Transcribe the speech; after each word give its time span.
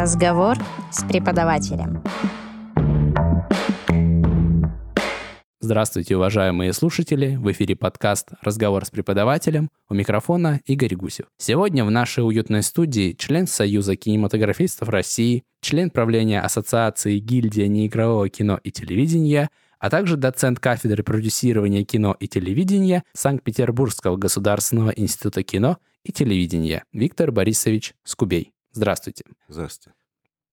Разговор 0.00 0.56
с 0.92 1.02
преподавателем. 1.02 2.04
Здравствуйте, 5.58 6.16
уважаемые 6.16 6.72
слушатели! 6.72 7.34
В 7.34 7.50
эфире 7.50 7.74
подкаст 7.74 8.28
«Разговор 8.40 8.84
с 8.84 8.90
преподавателем». 8.90 9.70
У 9.88 9.94
микрофона 9.94 10.60
Игорь 10.66 10.94
Гусев. 10.94 11.26
Сегодня 11.36 11.84
в 11.84 11.90
нашей 11.90 12.24
уютной 12.24 12.62
студии 12.62 13.12
член 13.14 13.48
Союза 13.48 13.96
кинематографистов 13.96 14.88
России, 14.88 15.42
член 15.62 15.90
правления 15.90 16.42
Ассоциации 16.42 17.18
гильдия 17.18 17.66
неигрового 17.66 18.28
кино 18.28 18.60
и 18.62 18.70
телевидения, 18.70 19.50
а 19.80 19.90
также 19.90 20.16
доцент 20.16 20.60
кафедры 20.60 21.02
продюсирования 21.02 21.84
кино 21.84 22.16
и 22.20 22.28
телевидения 22.28 23.02
Санкт-Петербургского 23.14 24.16
государственного 24.16 24.90
института 24.90 25.42
кино 25.42 25.78
и 26.04 26.12
телевидения 26.12 26.84
Виктор 26.92 27.32
Борисович 27.32 27.94
Скубей. 28.04 28.52
Здравствуйте. 28.72 29.24
Здравствуйте. 29.48 29.94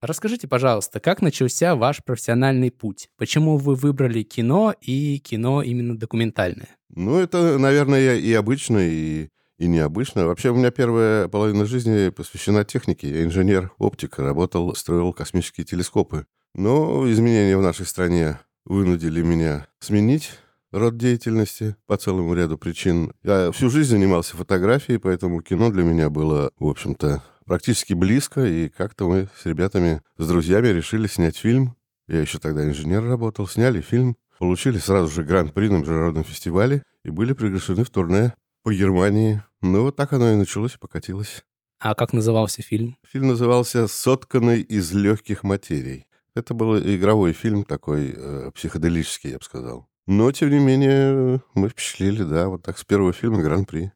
Расскажите, 0.02 0.48
пожалуйста, 0.48 1.00
как 1.00 1.22
начался 1.22 1.76
ваш 1.76 2.04
профессиональный 2.04 2.70
путь? 2.70 3.10
Почему 3.18 3.58
вы 3.58 3.76
выбрали 3.76 4.24
кино 4.24 4.76
и 4.82 5.18
кино 5.20 5.64
именно 5.64 5.98
документальное? 5.98 6.70
Ну, 6.90 7.18
это, 7.18 7.58
наверное, 7.58 8.16
и 8.16 8.34
обычно, 8.34 8.78
и, 8.80 9.30
и 9.58 9.68
необычно. 9.68 10.28
Вообще, 10.28 10.52
у 10.52 10.56
меня 10.56 10.70
первая 10.70 11.28
половина 11.28 11.66
жизни 11.66 12.10
посвящена 12.10 12.66
технике. 12.66 13.10
Я 13.10 13.24
инженер-оптик, 13.24 14.20
работал, 14.20 14.76
строил 14.76 15.12
космические 15.14 15.66
телескопы. 15.66 16.28
Но 16.54 17.10
изменения 17.12 17.58
в 17.58 17.62
нашей 17.62 17.86
стране 17.86 18.40
вынудили 18.66 19.22
меня 19.22 19.68
сменить 19.80 20.32
род 20.72 20.98
деятельности 20.98 21.76
по 21.88 21.98
целому 21.98 22.34
ряду 22.34 22.58
причин. 22.58 23.14
Я 23.24 23.52
всю 23.52 23.70
жизнь 23.70 23.92
занимался 23.92 24.38
фотографией, 24.38 24.98
поэтому 25.00 25.42
кино 25.42 25.72
для 25.72 25.84
меня 25.84 26.10
было, 26.10 26.52
в 26.60 26.68
общем-то, 26.68 27.24
практически 27.46 27.94
близко, 27.94 28.46
и 28.46 28.70
как-то 28.70 29.08
мы 29.08 29.28
с 29.38 29.46
ребятами, 29.46 30.02
с 30.18 30.28
друзьями 30.28 30.68
решили 30.68 31.08
снять 31.08 31.38
фильм. 31.38 31.76
Я 32.08 32.22
еще 32.22 32.40
тогда 32.40 32.66
инженер 32.66 33.04
работал, 33.04 33.48
сняли 33.48 33.82
фильм, 33.82 34.18
получили 34.38 34.78
сразу 34.78 35.12
же 35.12 35.24
гран-при 35.24 35.70
на 35.70 35.78
международном 35.78 36.24
фестивале 36.24 36.84
и 37.04 37.10
были 37.10 37.34
приглашены 37.34 37.84
в 37.84 37.90
турне 37.90 38.34
по 38.64 38.74
Германии. 38.74 39.42
Ну, 39.62 39.84
вот 39.84 39.96
так 39.96 40.14
оно 40.14 40.32
и 40.32 40.36
началось 40.36 40.76
и 40.76 40.80
покатилось. 40.80 41.44
А 41.80 41.94
как 41.96 42.14
назывался 42.14 42.62
фильм? 42.62 42.98
Фильм 43.12 43.28
назывался 43.28 43.88
«Сотканный 43.88 44.62
из 44.62 44.92
легких 44.94 45.44
материй». 45.44 46.08
Это 46.34 46.54
был 46.54 46.78
игровой 46.78 47.34
фильм 47.34 47.64
такой, 47.64 48.14
э, 48.16 48.52
психоделический, 48.54 49.32
я 49.32 49.38
бы 49.38 49.44
сказал. 49.44 49.88
Но, 50.08 50.32
тем 50.32 50.50
не 50.50 50.60
менее, 50.60 51.42
мы 51.54 51.70
впечатлили, 51.70 52.24
да, 52.24 52.50
вот 52.50 52.62
так 52.64 52.78
с 52.78 52.84
первого 52.84 53.14
фильма 53.14 53.42
гран-при. 53.42 53.92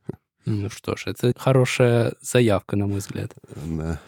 Ну 0.52 0.67
что 0.72 0.95
ж, 0.95 1.03
это 1.05 1.31
хорошая 1.38 2.14
заявка, 2.22 2.75
на 2.75 2.88
мой 2.88 2.97
взгляд. 2.97 3.31
Да. 3.66 4.00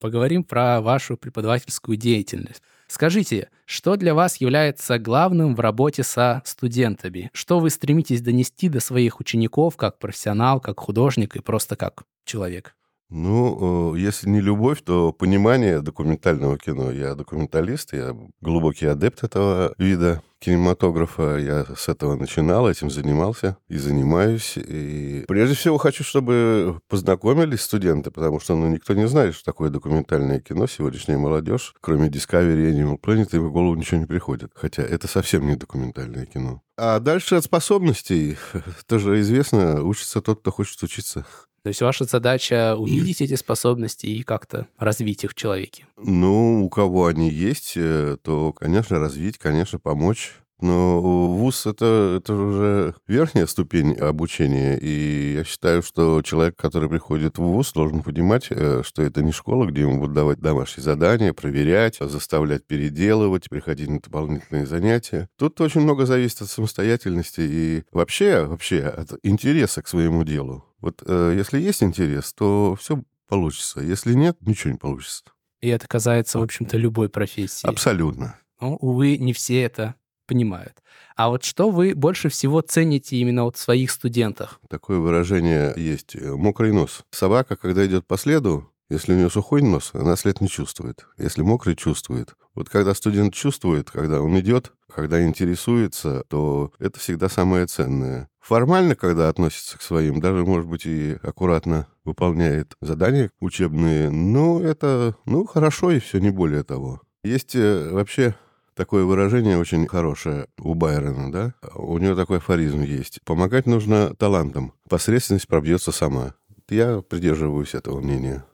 Поговорим 0.00 0.44
про 0.44 0.82
вашу 0.82 1.16
преподавательскую 1.16 1.96
деятельность. 1.96 2.62
Скажите, 2.88 3.48
что 3.64 3.96
для 3.96 4.12
вас 4.12 4.36
является 4.36 4.98
главным 4.98 5.54
в 5.54 5.60
работе 5.60 6.02
со 6.02 6.42
студентами? 6.44 7.30
Что 7.32 7.58
вы 7.58 7.70
стремитесь 7.70 8.20
донести 8.20 8.68
до 8.68 8.80
своих 8.80 9.18
учеников 9.18 9.78
как 9.78 9.98
профессионал, 9.98 10.60
как 10.60 10.78
художник 10.78 11.36
и 11.36 11.40
просто 11.40 11.74
как 11.74 12.02
человек? 12.26 12.76
Ну, 13.14 13.94
э, 13.94 13.98
если 13.98 14.26
не 14.30 14.40
любовь, 14.40 14.80
то 14.82 15.12
понимание 15.12 15.82
документального 15.82 16.56
кино. 16.56 16.90
Я 16.90 17.14
документалист, 17.14 17.92
я 17.92 18.16
глубокий 18.40 18.86
адепт 18.86 19.22
этого 19.22 19.74
вида 19.76 20.22
кинематографа. 20.38 21.36
Я 21.36 21.66
с 21.76 21.90
этого 21.90 22.16
начинал, 22.16 22.70
этим 22.70 22.90
занимался 22.90 23.58
и 23.68 23.76
занимаюсь. 23.76 24.54
И 24.56 25.24
прежде 25.28 25.54
всего 25.54 25.76
хочу, 25.76 26.04
чтобы 26.04 26.80
познакомились 26.88 27.60
студенты, 27.60 28.10
потому 28.10 28.40
что 28.40 28.56
ну, 28.56 28.68
никто 28.68 28.94
не 28.94 29.06
знает, 29.06 29.34
что 29.34 29.44
такое 29.44 29.68
документальное 29.68 30.40
кино. 30.40 30.66
Сегодняшняя 30.66 31.18
молодежь, 31.18 31.74
кроме 31.82 32.08
Discovery 32.08 32.72
Animal 32.72 32.98
Planet, 32.98 33.28
им 33.36 33.46
в 33.46 33.52
голову 33.52 33.74
ничего 33.74 34.00
не 34.00 34.06
приходит. 34.06 34.52
Хотя 34.54 34.82
это 34.82 35.06
совсем 35.06 35.46
не 35.46 35.56
документальное 35.56 36.24
кино. 36.24 36.62
А 36.78 36.98
дальше 36.98 37.34
от 37.34 37.44
способностей. 37.44 38.38
Тоже 38.86 39.20
известно, 39.20 39.82
учится 39.82 40.22
тот, 40.22 40.40
кто 40.40 40.50
хочет 40.50 40.82
учиться. 40.82 41.26
То 41.62 41.68
есть 41.68 41.80
ваша 41.80 42.04
задача 42.04 42.74
увидеть 42.76 43.20
эти 43.20 43.36
способности 43.36 44.06
и 44.06 44.22
как-то 44.22 44.66
развить 44.78 45.22
их 45.22 45.30
в 45.30 45.34
человеке. 45.34 45.86
Ну, 45.96 46.64
у 46.64 46.68
кого 46.68 47.06
они 47.06 47.30
есть, 47.30 47.74
э, 47.76 48.16
то, 48.20 48.52
конечно, 48.52 48.98
развить, 48.98 49.38
конечно, 49.38 49.78
помочь. 49.78 50.34
Но 50.62 51.00
ВУЗ 51.00 51.66
это, 51.66 52.18
это 52.18 52.34
уже 52.34 52.94
верхняя 53.08 53.46
ступень 53.46 53.94
обучения, 53.94 54.78
и 54.78 55.34
я 55.34 55.44
считаю, 55.44 55.82
что 55.82 56.22
человек, 56.22 56.56
который 56.56 56.88
приходит 56.88 57.36
в 57.36 57.42
ВУЗ, 57.42 57.72
должен 57.72 58.02
понимать, 58.04 58.46
э, 58.50 58.82
что 58.84 59.02
это 59.02 59.22
не 59.22 59.32
школа, 59.32 59.66
где 59.66 59.80
ему 59.80 59.98
будут 59.98 60.14
давать 60.14 60.38
домашние 60.38 60.84
задания, 60.84 61.32
проверять, 61.32 61.98
заставлять 61.98 62.64
переделывать, 62.64 63.50
приходить 63.50 63.88
на 63.88 63.98
дополнительные 63.98 64.64
занятия. 64.64 65.28
Тут 65.36 65.60
очень 65.60 65.80
много 65.80 66.06
зависит 66.06 66.42
от 66.42 66.48
самостоятельности 66.48 67.40
и 67.40 67.82
вообще, 67.90 68.44
вообще 68.44 68.82
от 68.84 69.18
интереса 69.24 69.82
к 69.82 69.88
своему 69.88 70.22
делу. 70.22 70.64
Вот 70.80 71.02
э, 71.04 71.34
если 71.36 71.60
есть 71.60 71.82
интерес, 71.82 72.32
то 72.34 72.76
все 72.78 73.02
получится. 73.26 73.80
Если 73.80 74.14
нет, 74.14 74.36
ничего 74.40 74.70
не 74.70 74.78
получится. 74.78 75.24
И 75.60 75.68
это 75.68 75.88
касается, 75.88 76.38
в 76.38 76.42
общем-то, 76.42 76.76
любой 76.76 77.08
профессии. 77.08 77.66
Абсолютно. 77.66 78.36
Но, 78.60 78.76
увы, 78.76 79.16
не 79.18 79.32
все 79.32 79.62
это 79.62 79.96
понимают. 80.26 80.82
А 81.16 81.28
вот 81.28 81.44
что 81.44 81.70
вы 81.70 81.94
больше 81.94 82.28
всего 82.28 82.60
цените 82.60 83.16
именно 83.16 83.44
вот 83.44 83.56
в 83.56 83.60
своих 83.60 83.90
студентах? 83.90 84.60
Такое 84.68 84.98
выражение 84.98 85.72
есть. 85.76 86.16
Э, 86.16 86.34
Мокрый 86.34 86.72
нос. 86.72 87.04
Собака, 87.10 87.56
когда 87.56 87.86
идет 87.86 88.06
по 88.06 88.16
следу, 88.16 88.72
если 88.92 89.14
у 89.14 89.16
нее 89.16 89.30
сухой 89.30 89.62
нос, 89.62 89.90
она 89.94 90.16
след 90.16 90.40
не 90.40 90.48
чувствует. 90.48 91.06
Если 91.16 91.40
мокрый, 91.42 91.76
чувствует. 91.76 92.34
Вот 92.54 92.68
когда 92.68 92.92
студент 92.92 93.32
чувствует, 93.32 93.90
когда 93.90 94.20
он 94.20 94.38
идет, 94.38 94.72
когда 94.94 95.24
интересуется, 95.24 96.24
то 96.28 96.72
это 96.78 96.98
всегда 97.00 97.30
самое 97.30 97.66
ценное. 97.66 98.28
Формально, 98.40 98.94
когда 98.94 99.30
относится 99.30 99.78
к 99.78 99.82
своим, 99.82 100.20
даже, 100.20 100.44
может 100.44 100.66
быть, 100.66 100.84
и 100.84 101.16
аккуратно 101.22 101.86
выполняет 102.04 102.74
задания 102.82 103.30
учебные, 103.40 104.10
но 104.10 104.60
это, 104.60 105.16
ну, 105.24 105.46
хорошо 105.46 105.92
и 105.92 105.98
все, 105.98 106.18
не 106.18 106.30
более 106.30 106.62
того. 106.62 107.00
Есть 107.24 107.54
э, 107.54 107.88
вообще 107.90 108.34
такое 108.74 109.04
выражение 109.04 109.58
очень 109.58 109.86
хорошее 109.86 110.46
у 110.58 110.74
Байрона, 110.74 111.30
да? 111.32 111.54
У 111.74 111.98
него 111.98 112.14
такой 112.14 112.38
афоризм 112.38 112.82
есть. 112.82 113.20
Помогать 113.24 113.66
нужно 113.66 114.14
талантам. 114.14 114.72
Посредственность 114.88 115.48
пробьется 115.48 115.92
сама. 115.92 116.34
Я 116.68 117.02
придерживаюсь 117.02 117.74
этого 117.74 118.00
мнения. 118.00 118.44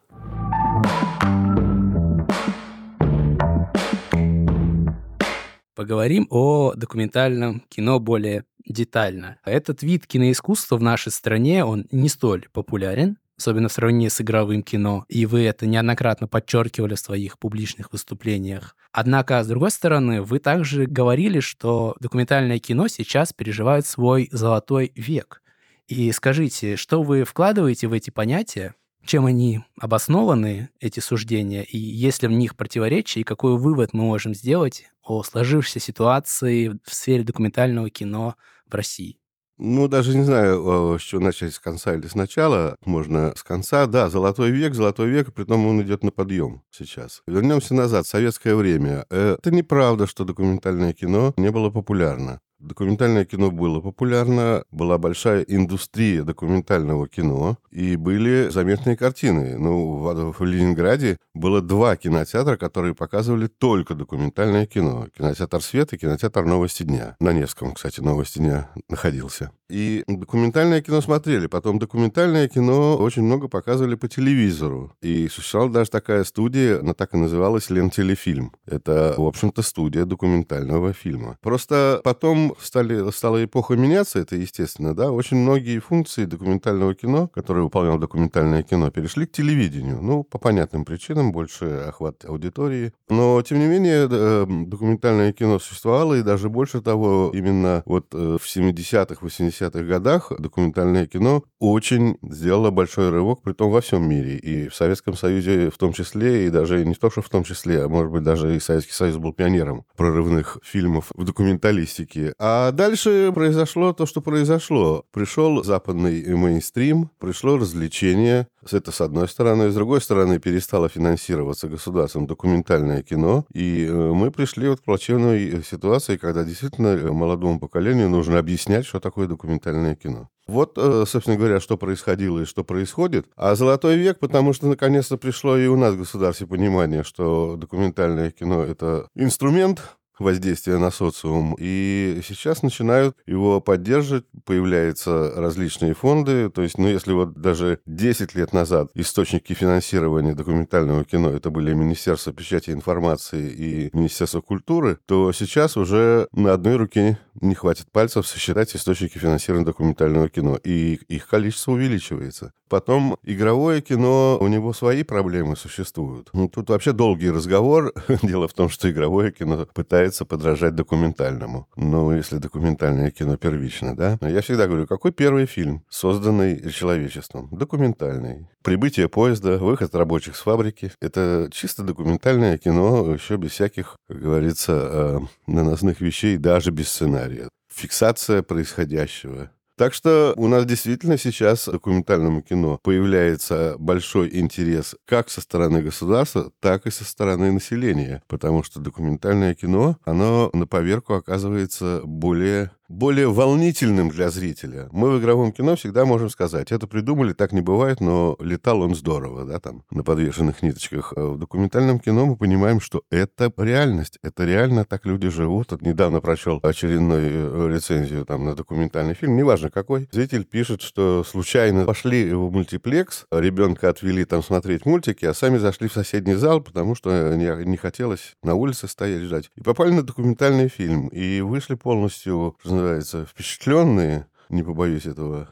Поговорим 5.74 6.26
о 6.30 6.74
документальном 6.74 7.62
кино 7.68 8.00
более 8.00 8.44
детально. 8.66 9.38
Этот 9.44 9.82
вид 9.82 10.06
киноискусства 10.06 10.76
в 10.76 10.82
нашей 10.82 11.12
стране, 11.12 11.64
он 11.64 11.86
не 11.92 12.08
столь 12.08 12.48
популярен, 12.52 13.18
особенно 13.38 13.68
в 13.68 13.72
сравнении 13.72 14.08
с 14.08 14.20
игровым 14.20 14.62
кино, 14.62 15.04
и 15.08 15.24
вы 15.24 15.44
это 15.44 15.66
неоднократно 15.66 16.26
подчеркивали 16.26 16.94
в 16.94 17.00
своих 17.00 17.38
публичных 17.38 17.92
выступлениях. 17.92 18.76
Однако, 18.92 19.42
с 19.42 19.46
другой 19.46 19.70
стороны, 19.70 20.22
вы 20.22 20.40
также 20.40 20.86
говорили, 20.86 21.40
что 21.40 21.96
документальное 22.00 22.58
кино 22.58 22.88
сейчас 22.88 23.32
переживает 23.32 23.86
свой 23.86 24.28
золотой 24.32 24.92
век. 24.96 25.42
И 25.86 26.10
скажите, 26.12 26.76
что 26.76 27.02
вы 27.02 27.24
вкладываете 27.24 27.86
в 27.86 27.92
эти 27.92 28.10
понятия, 28.10 28.74
чем 29.04 29.24
они 29.24 29.60
обоснованы, 29.80 30.68
эти 30.80 31.00
суждения, 31.00 31.62
и 31.62 31.78
есть 31.78 32.22
ли 32.22 32.28
в 32.28 32.32
них 32.32 32.56
противоречия, 32.56 33.20
и 33.20 33.24
какой 33.24 33.56
вывод 33.56 33.94
мы 33.94 34.04
можем 34.04 34.34
сделать 34.34 34.84
о 35.02 35.22
сложившейся 35.22 35.80
ситуации 35.80 36.78
в 36.84 36.94
сфере 36.94 37.22
документального 37.22 37.88
кино 37.88 38.34
в 38.66 38.74
России? 38.74 39.17
Ну, 39.58 39.88
даже 39.88 40.16
не 40.16 40.24
знаю, 40.24 40.98
с 40.98 41.02
чего 41.02 41.20
начать, 41.20 41.52
с 41.52 41.58
конца 41.58 41.94
или 41.94 42.06
с 42.06 42.14
начала. 42.14 42.76
Можно 42.84 43.32
с 43.36 43.42
конца. 43.42 43.86
Да, 43.86 44.08
золотой 44.08 44.50
век, 44.50 44.74
золотой 44.74 45.08
век, 45.08 45.32
при 45.34 45.44
том 45.44 45.66
он 45.66 45.82
идет 45.82 46.04
на 46.04 46.12
подъем 46.12 46.62
сейчас. 46.70 47.22
Вернемся 47.26 47.74
назад, 47.74 48.06
советское 48.06 48.54
время. 48.54 49.04
Это 49.10 49.50
неправда, 49.50 50.06
что 50.06 50.24
документальное 50.24 50.92
кино 50.92 51.34
не 51.36 51.50
было 51.50 51.70
популярно. 51.70 52.40
Документальное 52.58 53.24
кино 53.24 53.50
было 53.52 53.80
популярно, 53.80 54.64
была 54.72 54.98
большая 54.98 55.42
индустрия 55.42 56.24
документального 56.24 57.06
кино, 57.06 57.56
и 57.70 57.94
были 57.96 58.48
заметные 58.48 58.96
картины. 58.96 59.56
Ну, 59.56 59.96
в, 59.96 60.32
в 60.32 60.44
Ленинграде 60.44 61.18
было 61.34 61.60
два 61.62 61.96
кинотеатра, 61.96 62.56
которые 62.56 62.94
показывали 62.94 63.46
только 63.46 63.94
документальное 63.94 64.66
кино. 64.66 65.06
Кинотеатр 65.16 65.62
«Свет» 65.62 65.92
и 65.92 65.98
кинотеатр 65.98 66.44
«Новости 66.44 66.82
дня». 66.82 67.16
На 67.20 67.32
Невском, 67.32 67.74
кстати, 67.74 68.00
«Новости 68.00 68.38
дня» 68.38 68.70
находился. 68.88 69.52
И 69.70 70.02
документальное 70.06 70.80
кино 70.80 71.00
смотрели. 71.00 71.46
Потом 71.46 71.78
документальное 71.78 72.48
кино 72.48 72.96
очень 72.96 73.22
много 73.22 73.48
показывали 73.48 73.96
по 73.96 74.08
телевизору. 74.08 74.92
И 75.02 75.28
существовала 75.28 75.70
даже 75.70 75.90
такая 75.90 76.24
студия, 76.24 76.80
она 76.80 76.94
так 76.94 77.14
и 77.14 77.18
называлась 77.18 77.68
«Лентелефильм». 77.68 78.52
Это, 78.66 79.14
в 79.16 79.26
общем-то, 79.26 79.62
студия 79.62 80.04
документального 80.04 80.92
фильма. 80.92 81.36
Просто 81.42 82.00
потом 82.02 82.54
стали, 82.60 83.10
стала 83.10 83.44
эпоха 83.44 83.74
меняться, 83.74 84.18
это 84.18 84.36
естественно, 84.36 84.94
да. 84.94 85.10
Очень 85.10 85.38
многие 85.38 85.78
функции 85.80 86.24
документального 86.24 86.94
кино, 86.94 87.28
которые 87.28 87.64
выполняло 87.64 87.98
документальное 87.98 88.62
кино, 88.62 88.90
перешли 88.90 89.26
к 89.26 89.32
телевидению. 89.32 90.00
Ну, 90.00 90.24
по 90.24 90.38
понятным 90.38 90.84
причинам, 90.86 91.30
больше 91.32 91.66
охват 91.88 92.24
аудитории. 92.24 92.92
Но, 93.10 93.42
тем 93.42 93.58
не 93.58 93.66
менее, 93.66 94.08
э, 94.10 94.46
документальное 94.48 95.32
кино 95.32 95.58
существовало, 95.58 96.14
и 96.14 96.22
даже 96.22 96.48
больше 96.48 96.80
того, 96.80 97.30
именно 97.34 97.82
вот 97.84 98.06
э, 98.14 98.38
в 98.40 98.46
70-х, 98.46 99.24
80-х 99.24 99.57
годах 99.60 100.32
документальное 100.38 101.06
кино 101.06 101.44
очень 101.58 102.18
сделало 102.22 102.70
большой 102.70 103.10
рывок, 103.10 103.42
при 103.42 103.52
том 103.52 103.70
во 103.70 103.80
всем 103.80 104.08
мире. 104.08 104.36
И 104.36 104.68
в 104.68 104.74
Советском 104.74 105.14
Союзе 105.14 105.70
в 105.70 105.78
том 105.78 105.92
числе, 105.92 106.46
и 106.46 106.50
даже 106.50 106.84
не 106.84 106.94
то, 106.94 107.10
что 107.10 107.22
в 107.22 107.28
том 107.28 107.44
числе, 107.44 107.84
а 107.84 107.88
может 107.88 108.12
быть 108.12 108.22
даже 108.22 108.56
и 108.56 108.60
Советский 108.60 108.92
Союз 108.92 109.16
был 109.16 109.32
пионером 109.32 109.84
прорывных 109.96 110.58
фильмов 110.62 111.10
в 111.14 111.24
документалистике. 111.24 112.32
А 112.38 112.72
дальше 112.72 113.32
произошло 113.34 113.92
то, 113.92 114.06
что 114.06 114.20
произошло. 114.20 115.04
Пришел 115.12 115.62
западный 115.64 116.24
мейнстрим, 116.34 117.10
пришло 117.18 117.56
развлечение. 117.56 118.48
Это 118.72 118.92
с 118.92 119.00
одной 119.00 119.28
стороны. 119.28 119.70
С 119.70 119.74
другой 119.74 120.00
стороны, 120.00 120.38
перестало 120.38 120.88
финансироваться 120.88 121.68
государством 121.68 122.26
документальное 122.26 123.02
кино. 123.02 123.44
И 123.52 123.86
э, 123.86 123.92
мы 123.92 124.30
пришли 124.30 124.68
вот 124.68 124.80
к 124.80 124.84
плачевной 124.84 125.62
ситуации, 125.62 126.16
когда 126.16 126.44
действительно 126.44 127.12
молодому 127.12 127.60
поколению 127.60 128.08
нужно 128.08 128.38
объяснять, 128.38 128.86
что 128.86 129.00
такое 129.00 129.26
документальное 129.26 129.94
кино. 129.94 130.28
Вот, 130.48 130.78
э, 130.78 131.04
собственно 131.06 131.36
говоря, 131.36 131.60
что 131.60 131.76
происходило 131.76 132.40
и 132.40 132.46
что 132.46 132.64
происходит. 132.64 133.26
А 133.36 133.54
«Золотой 133.54 133.96
век», 133.96 134.18
потому 134.18 134.54
что 134.54 134.66
наконец-то 134.66 135.18
пришло 135.18 135.58
и 135.58 135.66
у 135.66 135.76
нас 135.76 135.94
в 135.94 135.98
государстве 135.98 136.46
понимание, 136.46 137.04
что 137.04 137.56
документальное 137.56 138.30
кино— 138.30 138.62
это 138.64 139.08
инструмент, 139.14 139.97
воздействия 140.20 140.78
на 140.78 140.90
социум. 140.90 141.56
И 141.58 142.20
сейчас 142.26 142.62
начинают 142.62 143.16
его 143.26 143.60
поддерживать, 143.60 144.24
появляются 144.44 145.32
различные 145.36 145.94
фонды. 145.94 146.50
То 146.50 146.62
есть, 146.62 146.78
ну, 146.78 146.88
если 146.88 147.12
вот 147.12 147.34
даже 147.34 147.80
10 147.86 148.34
лет 148.34 148.52
назад 148.52 148.90
источники 148.94 149.52
финансирования 149.52 150.34
документального 150.34 151.04
кино 151.04 151.30
это 151.30 151.50
были 151.50 151.74
Министерство 151.74 152.32
печати 152.32 152.70
информации 152.70 153.50
и 153.50 153.90
Министерство 153.92 154.40
культуры, 154.40 154.98
то 155.06 155.32
сейчас 155.32 155.76
уже 155.76 156.28
на 156.32 156.52
одной 156.52 156.76
руке 156.76 157.18
не 157.40 157.54
хватит 157.54 157.90
пальцев 157.92 158.26
сосчитать 158.26 158.74
источники 158.74 159.18
финансирования 159.18 159.66
документального 159.66 160.28
кино. 160.28 160.58
И 160.64 160.94
их 161.08 161.28
количество 161.28 161.72
увеличивается. 161.72 162.52
Потом 162.68 163.16
игровое 163.22 163.80
кино, 163.80 164.38
у 164.40 164.46
него 164.48 164.72
свои 164.72 165.02
проблемы 165.02 165.56
существуют. 165.56 166.28
Ну, 166.32 166.48
тут 166.48 166.68
вообще 166.68 166.92
долгий 166.92 167.30
разговор. 167.30 167.92
Дело 168.22 168.48
в 168.48 168.52
том, 168.52 168.68
что 168.68 168.90
игровое 168.90 169.32
кино 169.32 169.66
пытается 169.72 170.07
подражать 170.24 170.74
документальному. 170.74 171.68
Ну, 171.76 172.12
если 172.12 172.38
документальное 172.38 173.10
кино 173.10 173.36
первично, 173.36 173.96
да? 173.96 174.18
Я 174.22 174.40
всегда 174.40 174.66
говорю, 174.66 174.86
какой 174.86 175.12
первый 175.12 175.46
фильм, 175.46 175.84
созданный 175.88 176.70
человечеством? 176.70 177.48
Документальный. 177.50 178.48
Прибытие 178.62 179.08
поезда, 179.08 179.58
выход 179.58 179.94
рабочих 179.94 180.36
с 180.36 180.40
фабрики. 180.42 180.92
Это 181.00 181.48
чисто 181.52 181.82
документальное 181.82 182.58
кино, 182.58 183.12
еще 183.12 183.36
без 183.36 183.52
всяких, 183.52 183.96
как 184.08 184.20
говорится, 184.20 184.72
э, 184.72 185.18
наносных 185.46 186.00
вещей, 186.00 186.36
даже 186.36 186.70
без 186.70 186.88
сценария. 186.88 187.48
Фиксация 187.72 188.42
происходящего 188.42 189.50
так 189.78 189.94
что 189.94 190.34
у 190.36 190.48
нас 190.48 190.66
действительно 190.66 191.16
сейчас 191.16 191.66
документальному 191.66 192.42
кино 192.42 192.80
появляется 192.82 193.76
большой 193.78 194.36
интерес 194.36 194.96
как 195.06 195.30
со 195.30 195.40
стороны 195.40 195.82
государства, 195.82 196.50
так 196.60 196.86
и 196.86 196.90
со 196.90 197.04
стороны 197.04 197.52
населения, 197.52 198.22
потому 198.26 198.64
что 198.64 198.80
документальное 198.80 199.54
кино, 199.54 199.96
оно 200.04 200.50
на 200.52 200.66
поверку 200.66 201.14
оказывается 201.14 202.02
более 202.04 202.72
более 202.88 203.30
волнительным 203.30 204.08
для 204.08 204.30
зрителя. 204.30 204.88
Мы 204.92 205.10
в 205.10 205.20
игровом 205.20 205.52
кино 205.52 205.76
всегда 205.76 206.04
можем 206.04 206.30
сказать, 206.30 206.72
это 206.72 206.86
придумали, 206.86 207.32
так 207.32 207.52
не 207.52 207.60
бывает, 207.60 208.00
но 208.00 208.36
летал 208.40 208.80
он 208.80 208.94
здорово, 208.94 209.44
да, 209.44 209.60
там, 209.60 209.84
на 209.90 210.02
подвешенных 210.02 210.62
ниточках. 210.62 211.12
А 211.16 211.32
в 211.32 211.38
документальном 211.38 212.00
кино 212.00 212.26
мы 212.26 212.36
понимаем, 212.36 212.80
что 212.80 213.02
это 213.10 213.52
реальность, 213.56 214.18
это 214.22 214.44
реально 214.44 214.84
так 214.84 215.04
люди 215.06 215.28
живут. 215.28 215.72
Вот 215.72 215.82
недавно 215.82 216.20
прочел 216.20 216.60
очередную 216.62 217.68
э, 217.70 217.74
рецензию 217.74 218.24
там 218.24 218.44
на 218.44 218.54
документальный 218.54 219.14
фильм, 219.14 219.36
неважно 219.36 219.70
какой. 219.70 220.08
Зритель 220.10 220.44
пишет, 220.44 220.80
что 220.82 221.24
случайно 221.24 221.84
пошли 221.84 222.32
в 222.32 222.50
мультиплекс, 222.50 223.26
ребенка 223.30 223.90
отвели 223.90 224.24
там 224.24 224.42
смотреть 224.42 224.86
мультики, 224.86 225.26
а 225.26 225.34
сами 225.34 225.58
зашли 225.58 225.88
в 225.88 225.92
соседний 225.92 226.34
зал, 226.34 226.60
потому 226.60 226.94
что 226.94 227.34
не, 227.36 227.64
не 227.66 227.76
хотелось 227.76 228.36
на 228.42 228.54
улице 228.54 228.88
стоять 228.88 229.22
ждать. 229.22 229.50
И 229.56 229.60
попали 229.60 229.90
на 229.90 230.02
документальный 230.02 230.68
фильм, 230.68 231.08
и 231.08 231.40
вышли 231.40 231.74
полностью, 231.74 232.56
называется, 232.78 233.26
впечатленные, 233.26 234.26
не 234.48 234.62
побоюсь 234.62 235.06
этого 235.06 235.48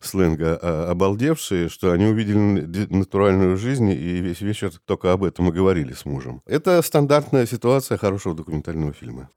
сленга, 0.00 0.58
а 0.62 0.90
обалдевшие, 0.90 1.68
что 1.68 1.92
они 1.92 2.06
увидели 2.06 2.86
натуральную 2.92 3.56
жизнь, 3.56 3.90
и 3.90 4.20
весь 4.20 4.40
вечер 4.40 4.72
только 4.86 5.12
об 5.12 5.24
этом 5.24 5.48
и 5.48 5.52
говорили 5.52 5.92
с 5.92 6.04
мужем. 6.04 6.42
Это 6.46 6.80
стандартная 6.82 7.46
ситуация 7.46 7.98
хорошего 7.98 8.34
документального 8.34 8.92
фильма. 8.92 9.28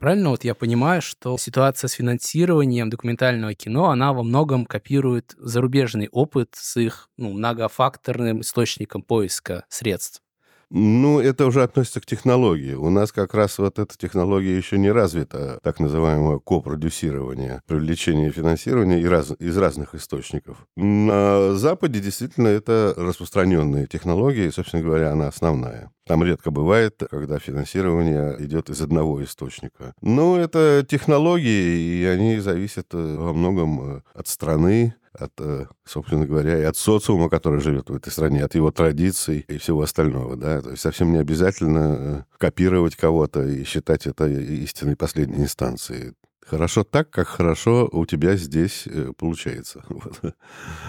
Правильно 0.00 0.30
вот 0.30 0.44
я 0.44 0.54
понимаю, 0.54 1.02
что 1.02 1.36
ситуация 1.36 1.88
с 1.88 1.92
финансированием 1.92 2.88
документального 2.88 3.52
кино, 3.54 3.90
она 3.90 4.14
во 4.14 4.22
многом 4.22 4.64
копирует 4.64 5.34
зарубежный 5.36 6.08
опыт 6.10 6.54
с 6.54 6.78
их 6.78 7.10
ну, 7.18 7.34
многофакторным 7.34 8.40
источником 8.40 9.02
поиска 9.02 9.66
средств. 9.68 10.22
Ну, 10.72 11.18
это 11.18 11.46
уже 11.46 11.64
относится 11.64 12.00
к 12.00 12.06
технологии. 12.06 12.74
У 12.74 12.90
нас 12.90 13.10
как 13.10 13.34
раз 13.34 13.58
вот 13.58 13.80
эта 13.80 13.98
технология 13.98 14.56
еще 14.56 14.78
не 14.78 14.92
развита, 14.92 15.58
так 15.64 15.80
называемое 15.80 16.38
копродюсирование, 16.38 17.60
привлечение 17.66 18.30
финансирования 18.30 19.00
из 19.00 19.56
разных 19.58 19.96
источников. 19.96 20.58
На 20.76 21.54
Западе 21.54 21.98
действительно 21.98 22.46
это 22.46 22.94
распространенные 22.96 23.88
технологии, 23.88 24.46
и, 24.46 24.52
собственно 24.52 24.82
говоря, 24.82 25.10
она 25.10 25.26
основная. 25.26 25.90
Там 26.10 26.24
редко 26.24 26.50
бывает, 26.50 27.00
когда 27.08 27.38
финансирование 27.38 28.34
идет 28.40 28.68
из 28.68 28.82
одного 28.82 29.22
источника. 29.22 29.94
Но 30.02 30.36
это 30.36 30.84
технологии, 30.84 32.00
и 32.00 32.04
они 32.04 32.40
зависят 32.40 32.88
э, 32.94 33.16
во 33.16 33.32
многом 33.32 33.98
э, 33.98 34.02
от 34.12 34.26
страны, 34.26 34.96
от, 35.12 35.30
э, 35.38 35.66
собственно 35.84 36.26
говоря, 36.26 36.58
и 36.58 36.64
от 36.64 36.76
социума, 36.76 37.28
который 37.28 37.60
живет 37.60 37.90
в 37.90 37.94
этой 37.94 38.10
стране, 38.10 38.42
от 38.42 38.56
его 38.56 38.72
традиций 38.72 39.44
и 39.46 39.58
всего 39.58 39.82
остального. 39.82 40.34
Да? 40.34 40.60
То 40.62 40.70
есть 40.70 40.82
совсем 40.82 41.12
не 41.12 41.18
обязательно 41.18 42.26
копировать 42.38 42.96
кого-то 42.96 43.44
и 43.44 43.62
считать 43.62 44.08
это 44.08 44.26
истинной 44.26 44.96
последней 44.96 45.44
инстанцией. 45.44 46.14
Хорошо 46.44 46.82
так, 46.82 47.10
как 47.10 47.28
хорошо 47.28 47.88
у 47.92 48.04
тебя 48.04 48.34
здесь 48.34 48.88
получается. 49.16 49.84
Вот. 49.88 50.34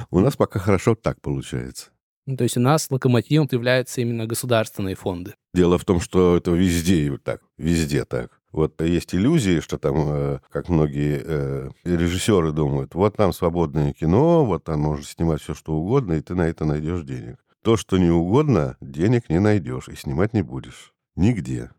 У 0.10 0.20
нас 0.20 0.36
пока 0.36 0.58
хорошо 0.58 0.96
так 0.96 1.22
получается. 1.22 1.91
Ну, 2.26 2.38
то 2.38 2.44
есть 2.44 2.58
у 2.58 2.60
нас 2.60 2.88
локомотивом 2.90 3.48
являются 3.52 4.02
именно 4.02 4.28
государственные 4.28 4.96
фонды. 4.96 5.36
Дело 5.54 5.78
в 5.78 5.86
том, 5.86 6.00
что 6.00 6.38
это 6.38 6.52
везде 6.52 7.18
так, 7.24 7.42
везде 7.58 8.06
так. 8.06 8.40
Вот 8.52 8.82
есть 8.82 9.16
иллюзии, 9.16 9.62
что 9.62 9.78
там, 9.78 9.96
э, 9.98 10.40
как 10.50 10.68
многие 10.68 11.22
э, 11.24 11.70
режиссеры 11.86 12.52
думают, 12.52 12.96
вот 12.96 13.16
там 13.16 13.32
свободное 13.32 13.94
кино, 13.94 14.46
вот 14.46 14.66
там 14.66 14.82
можно 14.82 15.06
снимать 15.06 15.42
все, 15.42 15.54
что 15.54 15.74
угодно, 15.74 16.14
и 16.14 16.22
ты 16.22 16.36
на 16.36 16.44
это 16.44 16.66
найдешь 16.66 17.04
денег. 17.04 17.38
То, 17.64 17.78
что 17.78 17.98
не 17.98 18.10
угодно, 18.10 18.76
денег 18.82 19.30
не 19.30 19.40
найдешь 19.40 19.88
и 19.88 19.96
снимать 19.96 20.34
не 20.34 20.42
будешь. 20.42 20.94
Нигде. 21.16 21.72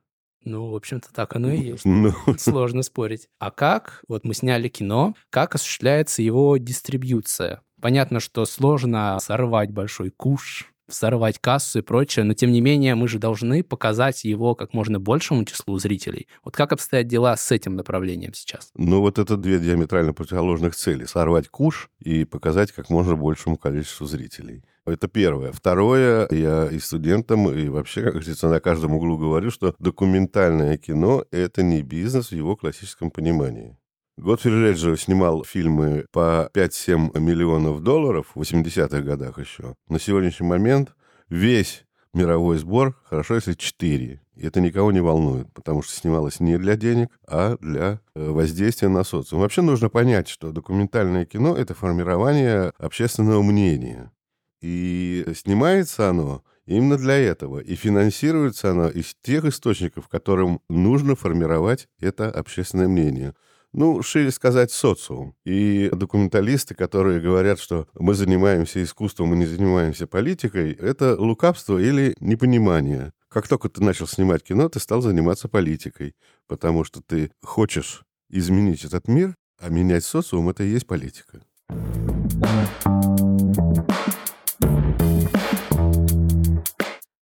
Ну, 0.44 0.70
в 0.70 0.74
общем-то, 0.74 1.12
так 1.12 1.36
оно 1.36 1.50
и 1.50 1.60
есть. 1.60 1.84
Ну. 1.84 2.12
Сложно 2.38 2.82
спорить. 2.82 3.28
А 3.38 3.50
как, 3.50 4.02
вот 4.08 4.24
мы 4.24 4.34
сняли 4.34 4.68
кино, 4.68 5.14
как 5.30 5.54
осуществляется 5.54 6.22
его 6.22 6.56
дистрибьюция? 6.56 7.62
Понятно, 7.82 8.20
что 8.20 8.44
сложно 8.44 9.18
сорвать 9.20 9.72
большой 9.72 10.10
куш, 10.10 10.72
взорвать 10.86 11.40
кассу 11.40 11.80
и 11.80 11.82
прочее, 11.82 12.24
но 12.24 12.32
тем 12.32 12.52
не 12.52 12.60
менее 12.60 12.94
мы 12.94 13.08
же 13.08 13.18
должны 13.18 13.64
показать 13.64 14.22
его 14.22 14.54
как 14.54 14.72
можно 14.72 15.00
большему 15.00 15.44
числу 15.44 15.76
зрителей. 15.80 16.28
Вот 16.44 16.54
как 16.54 16.72
обстоят 16.72 17.08
дела 17.08 17.36
с 17.36 17.50
этим 17.50 17.74
направлением 17.74 18.34
сейчас? 18.34 18.70
Ну 18.76 19.00
вот 19.00 19.18
это 19.18 19.36
две 19.36 19.58
диаметрально 19.58 20.14
противоположных 20.14 20.76
цели. 20.76 21.06
Сорвать 21.06 21.48
куш 21.48 21.90
и 21.98 22.24
показать 22.24 22.70
как 22.70 22.88
можно 22.88 23.16
большему 23.16 23.56
количеству 23.56 24.06
зрителей. 24.06 24.62
Это 24.86 25.08
первое. 25.08 25.50
Второе, 25.50 26.28
я 26.30 26.68
и 26.68 26.78
студентам, 26.78 27.52
и 27.52 27.68
вообще, 27.68 28.02
как 28.02 28.12
говорится, 28.12 28.48
на 28.48 28.60
каждом 28.60 28.94
углу 28.94 29.18
говорю, 29.18 29.50
что 29.50 29.74
документальное 29.80 30.76
кино— 30.76 31.24
это 31.32 31.64
не 31.64 31.82
бизнес 31.82 32.28
в 32.28 32.32
его 32.32 32.54
классическом 32.54 33.10
понимании. 33.10 33.76
Готфри 34.18 34.52
Реджер 34.52 34.98
снимал 35.00 35.42
фильмы 35.42 36.04
по 36.12 36.50
5-7 36.52 37.18
миллионов 37.18 37.82
долларов 37.82 38.32
в 38.34 38.40
80-х 38.40 39.00
годах 39.00 39.38
еще. 39.38 39.74
На 39.88 39.98
сегодняшний 39.98 40.46
момент 40.46 40.94
весь 41.30 41.86
мировой 42.12 42.58
сбор, 42.58 42.94
хорошо, 43.04 43.36
если 43.36 43.54
4. 43.54 44.20
И 44.34 44.46
это 44.46 44.60
никого 44.60 44.92
не 44.92 45.00
волнует, 45.00 45.50
потому 45.54 45.82
что 45.82 45.94
снималось 45.94 46.40
не 46.40 46.58
для 46.58 46.76
денег, 46.76 47.08
а 47.26 47.56
для 47.58 48.00
э, 48.14 48.30
воздействия 48.30 48.88
на 48.88 49.02
социум. 49.02 49.40
Вообще 49.40 49.62
нужно 49.62 49.88
понять, 49.88 50.28
что 50.28 50.52
документальное 50.52 51.24
кино— 51.24 51.56
это 51.56 51.74
формирование 51.74 52.72
общественного 52.78 53.42
мнения. 53.42 54.12
И 54.60 55.24
снимается 55.34 56.10
оно 56.10 56.44
именно 56.66 56.98
для 56.98 57.16
этого. 57.16 57.60
И 57.60 57.74
финансируется 57.76 58.72
оно 58.72 58.88
из 58.90 59.16
тех 59.22 59.46
источников, 59.46 60.08
которым 60.08 60.60
нужно 60.68 61.16
формировать 61.16 61.88
это 61.98 62.30
общественное 62.30 62.88
мнение 62.88 63.34
ну, 63.72 64.02
шире 64.02 64.30
сказать, 64.30 64.70
социум. 64.70 65.34
И 65.44 65.88
документалисты, 65.92 66.74
которые 66.74 67.20
говорят, 67.20 67.58
что 67.58 67.88
мы 67.94 68.14
занимаемся 68.14 68.82
искусством, 68.82 69.28
мы 69.28 69.36
не 69.36 69.46
занимаемся 69.46 70.06
политикой, 70.06 70.72
это 70.72 71.16
лукавство 71.18 71.78
или 71.78 72.14
непонимание. 72.20 73.12
Как 73.28 73.48
только 73.48 73.68
ты 73.68 73.82
начал 73.82 74.06
снимать 74.06 74.42
кино, 74.42 74.68
ты 74.68 74.78
стал 74.78 75.00
заниматься 75.00 75.48
политикой, 75.48 76.14
потому 76.46 76.84
что 76.84 77.00
ты 77.00 77.30
хочешь 77.42 78.02
изменить 78.28 78.84
этот 78.84 79.08
мир, 79.08 79.34
а 79.58 79.70
менять 79.70 80.04
социум— 80.04 80.48
это 80.50 80.64
и 80.64 80.68
есть 80.68 80.86
политика. 80.86 81.42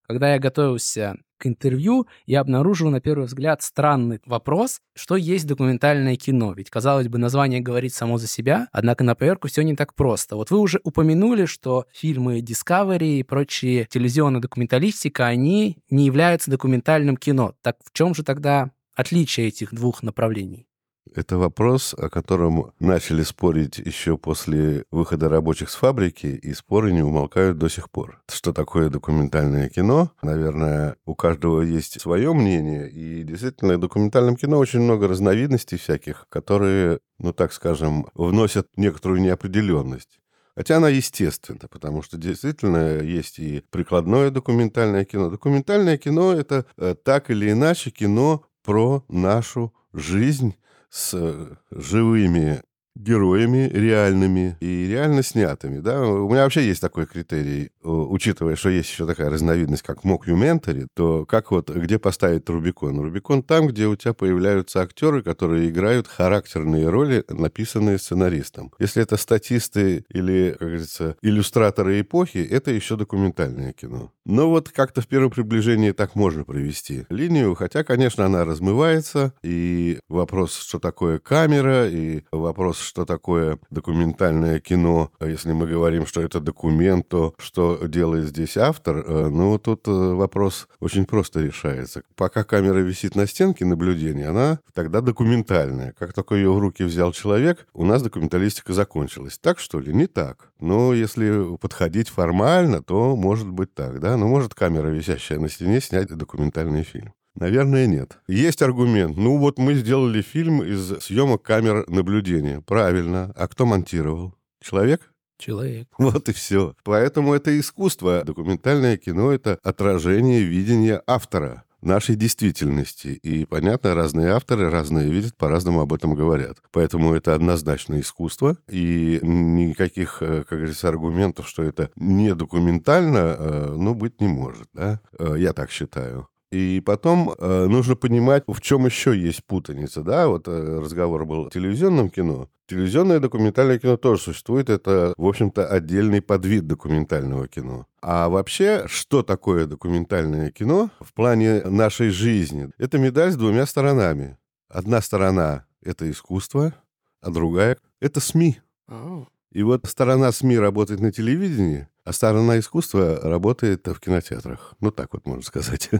Когда 0.09 0.33
я 0.33 0.41
готовился 0.41 1.15
к 1.41 1.47
интервью, 1.47 2.07
я 2.27 2.41
обнаружил 2.41 2.91
на 2.91 3.01
первый 3.01 3.27
взгляд 3.27 3.63
странный 3.63 4.21
вопрос, 4.27 4.81
что 4.95 5.17
есть 5.17 5.47
документальное 5.47 6.17
кино. 6.17 6.53
Ведь, 6.53 6.71
казалось 6.71 7.09
бы, 7.09 7.19
название 7.19 7.61
говорит 7.61 7.95
само 7.95 8.19
за 8.19 8.29
себя, 8.29 8.69
однако 8.73 9.03
на 9.03 9.15
поверку 9.15 9.49
все 9.49 9.63
не 9.63 9.75
так 9.75 9.95
просто. 9.95 10.37
Вот 10.37 10.51
вы 10.51 10.59
уже 10.59 10.81
упомянули, 10.85 11.47
что 11.47 11.87
фильмы 11.93 12.41
Discovery 12.41 13.19
и 13.19 13.23
прочие 13.23 13.87
телевизионная 13.87 14.41
документалистика, 14.41 15.27
они 15.27 15.79
не 15.91 16.07
являются 16.07 16.51
документальным 16.51 17.17
кино. 17.17 17.55
Так 17.63 17.79
в 17.85 17.93
чем 17.93 18.15
же 18.15 18.23
тогда 18.23 18.71
отличие 18.95 19.49
этих 19.49 19.75
двух 19.75 20.03
направлений? 20.03 20.70
Это 21.15 21.39
вопрос, 21.39 21.95
о 21.95 22.09
котором 22.09 22.73
начали 22.79 23.23
спорить 23.23 23.79
еще 23.79 24.17
после 24.17 24.85
выхода 24.91 25.29
рабочих 25.29 25.71
с 25.71 25.75
фабрики, 25.75 26.27
и 26.27 26.55
споры 26.55 26.93
не 26.93 27.03
умолкают 27.03 27.59
до 27.59 27.69
сих 27.69 27.91
пор. 27.91 28.23
Что 28.31 28.53
такое 28.53 28.91
документальное 28.91 29.69
кино? 29.69 30.13
Наверное, 30.23 30.97
у 31.07 31.15
каждого 31.15 31.63
есть 31.63 32.01
свое 32.01 32.33
мнение, 32.33 32.89
и 32.89 33.25
действительно, 33.25 33.77
в 33.77 33.81
документальном 33.81 34.37
кино 34.37 34.59
очень 34.59 34.81
много 34.81 35.09
разновидностей 35.09 35.79
всяких, 35.79 36.27
которые, 36.29 37.01
ну 37.19 37.33
так 37.33 37.53
скажем, 37.53 38.07
вносят 38.15 38.69
некоторую 38.77 39.21
неопределенность. 39.21 40.21
Хотя 40.57 40.77
она 40.77 40.89
естественна, 40.89 41.69
потому 41.71 42.03
что 42.03 42.19
действительно 42.19 43.01
есть 43.01 43.39
и 43.39 43.63
прикладное 43.71 44.31
документальное 44.31 45.05
кино. 45.05 45.31
Документальное 45.31 45.97
кино— 45.97 46.33
это 46.35 46.67
э, 46.77 46.95
так 47.03 47.31
или 47.31 47.51
иначе 47.51 47.91
кино 47.91 48.45
про 48.63 49.05
нашу 49.09 49.73
жизнь, 49.93 50.55
с 50.91 51.15
э, 51.15 51.57
живыми 51.71 52.63
героями 52.97 53.69
реальными 53.73 54.57
и 54.61 54.87
реально 54.89 55.23
снятыми. 55.23 55.81
Да? 55.81 56.03
У 56.03 56.29
меня 56.29 56.43
вообще 56.43 56.67
есть 56.67 56.81
такой 56.81 57.07
критерий, 57.07 57.71
учитывая, 57.83 58.57
что 58.57 58.69
есть 58.69 58.91
еще 58.91 59.07
такая 59.07 59.31
разновидность, 59.31 59.83
как 59.83 60.05
мокюментари, 60.05 60.87
то 60.95 61.25
как 61.25 61.51
вот, 61.51 61.71
где 61.71 61.99
поставить 61.99 62.49
Рубикон? 62.49 63.01
Рубикон 63.01 63.43
там, 63.43 63.69
где 63.69 63.87
у 63.87 63.97
тебя 63.97 64.13
появляются 64.13 64.83
актеры, 64.83 65.23
которые 65.23 65.71
играют 65.71 66.09
характерные 66.09 66.89
роли, 66.89 67.25
написанные 67.29 67.99
сценаристом. 67.99 68.73
Если 68.79 69.03
это 69.03 69.17
статисты 69.17 70.05
или, 70.09 70.57
как 70.59 70.69
говорится, 70.69 71.17
иллюстраторы 71.23 72.01
эпохи, 72.01 72.39
это 72.39 72.71
еще 72.71 72.97
документальное 72.97 73.73
кино. 73.73 74.13
Но 74.31 74.49
вот 74.49 74.69
как-то 74.69 75.01
в 75.01 75.09
первом 75.09 75.31
приближении 75.31 75.91
так 75.91 76.15
можно 76.15 76.45
провести 76.45 77.05
линию, 77.11 77.57
хотя, 77.57 77.83
конечно, 77.83 78.25
она 78.25 78.45
размывается, 78.45 79.35
и 79.43 79.99
вопрос, 80.09 80.55
что 80.55 80.79
такое 80.79 81.19
камера, 81.19 81.89
и 81.89 82.23
вопрос, 82.31 82.79
что 82.79 83.05
такое 83.05 83.59
документальное 83.71 84.61
кино. 84.61 85.11
А 85.19 85.27
если 85.27 85.51
мы 85.51 85.67
говорим, 85.67 86.07
что 86.07 86.23
это 86.23 86.39
документ, 86.39 87.09
то 87.09 87.35
что 87.39 87.85
делает 87.89 88.29
здесь 88.29 88.57
автор? 88.57 88.99
Э, 88.99 89.29
ну, 89.29 89.59
тут 89.59 89.89
э, 89.89 89.91
вопрос 89.91 90.69
очень 90.79 91.07
просто 91.07 91.41
решается. 91.41 92.03
Пока 92.15 92.45
камера 92.45 92.79
висит 92.79 93.17
на 93.17 93.27
стенке 93.27 93.65
наблюдения, 93.65 94.29
она 94.29 94.61
тогда 94.75 95.01
документальная. 95.01 95.93
Как 95.99 96.13
только 96.13 96.37
ее 96.37 96.53
в 96.53 96.59
руки 96.61 96.85
взял 96.85 97.11
человек, 97.11 97.67
у 97.75 97.85
нас 97.85 98.01
документалистика 98.01 98.75
закончилась. 98.75 99.41
Так, 99.43 99.59
что 99.59 99.81
ли? 99.81 99.93
Не 99.93 100.07
так. 100.07 100.50
Но 100.61 100.93
если 100.93 101.57
подходить 101.57 102.09
формально, 102.09 102.83
то 102.83 103.17
может 103.17 103.49
быть 103.49 103.75
так, 103.75 104.01
да? 104.01 104.17
Но 104.17 104.29
может 104.29 104.55
камера, 104.55 104.89
висящая 104.89 105.39
на 105.39 105.49
стене, 105.49 105.81
снять 105.81 106.09
документальный 106.09 106.83
фильм. 106.83 107.13
Наверное, 107.35 107.87
нет. 107.87 108.19
Есть 108.29 108.61
аргумент. 108.61 109.17
Ну 109.17 109.39
вот 109.39 109.59
мы 109.59 109.75
сделали 109.75 110.21
фильм 110.21 110.63
из 110.63 111.01
съемок 111.01 111.43
камер 111.43 111.89
наблюдения. 111.89 112.61
Правильно. 112.61 113.33
А 113.37 113.49
кто 113.49 113.67
монтировал? 113.67 114.35
Человек? 114.63 115.13
Человек. 115.39 115.89
Вот 115.99 116.29
и 116.29 116.33
все. 116.33 116.75
Поэтому 116.85 117.35
это 117.35 117.59
искусство. 117.59 118.23
Документальное 118.25 118.97
кино— 118.97 119.33
это 119.33 119.59
отражение 119.63 120.43
видения 120.43 121.03
автора 121.07 121.65
нашей 121.83 122.17
действительности. 122.17 123.09
И, 123.09 123.45
понятно, 123.45 123.95
разные 123.95 124.31
авторы 124.33 124.71
разные 124.71 125.11
видят, 125.11 125.37
по-разному 125.37 125.81
об 125.81 125.93
этом 125.93 126.15
говорят. 126.15 126.59
Поэтому 126.73 127.15
это 127.15 127.35
однозначно 127.35 128.01
искусство, 128.01 128.57
и 128.69 129.19
никаких, 129.23 130.23
э, 130.23 130.45
как 130.49 130.59
говорится, 130.59 130.89
аргументов, 130.89 131.49
что 131.49 131.63
это 131.63 131.91
не 131.97 132.35
документально, 132.35 133.37
э, 133.39 133.75
ну, 133.77 133.95
быть 133.95 134.21
не 134.21 134.29
может, 134.29 134.69
да? 134.73 135.01
Э, 135.19 135.35
я 135.39 135.53
так 135.53 135.71
считаю. 135.71 136.29
И 136.51 136.83
потом 136.85 137.33
э, 137.39 137.67
нужно 137.67 137.95
понимать, 137.95 138.43
в 138.49 138.61
чем 138.61 138.85
еще 138.85 139.17
есть 139.17 139.45
путаница. 139.45 140.03
Да, 140.03 140.27
вот 140.27 140.49
э, 140.49 140.81
разговор 140.81 141.25
был 141.25 141.47
о 141.47 141.51
телевизионном 141.51 142.11
кино. 142.11 142.49
Телевизионное 142.67 143.21
документальное 143.21 143.79
кино 143.79 143.97
тоже 143.97 144.23
существует. 144.23 144.69
Это, 144.69 145.15
в 145.17 145.27
общем-то, 145.27 145.67
отдельный 145.67 146.21
подвид 146.21 146.67
документального 146.67 147.47
кино. 147.47 147.87
А 148.03 148.29
вообще, 148.29 148.85
что 148.87 149.23
такое 149.23 149.67
документальное 149.67 150.51
кино 150.51 150.91
в 151.01 151.13
плане 151.15 151.63
нашей 151.63 152.11
жизни? 152.11 152.71
Это 152.79 152.99
медаль 152.99 153.31
с 153.31 153.37
двумя 153.37 153.65
сторонами. 153.65 154.37
Одна 154.69 155.01
сторона— 155.01 155.67
это 155.83 156.11
искусство, 156.11 156.75
а 157.21 157.31
другая— 157.31 157.77
это 158.01 158.21
СМИ. 158.21 158.61
Oh. 158.89 159.27
И 159.53 159.63
вот 159.65 159.85
сторона 159.87 160.31
СМИ 160.31 160.59
работает 160.59 161.01
на 161.01 161.11
телевидении, 161.11 161.89
а 162.05 162.13
сторона 162.13 162.61
искусства 162.61 163.19
работает 163.21 163.87
в 163.87 163.99
кинотеатрах. 163.99 164.75
Ну, 164.81 164.93
так 164.93 165.13
вот 165.13 165.27
можно 165.27 165.43
сказать. 165.43 165.91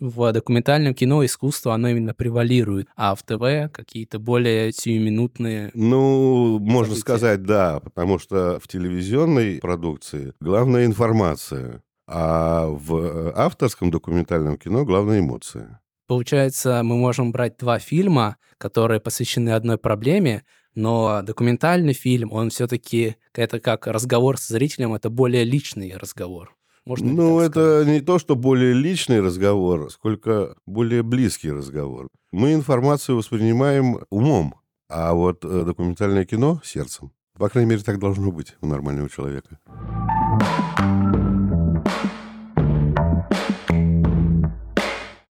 В 0.00 0.32
документальном 0.32 0.94
кино 0.94 1.22
искусство, 1.24 1.74
оно 1.74 1.88
именно 1.88 2.14
превалирует, 2.14 2.88
а 2.96 3.14
в 3.14 3.22
ТВ 3.22 3.70
какие-то 3.72 4.18
более 4.18 4.72
сиюминутные... 4.72 5.70
Ну, 5.74 6.58
можно 6.58 6.94
сказать, 6.94 7.42
да, 7.42 7.80
потому 7.80 8.18
что 8.18 8.58
в 8.58 8.66
телевизионной 8.68 9.58
продукции 9.58 10.32
главная 10.40 10.86
информация, 10.86 11.82
а 12.06 12.68
в 12.68 13.32
авторском 13.36 13.90
документальном 13.90 14.56
кино 14.56 14.86
главная 14.86 15.20
эмоция. 15.20 15.80
Получается, 16.06 16.82
мы 16.82 16.96
можем 16.96 17.32
брать 17.32 17.58
два 17.58 17.78
фильма, 17.78 18.38
которые 18.56 18.98
посвящены 18.98 19.50
одной 19.50 19.76
проблеме, 19.76 20.42
но 20.74 21.22
документальный 21.22 21.92
фильм, 21.92 22.32
он 22.32 22.50
все-таки, 22.50 23.16
это 23.34 23.60
как 23.60 23.86
разговор 23.86 24.38
с 24.38 24.48
зрителем, 24.48 24.94
это 24.94 25.10
более 25.10 25.44
личный 25.44 25.96
разговор. 25.96 26.54
Можно 26.84 27.12
ну, 27.12 27.40
это 27.40 27.82
сказать? 27.82 27.86
не 27.88 28.00
то, 28.00 28.18
что 28.18 28.34
более 28.34 28.72
личный 28.72 29.20
разговор, 29.20 29.90
сколько 29.90 30.56
более 30.66 31.02
близкий 31.02 31.52
разговор. 31.52 32.08
Мы 32.32 32.54
информацию 32.54 33.16
воспринимаем 33.18 33.98
умом, 34.08 34.54
а 34.88 35.12
вот 35.12 35.44
э, 35.44 35.64
документальное 35.64 36.24
кино— 36.24 36.62
сердцем. 36.64 37.12
По 37.36 37.48
крайней 37.48 37.70
мере, 37.70 37.82
так 37.82 37.98
должно 37.98 38.32
быть 38.32 38.56
у 38.62 38.66
нормального 38.66 39.10
человека. 39.10 39.58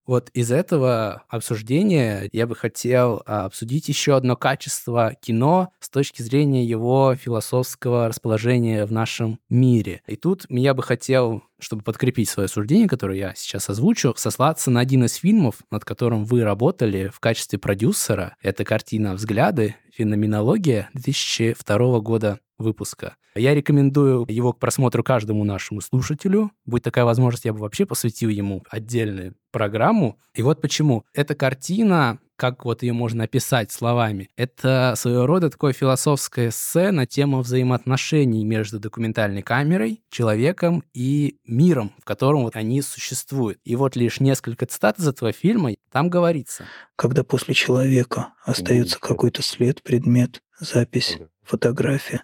Вот 0.09 0.31
из 0.31 0.51
этого 0.51 1.25
обсуждения 1.29 2.31
я 2.33 2.47
бы 2.47 2.57
хотел 2.57 3.23
а, 3.27 3.45
обсудить 3.45 3.91
еще 3.91 4.17
одно 4.17 4.37
качество 4.37 5.15
кино 5.21 5.69
с 5.81 5.91
точки 5.91 6.23
зрения 6.23 6.65
его 6.65 7.15
философского 7.15 8.09
расположения 8.09 8.87
в 8.87 8.91
нашем 8.91 9.39
мире. 9.51 10.01
И 10.07 10.17
тут 10.17 10.47
я 10.49 10.73
бы 10.73 10.83
хотел 10.83 11.43
чтобы 11.61 11.83
подкрепить 11.83 12.29
свое 12.29 12.49
суждение, 12.49 12.89
которое 12.89 13.19
я 13.19 13.35
сейчас 13.35 13.69
озвучу, 13.69 14.15
сослаться 14.17 14.71
на 14.71 14.81
один 14.81 15.05
из 15.05 15.15
фильмов, 15.15 15.57
над 15.71 15.85
которым 15.85 16.25
вы 16.25 16.43
работали 16.43 17.11
в 17.13 17.21
качестве 17.21 17.59
продюсера. 17.59 18.37
Это 18.43 18.65
картина 18.65 19.15
«Взгляды. 19.15 19.77
Феноменология» 19.93 20.91
2002 20.95 22.01
года 22.01 22.39
выпуска. 22.59 23.17
Я 23.35 23.55
рекомендую 23.55 24.27
его 24.29 24.53
к 24.53 24.59
просмотру 24.59 25.05
каждому 25.05 25.45
нашему 25.45 25.81
слушателю. 25.81 26.51
Будет 26.65 26.85
такая 26.85 27.05
возможность, 27.05 27.45
я 27.45 27.53
бы 27.53 27.61
вообще 27.61 27.87
посвятил 27.87 28.31
ему 28.31 28.65
отдельную 28.69 29.35
программу. 29.53 30.19
И 30.35 30.43
вот 30.43 30.61
почему. 30.61 31.05
Эта 31.15 31.35
картина 31.35 32.19
как 32.39 32.65
вот 32.65 32.83
ее 32.83 32.93
можно 32.93 33.25
описать 33.25 33.73
словами. 33.73 34.31
Это 34.37 34.95
своего 34.97 35.27
рода 35.27 35.51
такое 35.51 35.73
философское 35.73 36.51
эссе 36.51 36.93
на 36.93 37.05
тему 37.05 37.41
взаимоотношений 37.41 38.45
между 38.45 38.79
документальной 38.79 39.43
камерой, 39.43 40.03
человеком 40.09 40.85
и 40.95 41.37
миром, 41.45 41.93
в 42.01 42.05
котором 42.05 42.45
вот 42.45 42.55
они 42.55 42.81
существуют. 42.81 43.59
И 43.65 43.75
вот 43.75 43.97
лишь 43.97 44.21
несколько 44.21 44.67
цитат 44.67 45.01
из 45.01 45.09
этого 45.09 45.33
фильма, 45.33 45.73
там 45.91 46.09
говорится. 46.09 46.65
Когда 46.95 47.25
после 47.25 47.55
человека 47.55 48.35
остается 48.45 49.01
какой-то 49.01 49.43
след, 49.43 49.83
предмет, 49.83 50.41
запись, 50.61 51.19
фотография, 51.43 52.23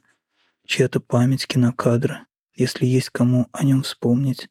чья-то 0.65 1.01
память, 1.01 1.49
кинокадры, 1.49 2.21
если 2.55 2.87
есть 2.87 3.11
кому 3.11 3.49
о 3.53 3.65
нем 3.65 3.83
вспомнить, 3.83 4.49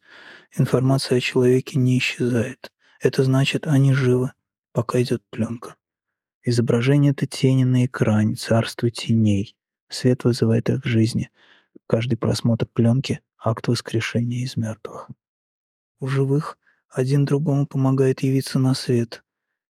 информация 0.54 1.16
о 1.18 1.22
человеке 1.22 1.78
не 1.78 1.96
исчезает. 1.96 2.70
Это 3.00 3.24
значит, 3.24 3.66
они 3.66 3.94
живы, 3.94 4.32
пока 4.74 5.00
идет 5.00 5.22
пленка. 5.30 5.76
Изображение— 6.42 7.12
это 7.12 7.26
тени 7.26 7.64
на 7.64 7.86
экране, 7.86 8.34
царство 8.34 8.90
теней. 8.90 9.56
Свет 9.88 10.24
вызывает 10.24 10.68
их 10.68 10.82
к 10.82 10.86
жизни. 10.86 11.30
Каждый 11.86 12.16
просмотр 12.16 12.66
пленки— 12.66 13.20
акт 13.38 13.68
воскрешения 13.68 14.44
из 14.44 14.56
мертвых. 14.56 15.08
У 16.00 16.08
живых 16.08 16.58
один 16.90 17.24
другому 17.24 17.66
помогает 17.66 18.22
явиться 18.22 18.58
на 18.58 18.74
свет. 18.74 19.24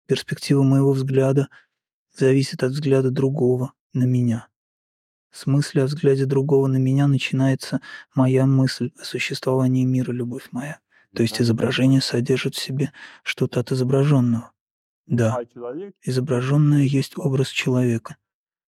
Перспектива 0.07 0.63
моего 0.63 0.93
взгляда 0.93 1.49
зависит 2.17 2.63
от 2.63 2.71
взгляда 2.71 3.11
другого 3.11 3.73
на 3.93 4.05
меня. 4.05 4.47
С 5.31 5.45
мысли 5.47 5.81
о 5.81 5.85
взгляде 5.85 6.25
другого 6.25 6.67
на 6.67 6.77
меня 6.77 7.07
начинается 7.07 7.81
моя 8.15 8.45
мысль 8.45 8.91
о 8.99 9.03
существовании 9.03 9.83
мира, 9.83 10.11
любовь 10.13 10.47
моя. 10.51 10.79
То 11.13 11.23
есть 11.23 11.41
изображение 11.41 12.01
содержит 12.01 12.55
в 12.55 12.61
себе 12.61 12.93
что-то 13.23 13.59
от 13.59 13.71
изображенного. 13.71 14.53
Да, 15.05 15.39
изображенное 16.01 16.83
есть 16.83 17.17
образ 17.17 17.49
человека, 17.49 18.17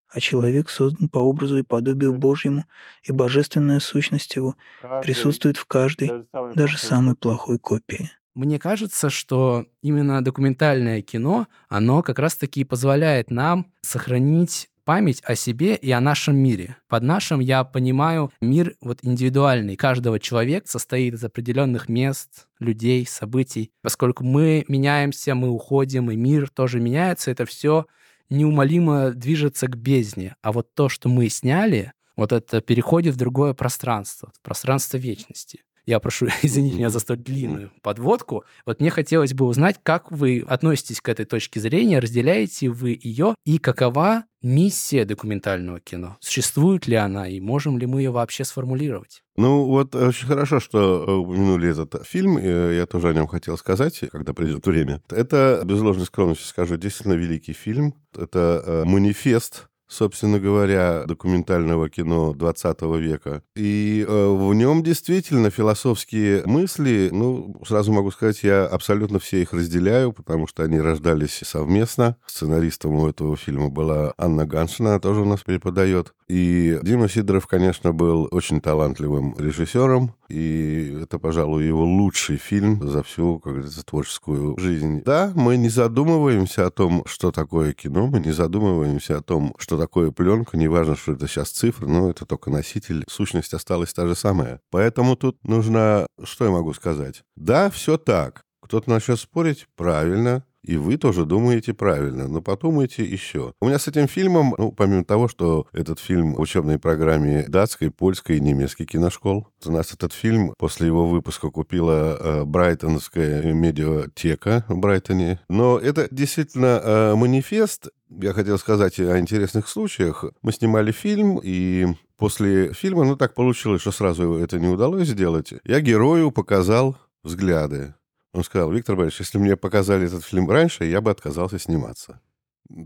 а 0.10 0.20
человек 0.20 0.70
создан 0.70 1.10
по 1.10 1.20
образу 1.20 1.58
и 1.58 1.64
подобию 1.64 2.14
Божьему, 2.14 2.66
и 3.04 3.12
божественная 3.12 3.80
сущность 3.80 4.36
его 4.36 4.56
присутствует 5.02 5.58
в 5.58 5.66
каждой, 5.66 6.26
даже 6.54 6.78
самой 6.78 7.16
плохой 7.16 7.60
копии. 7.60 8.12
Мне 8.34 8.60
кажется, 8.60 9.10
что 9.10 9.66
именно 9.82 10.22
документальное 10.22 11.02
кино, 11.02 11.48
оно 11.70 12.04
как 12.04 12.20
раз-таки 12.20 12.66
позволяет 12.66 13.32
нам 13.32 13.72
сохранить 13.82 14.70
память 14.86 15.22
о 15.26 15.36
себе 15.36 15.76
и 15.76 15.92
о 15.92 16.00
нашем 16.00 16.38
мире. 16.38 16.78
Под 16.88 17.04
нашим 17.04 17.40
я 17.40 17.64
понимаю 17.64 18.32
мир 18.40 18.76
вот 18.80 19.00
индивидуальный. 19.02 19.76
Каждого 19.76 20.20
человека 20.20 20.68
состоит 20.68 21.16
из 21.16 21.24
определенных 21.24 21.90
мест, 21.90 22.48
людей, 22.60 23.06
событий. 23.06 23.72
Поскольку 23.82 24.24
мы 24.24 24.64
меняемся, 24.68 25.36
мы 25.36 25.50
уходим, 25.50 26.12
и 26.12 26.16
мир 26.16 26.50
тоже 26.50 26.80
меняется, 26.80 27.32
это 27.32 27.46
все 27.46 27.88
неумолимо 28.30 29.12
движется 29.12 29.68
к 29.68 29.76
бездне. 29.76 30.36
А 30.42 30.52
вот 30.52 30.74
то, 30.74 30.88
что 30.88 31.10
мы 31.10 31.30
сняли, 31.30 31.92
вот 32.16 32.32
это 32.32 32.62
переходит 32.62 33.16
в 33.16 33.18
другое 33.18 33.54
пространство, 33.54 34.32
в 34.34 34.42
пространство 34.42 34.98
вечности 34.98 35.62
я 35.86 36.00
прошу 36.00 36.28
извинить 36.42 36.76
меня 36.76 36.90
за 36.90 37.00
столь 37.00 37.18
длинную 37.18 37.72
подводку. 37.82 38.44
Вот 38.66 38.80
мне 38.80 38.90
хотелось 38.90 39.34
бы 39.34 39.46
узнать, 39.46 39.80
как 39.84 40.12
вы 40.12 40.44
относитесь 40.48 41.02
к 41.02 41.10
этой 41.10 41.26
точке 41.26 41.60
зрения, 41.60 42.00
разделяете 42.00 42.70
вы 42.70 43.00
ее 43.02 43.36
и 43.46 43.58
какова 43.58 44.26
миссия 44.42 45.06
документального 45.06 45.80
кино? 45.80 46.18
Существует 46.20 46.88
ли 46.88 46.96
она 46.96 47.28
и 47.28 47.40
можем 47.40 47.78
ли 47.78 47.88
мы 47.88 48.02
ее 48.02 48.12
вообще 48.12 48.44
сформулировать? 48.44 49.24
Ну, 49.38 49.66
вот 49.66 49.96
очень 49.96 50.28
хорошо, 50.28 50.60
что 50.60 51.04
э, 51.06 51.12
упомянули 51.12 51.72
этот 51.72 52.06
фильм. 52.06 52.38
Я 52.38 52.86
тоже 52.86 53.10
о 53.10 53.14
нем 53.14 53.28
хотел 53.28 53.58
сказать, 53.58 54.02
когда 54.12 54.34
придет 54.34 54.66
время. 54.66 55.02
Это, 55.10 55.62
без 55.66 55.82
ложной 55.82 56.06
скромности 56.06 56.48
скажу, 56.48 56.78
действительно 56.78 57.14
великий 57.14 57.54
фильм. 57.54 57.96
Это 58.16 58.64
э, 58.66 58.84
манифест 58.86 59.68
собственно 59.88 60.40
говоря, 60.40 61.04
документального 61.06 61.90
кино 61.90 62.34
20 62.34 62.82
века. 63.00 63.44
И 63.56 64.06
э, 64.08 64.28
в 64.28 64.54
нем 64.54 64.84
действительно 64.84 65.50
философские 65.50 66.44
мысли, 66.46 67.10
ну, 67.12 67.56
сразу 67.66 67.92
могу 67.92 68.12
сказать, 68.12 68.44
я 68.44 68.66
абсолютно 68.66 69.20
все 69.20 69.42
их 69.42 69.54
разделяю, 69.54 70.12
потому 70.12 70.48
что 70.48 70.64
они 70.64 70.80
рождались 70.80 71.42
совместно. 71.44 72.18
Сценаристом 72.26 72.96
у 72.96 73.08
этого 73.08 73.36
фильма 73.38 73.70
была 73.70 74.14
Анна 74.18 74.46
Ганшина, 74.46 74.92
она 74.92 75.00
тоже 75.00 75.22
у 75.22 75.26
нас 75.26 75.42
преподает. 75.42 76.14
И 76.28 76.80
Дима 76.82 77.08
Сидоров, 77.08 77.46
конечно, 77.46 77.94
был 77.94 78.28
очень 78.32 78.60
талантливым 78.60 79.36
режиссером, 79.38 80.16
и 80.28 80.98
это, 81.04 81.20
пожалуй, 81.20 81.66
его 81.66 81.84
лучший 81.86 82.38
фильм 82.38 82.88
за 82.88 83.04
всю, 83.04 83.40
как 83.40 83.54
говорится, 83.54 83.86
творческую 83.86 84.58
жизнь. 84.58 85.04
Да, 85.06 85.32
мы 85.36 85.56
не 85.58 85.70
задумываемся 85.70 86.66
о 86.66 86.72
том, 86.72 87.04
что 87.06 87.32
такое 87.32 87.74
кино, 87.74 88.08
мы 88.08 88.20
не 88.20 88.32
задумываемся 88.32 89.18
о 89.18 89.22
том, 89.22 89.54
что 89.60 89.75
такое 89.78 90.12
пленка, 90.12 90.58
неважно, 90.58 90.96
что 90.96 91.14
это 91.14 91.28
сейчас 91.28 91.50
цифры, 91.52 91.88
но 91.88 92.10
это 92.10 92.26
только 92.26 92.50
носитель. 92.50 93.04
Сущность 93.10 93.54
осталась 93.54 93.94
та 93.94 94.08
же 94.08 94.16
самая. 94.16 94.62
Поэтому 94.72 95.16
тут 95.16 95.44
нужно, 95.44 96.08
что 96.24 96.46
я 96.46 96.52
могу 96.52 96.74
сказать? 96.74 97.24
Да, 97.36 97.70
все 97.70 97.98
так. 97.98 98.44
Кто-то 98.62 98.90
начнет 98.90 99.20
спорить, 99.20 99.68
правильно, 99.76 100.44
и 100.66 100.78
вы 100.78 100.98
тоже 100.98 101.26
думаете 101.26 101.74
правильно, 101.74 102.28
но 102.28 102.42
подумайте 102.42 103.04
еще. 103.04 103.54
У 103.62 103.68
меня 103.68 103.80
с 103.80 103.88
этим 103.88 104.08
фильмом, 104.08 104.56
ну, 104.58 104.72
помимо 104.72 105.06
того, 105.06 105.28
что 105.28 105.68
этот 105.74 106.00
фильм 106.00 106.34
в 106.34 106.40
учебной 106.40 106.80
программе 106.80 107.46
датской, 107.48 107.92
польской 107.92 108.38
и 108.38 108.42
немецкой 108.42 108.86
киношкол, 108.86 109.48
у 109.66 109.72
нас 109.72 109.94
этот 109.94 110.14
фильм 110.14 110.54
после 110.58 110.88
его 110.88 111.08
выпуска 111.08 111.50
купила 111.50 112.18
э, 112.20 112.44
Брайтонская 112.46 113.54
медиатека 113.54 114.66
в 114.68 114.78
Брайтоне. 114.78 115.40
Но 115.50 115.78
это 115.78 116.08
действительно 116.12 116.82
э, 116.84 117.16
манифест. 117.16 117.90
Я 118.10 118.34
хотел 118.34 118.58
сказать 118.58 119.00
о 119.00 119.20
интересных 119.20 119.68
случаях. 119.68 120.26
Мы 120.42 120.52
снимали 120.52 120.92
фильм, 120.92 121.40
и 121.44 121.88
после 122.18 122.74
фильма, 122.74 123.04
ну 123.04 123.16
так 123.16 123.34
получилось, 123.34 123.82
что 123.82 123.92
сразу 123.92 124.34
это 124.36 124.60
не 124.60 124.68
удалось 124.68 125.08
сделать, 125.08 125.54
я 125.64 125.80
герою 125.80 126.32
показал 126.32 126.98
взгляды. 127.24 127.94
Он 128.36 128.44
сказал, 128.44 128.70
Виктор 128.72 128.98
Борисович, 128.98 129.22
если 129.22 129.38
мне 129.38 129.56
показали 129.56 130.08
этот 130.08 130.26
фильм 130.26 130.50
раньше, 130.50 130.84
я 130.84 131.00
бы 131.00 131.10
отказался 131.10 131.58
сниматься. 131.58 132.20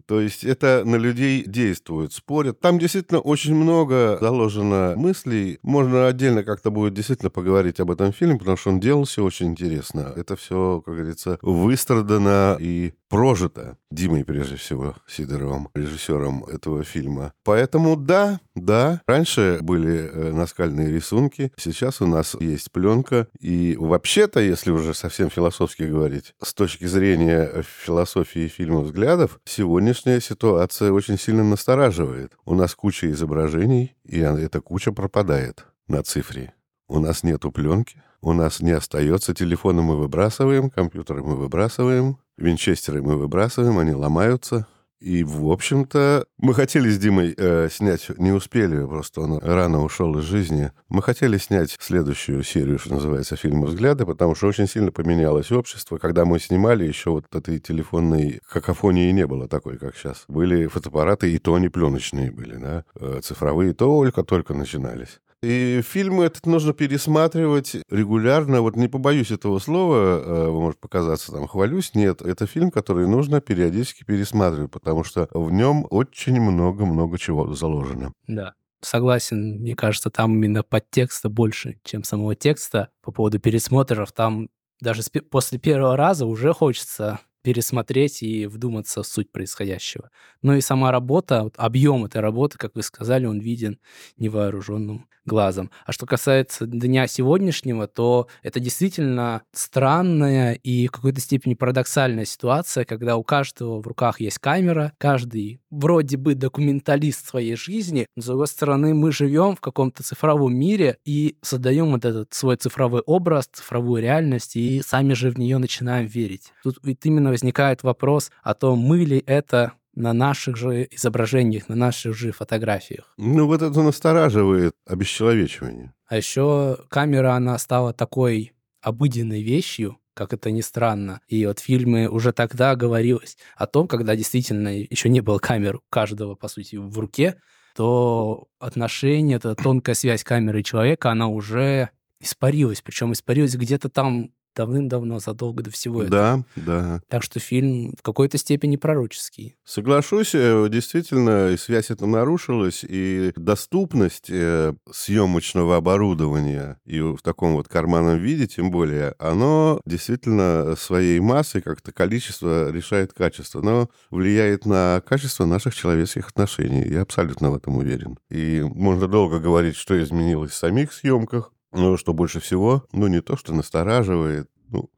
То 0.06 0.20
есть 0.20 0.44
это 0.44 0.84
на 0.86 0.98
людей 0.98 1.44
действует, 1.44 2.12
спорят. 2.14 2.60
Там 2.60 2.78
действительно 2.78 3.20
очень 3.20 3.56
много 3.56 4.18
заложено 4.20 4.94
мыслей. 4.98 5.58
Можно 5.64 6.08
отдельно 6.08 6.44
как-то 6.44 6.70
будет 6.70 6.94
действительно 6.94 7.30
поговорить 7.30 7.80
об 7.80 7.90
этом 7.90 8.12
фильме, 8.12 8.38
потому 8.38 8.58
что 8.58 8.72
он 8.72 8.80
делался 8.80 9.24
очень 9.24 9.48
интересно. 9.48 10.14
Это 10.16 10.36
все, 10.36 10.84
как 10.86 10.96
говорится, 10.96 11.40
выстрадано 11.42 12.58
и 12.60 12.94
прожито 13.10 13.78
Димой, 13.92 14.24
прежде 14.24 14.56
всего, 14.56 14.96
Сидоровым, 15.08 15.70
режиссером 15.74 16.46
этого 16.46 16.84
фильма. 16.84 17.34
Поэтому 17.44 17.96
да, 17.98 18.40
да, 18.56 19.02
раньше 19.08 19.60
были 19.62 19.98
э, 19.98 20.32
наскальные 20.32 20.92
рисунки, 20.92 21.52
сейчас 21.58 22.02
у 22.02 22.08
нас 22.08 22.36
есть 22.40 22.72
пленка. 22.72 23.28
И 23.40 23.76
вообще-то, 23.78 24.40
если 24.40 24.72
уже 24.72 24.94
совсем 24.94 25.30
философски 25.30 25.84
говорить, 25.84 26.36
с 26.42 26.54
точки 26.54 26.86
зрения 26.86 27.64
философии 27.84 28.48
фильма 28.48 28.82
взглядов, 28.82 29.40
сегодняшняя 29.46 30.22
ситуация 30.22 30.92
очень 30.92 31.18
сильно 31.18 31.44
настораживает. 31.44 32.34
У 32.46 32.54
нас 32.54 32.76
куча 32.76 33.12
изображений, 33.12 33.96
и 34.06 34.20
эта 34.20 34.62
куча 34.62 34.92
пропадает 34.92 35.66
на 35.88 36.04
цифре. 36.04 36.54
У 36.88 37.00
нас 37.00 37.24
нету 37.24 37.52
пленки, 37.52 38.02
у 38.22 38.34
нас 38.34 38.62
не 38.62 38.72
остается. 38.72 39.34
Телефоны 39.34 39.82
мы 39.82 39.98
выбрасываем, 39.98 40.70
компьютеры 40.70 41.24
мы 41.24 41.36
выбрасываем, 41.36 42.18
винчестеры 42.38 43.02
мы 43.02 43.18
выбрасываем, 43.18 43.78
они 43.78 43.94
ломаются. 43.94 44.68
И, 45.00 45.24
в 45.24 45.50
общем-то, 45.50 46.26
мы 46.38 46.54
хотели 46.54 46.90
с 46.90 46.98
Димой 46.98 47.34
э, 47.38 47.70
снять, 47.72 48.10
не 48.18 48.34
успели, 48.34 48.86
просто 48.86 49.22
он 49.22 49.38
рано 49.38 49.82
ушел 49.82 50.18
из 50.20 50.26
жизни. 50.26 50.74
Мы 50.90 51.02
хотели 51.02 51.38
снять 51.38 51.78
следующую 51.80 52.44
серию, 52.44 52.80
что 52.80 52.96
называется, 52.96 53.38
фильма 53.38 53.68
«Взгляды», 53.68 54.06
потому 54.06 54.36
что 54.36 54.48
очень 54.48 54.68
сильно 54.68 54.92
поменялось 54.92 55.54
общество. 55.54 55.98
Когда 56.00 56.26
мы 56.26 56.38
снимали, 56.38 56.84
еще 56.84 57.12
вот 57.12 57.34
этой 57.34 57.60
телефонной 57.60 58.42
какофонии 58.46 59.10
не 59.12 59.26
было 59.26 59.48
такой, 59.48 59.78
как 59.78 59.96
сейчас. 59.96 60.26
Были 60.28 60.68
фотоаппараты, 60.68 61.32
и 61.32 61.38
то 61.38 61.58
не 61.60 61.70
пленочные 61.70 62.30
были, 62.30 62.58
да, 62.58 62.84
э, 62.96 63.22
цифровые 63.24 63.74
только-только 63.74 64.54
начинались. 64.54 65.22
И 65.42 65.82
фильмы 65.84 66.26
этот 66.26 66.46
нужно 66.46 66.74
пересматривать 66.74 67.78
регулярно. 67.90 68.62
Вот 68.62 68.76
не 68.76 68.90
побоюсь 68.90 69.32
этого 69.32 69.60
слова, 69.60 70.22
э, 70.22 70.52
может 70.52 70.80
показаться 70.80 71.32
там 71.32 71.48
хвалюсь. 71.48 71.96
Нет, 71.96 72.22
это 72.22 72.46
фильм, 72.46 72.72
который 72.72 73.08
нужно 73.08 73.40
периодически 73.40 74.04
пересматривать, 74.04 74.72
потому 74.72 75.06
что 75.06 75.30
в 75.32 75.52
нем 75.52 75.88
очень 75.90 76.42
много-много 76.42 77.18
чего 77.18 77.54
заложено. 77.54 78.12
Да. 78.28 78.54
Согласен, 78.82 79.60
мне 79.60 79.76
кажется, 79.76 80.10
там 80.10 80.34
именно 80.36 80.64
подтекста 80.64 81.30
больше, 81.30 81.80
чем 81.84 82.04
самого 82.04 82.36
текста. 82.36 82.90
По 83.02 83.12
поводу 83.12 83.38
пересмотров, 83.40 84.14
там 84.14 84.50
даже 84.80 85.02
после 85.30 85.60
первого 85.60 85.98
раза 85.98 86.26
уже 86.26 86.54
хочется 86.54 87.20
пересмотреть 87.42 88.22
и 88.24 88.46
вдуматься 88.46 89.04
в 89.04 89.08
суть 89.08 89.32
происходящего. 89.32 90.10
Но 90.42 90.56
и 90.56 90.62
сама 90.62 90.92
работа, 90.92 91.50
объем 91.56 92.06
этой 92.06 92.22
работы, 92.22 92.58
как 92.58 92.76
вы 92.76 92.84
сказали, 92.84 93.26
он 93.26 93.40
виден 93.40 93.80
невооруженным 94.18 95.08
глазом. 95.30 95.72
А 95.86 95.94
что 95.94 96.06
касается 96.06 96.66
дня 96.66 97.08
сегодняшнего, 97.08 97.88
то 97.88 98.28
это 98.44 98.60
действительно 98.60 99.44
странная 99.54 100.54
и 100.54 100.88
в 100.88 100.92
какой-то 100.92 101.22
степени 101.22 101.54
парадоксальная 101.54 102.26
ситуация, 102.26 102.84
когда 102.84 103.16
у 103.16 103.24
каждого 103.24 103.82
в 103.82 103.88
руках 103.88 104.20
есть 104.20 104.40
камера, 104.40 104.92
каждый 104.98 105.62
вроде 105.70 106.18
бы 106.18 106.36
документалист 106.36 107.28
своей 107.28 107.56
жизни, 107.56 108.08
но 108.16 108.22
с 108.24 108.26
другой 108.26 108.48
стороны 108.48 108.94
мы 108.94 109.12
живем 109.12 109.56
в 109.56 109.62
каком-то 109.62 110.04
цифровом 110.04 110.56
мире 110.56 110.98
и 111.06 111.38
создаем 111.42 111.92
вот 111.92 112.04
этот 112.04 112.34
свой 112.34 112.58
цифровой 112.58 113.02
образ, 113.02 113.48
цифровую 113.52 114.02
реальность, 114.02 114.56
и 114.56 114.82
сами 114.82 115.14
же 115.14 115.30
в 115.30 115.38
нее 115.38 115.58
начинаем 115.60 116.08
верить. 116.08 116.52
Тут 116.64 116.80
ведь 116.84 117.06
именно 117.06 117.29
возникает 117.30 117.84
вопрос 117.84 118.32
о 118.44 118.54
том, 118.54 118.80
мы 118.80 119.00
ли 119.00 119.24
это 119.26 119.74
на 119.96 120.14
наших 120.14 120.56
же 120.56 120.88
изображениях, 120.92 121.68
на 121.68 121.76
наших 121.76 122.16
же 122.16 122.32
фотографиях. 122.32 123.14
Ну, 123.18 123.48
вот 123.48 123.62
это 123.62 123.82
настораживает 123.82 124.74
обесчеловечивание. 124.88 125.94
А 126.08 126.18
еще 126.18 126.78
камера, 126.90 127.34
она 127.34 127.58
стала 127.58 127.94
такой 127.94 128.54
обыденной 128.82 129.42
вещью, 129.42 129.98
как 130.14 130.34
это 130.34 130.52
ни 130.52 130.62
странно. 130.62 131.22
И 131.28 131.46
вот 131.46 131.60
в 131.60 131.64
фильме 131.64 132.10
уже 132.10 132.32
тогда 132.32 132.76
говорилось 132.76 133.38
о 133.56 133.68
том, 133.68 133.88
когда 133.88 134.16
действительно 134.16 134.78
еще 134.78 135.10
не 135.10 135.22
было 135.22 135.40
камер 135.40 135.78
у 135.78 135.82
каждого, 135.90 136.36
по 136.36 136.48
сути, 136.48 136.78
в 136.78 136.98
руке, 136.98 137.36
то 137.76 138.48
отношение, 138.60 139.38
эта 139.38 139.56
тонкая 139.56 139.96
связь 139.96 140.24
камеры 140.24 140.62
и 140.62 140.64
человека, 140.64 141.12
она 141.12 141.28
уже 141.28 141.90
испарилась. 142.20 142.82
Причем 142.82 143.14
испарилась 143.14 143.56
где-то 143.56 143.90
там 143.90 144.32
давным-давно, 144.56 145.20
задолго 145.20 145.64
до 145.64 145.72
всего 145.72 146.04
этого. 146.04 146.44
Да, 146.56 146.62
да. 146.66 147.02
Так 147.08 147.24
что 147.24 147.40
фильм 147.40 147.94
в 147.98 148.02
какой-то 148.02 148.38
степени 148.38 148.76
пророческий. 148.76 149.56
Соглашусь, 149.64 150.32
э, 150.34 150.68
действительно, 150.70 151.56
связь 151.58 151.92
эта 151.92 152.06
нарушилась, 152.06 152.86
и 152.88 153.32
доступность 153.36 154.30
э, 154.30 154.74
съемочного 154.92 155.78
оборудования 155.78 156.80
и 156.86 157.00
в 157.00 157.20
таком 157.22 157.54
вот 157.54 157.68
карманном 157.68 158.20
виде, 158.20 158.48
тем 158.48 158.72
более, 158.72 159.16
оно 159.20 159.82
действительно 159.86 160.76
своей 160.78 161.20
массой 161.20 161.62
как-то 161.62 161.92
количество 161.92 162.72
решает 162.72 163.14
качество, 163.14 163.62
но 163.62 163.90
влияет 164.10 164.66
на 164.66 165.02
качество 165.06 165.46
наших 165.46 165.76
человеческих 165.76 166.30
отношений. 166.30 166.88
Я 166.88 167.02
абсолютно 167.02 167.52
в 167.52 167.56
этом 167.56 167.78
уверен. 167.78 168.18
И 168.30 168.62
можно 168.64 169.08
долго 169.08 169.40
говорить, 169.40 169.76
что 169.76 170.02
изменилось 170.02 170.52
в 170.52 170.56
самих 170.56 170.94
съемках, 170.94 171.52
ну, 171.72 171.98
что 171.98 172.14
больше 172.14 172.40
всего, 172.40 172.86
ну, 172.92 173.08
не 173.08 173.22
то, 173.22 173.38
что 173.38 173.54
настораживает, 173.54 174.50
ну, 174.70 174.90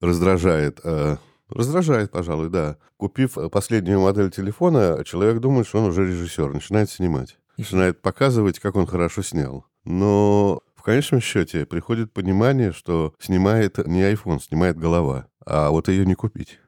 раздражает, 0.00 0.80
а 0.84 1.18
раздражает, 1.48 2.10
пожалуй, 2.10 2.48
да. 2.48 2.76
Купив 2.96 3.36
последнюю 3.50 4.00
модель 4.00 4.30
телефона, 4.30 5.02
человек 5.04 5.40
думает, 5.40 5.66
что 5.66 5.78
он 5.78 5.86
уже 5.86 6.06
режиссер, 6.06 6.52
начинает 6.52 6.90
снимать, 6.90 7.38
начинает 7.56 8.00
показывать, 8.00 8.58
как 8.58 8.76
он 8.76 8.86
хорошо 8.86 9.22
снял. 9.22 9.64
Но 9.84 10.60
в 10.76 10.82
конечном 10.82 11.20
счете 11.20 11.66
приходит 11.66 12.12
понимание, 12.12 12.72
что 12.72 13.14
снимает 13.18 13.78
не 13.86 14.02
iPhone, 14.02 14.40
снимает 14.40 14.78
голова, 14.78 15.26
а 15.44 15.70
вот 15.70 15.88
ее 15.88 16.06
не 16.06 16.14
купить. 16.14 16.58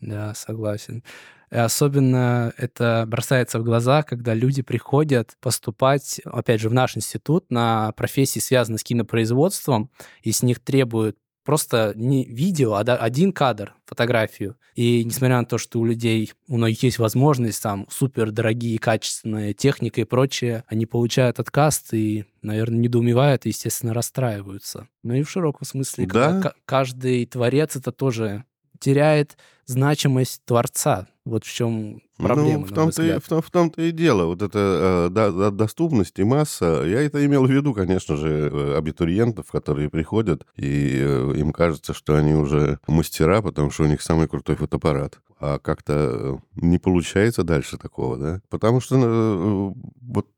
Да, 0.00 0.34
согласен. 0.34 1.02
И 1.50 1.56
особенно 1.56 2.52
это 2.56 3.04
бросается 3.06 3.58
в 3.58 3.64
глаза, 3.64 4.02
когда 4.02 4.34
люди 4.34 4.62
приходят 4.62 5.36
поступать, 5.40 6.20
опять 6.24 6.60
же, 6.60 6.68
в 6.68 6.74
наш 6.74 6.96
институт 6.96 7.50
на 7.50 7.92
профессии, 7.92 8.40
связанные 8.40 8.78
с 8.78 8.84
кинопроизводством, 8.84 9.90
и 10.22 10.32
с 10.32 10.42
них 10.42 10.60
требуют 10.60 11.16
просто 11.46 11.92
не 11.94 12.24
видео, 12.24 12.74
а 12.74 12.80
один 12.80 13.32
кадр, 13.32 13.74
фотографию. 13.86 14.56
И 14.74 15.04
несмотря 15.04 15.38
на 15.38 15.46
то, 15.46 15.56
что 15.56 15.78
у 15.78 15.86
людей, 15.86 16.32
у 16.48 16.56
многих 16.58 16.82
есть 16.82 16.98
возможность, 16.98 17.62
там, 17.62 17.86
супер 17.88 18.32
дорогие, 18.32 18.78
качественные 18.78 19.54
техника 19.54 20.00
и 20.00 20.04
прочее, 20.04 20.64
они 20.66 20.84
получают 20.84 21.38
отказ 21.38 21.84
и, 21.92 22.26
наверное, 22.42 22.80
недоумевают 22.80 23.46
и, 23.46 23.50
естественно, 23.50 23.94
расстраиваются. 23.94 24.88
Ну 25.04 25.14
и 25.14 25.22
в 25.22 25.30
широком 25.30 25.64
смысле, 25.64 26.06
да. 26.06 26.52
каждый 26.66 27.24
творец 27.26 27.76
это 27.76 27.92
тоже 27.92 28.44
теряет 28.80 29.38
значимость 29.66 30.44
творца. 30.44 31.06
Вот 31.26 31.44
в 31.44 31.52
чем 31.52 32.02
проблема, 32.16 32.60
ну, 32.60 32.66
в 32.66 32.72
том-то, 32.72 33.02
и, 33.02 33.18
в, 33.18 33.28
том, 33.28 33.42
в 33.42 33.50
том-то 33.50 33.82
и 33.82 33.90
дело. 33.90 34.26
Вот 34.26 34.42
это 34.42 35.10
э, 35.14 35.50
доступность 35.50 36.18
и 36.18 36.24
масса. 36.24 36.82
Я 36.86 37.02
это 37.02 37.24
имел 37.24 37.46
в 37.46 37.50
виду, 37.50 37.74
конечно 37.74 38.16
же, 38.16 38.50
э, 38.52 38.76
абитуриентов, 38.76 39.50
которые 39.50 39.90
приходят, 39.90 40.46
и 40.56 40.98
э, 41.00 41.34
им 41.36 41.52
кажется, 41.52 41.94
что 41.94 42.16
они 42.16 42.34
уже 42.34 42.78
мастера, 42.86 43.42
потому 43.42 43.70
что 43.70 43.84
у 43.84 43.86
них 43.86 44.02
самый 44.02 44.28
крутой 44.28 44.56
фотоаппарат. 44.56 45.20
А 45.38 45.58
как-то 45.58 45.92
э, 45.94 46.36
не 46.56 46.78
получается 46.78 47.42
дальше 47.42 47.76
такого, 47.76 48.16
да? 48.16 48.40
Потому 48.48 48.80
что 48.80 48.96
э, 48.96 49.72
вот 50.00 50.28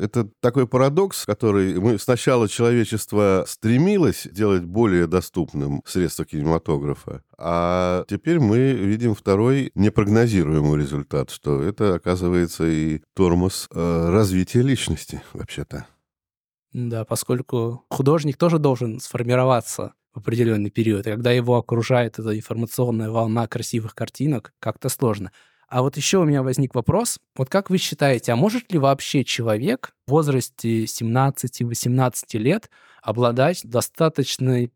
это 0.00 0.28
такой 0.40 0.66
парадокс, 0.66 1.24
который 1.24 1.78
мы 1.78 1.96
сначала 1.98 2.48
человечество 2.48 3.44
стремилось 3.46 4.26
делать 4.32 4.64
более 4.64 5.06
доступным 5.06 5.82
средства 5.86 6.24
кинематографа, 6.24 7.22
а 7.38 8.04
теперь 8.08 8.40
мы 8.40 8.72
видим 8.72 9.14
второй 9.14 9.70
непрогнозируемый 9.76 10.76
результат, 11.12 11.30
что 11.30 11.62
это, 11.62 11.94
оказывается, 11.94 12.64
и 12.66 13.00
тормоз 13.14 13.68
э, 13.70 14.08
развития 14.10 14.62
личности, 14.62 15.22
вообще-то. 15.32 15.86
Да, 16.72 17.04
поскольку 17.04 17.84
художник 17.90 18.36
тоже 18.36 18.58
должен 18.58 19.00
сформироваться 19.00 19.92
в 20.14 20.18
определенный 20.18 20.70
период, 20.70 21.06
и 21.06 21.10
когда 21.10 21.30
его 21.30 21.56
окружает 21.56 22.18
эта 22.18 22.36
информационная 22.36 23.10
волна 23.10 23.46
красивых 23.46 23.94
картинок, 23.94 24.52
как-то 24.58 24.88
сложно. 24.88 25.32
А 25.68 25.82
вот 25.82 25.96
еще 25.96 26.18
у 26.18 26.24
меня 26.24 26.42
возник 26.42 26.74
вопрос. 26.74 27.18
Вот 27.36 27.48
как 27.48 27.70
вы 27.70 27.78
считаете, 27.78 28.32
а 28.32 28.36
может 28.36 28.72
ли 28.72 28.78
вообще 28.78 29.24
человек 29.24 29.94
в 30.06 30.10
возрасте 30.10 30.84
17-18 30.84 32.38
лет 32.38 32.70
обладать 33.02 33.62
достаточной 33.64 34.70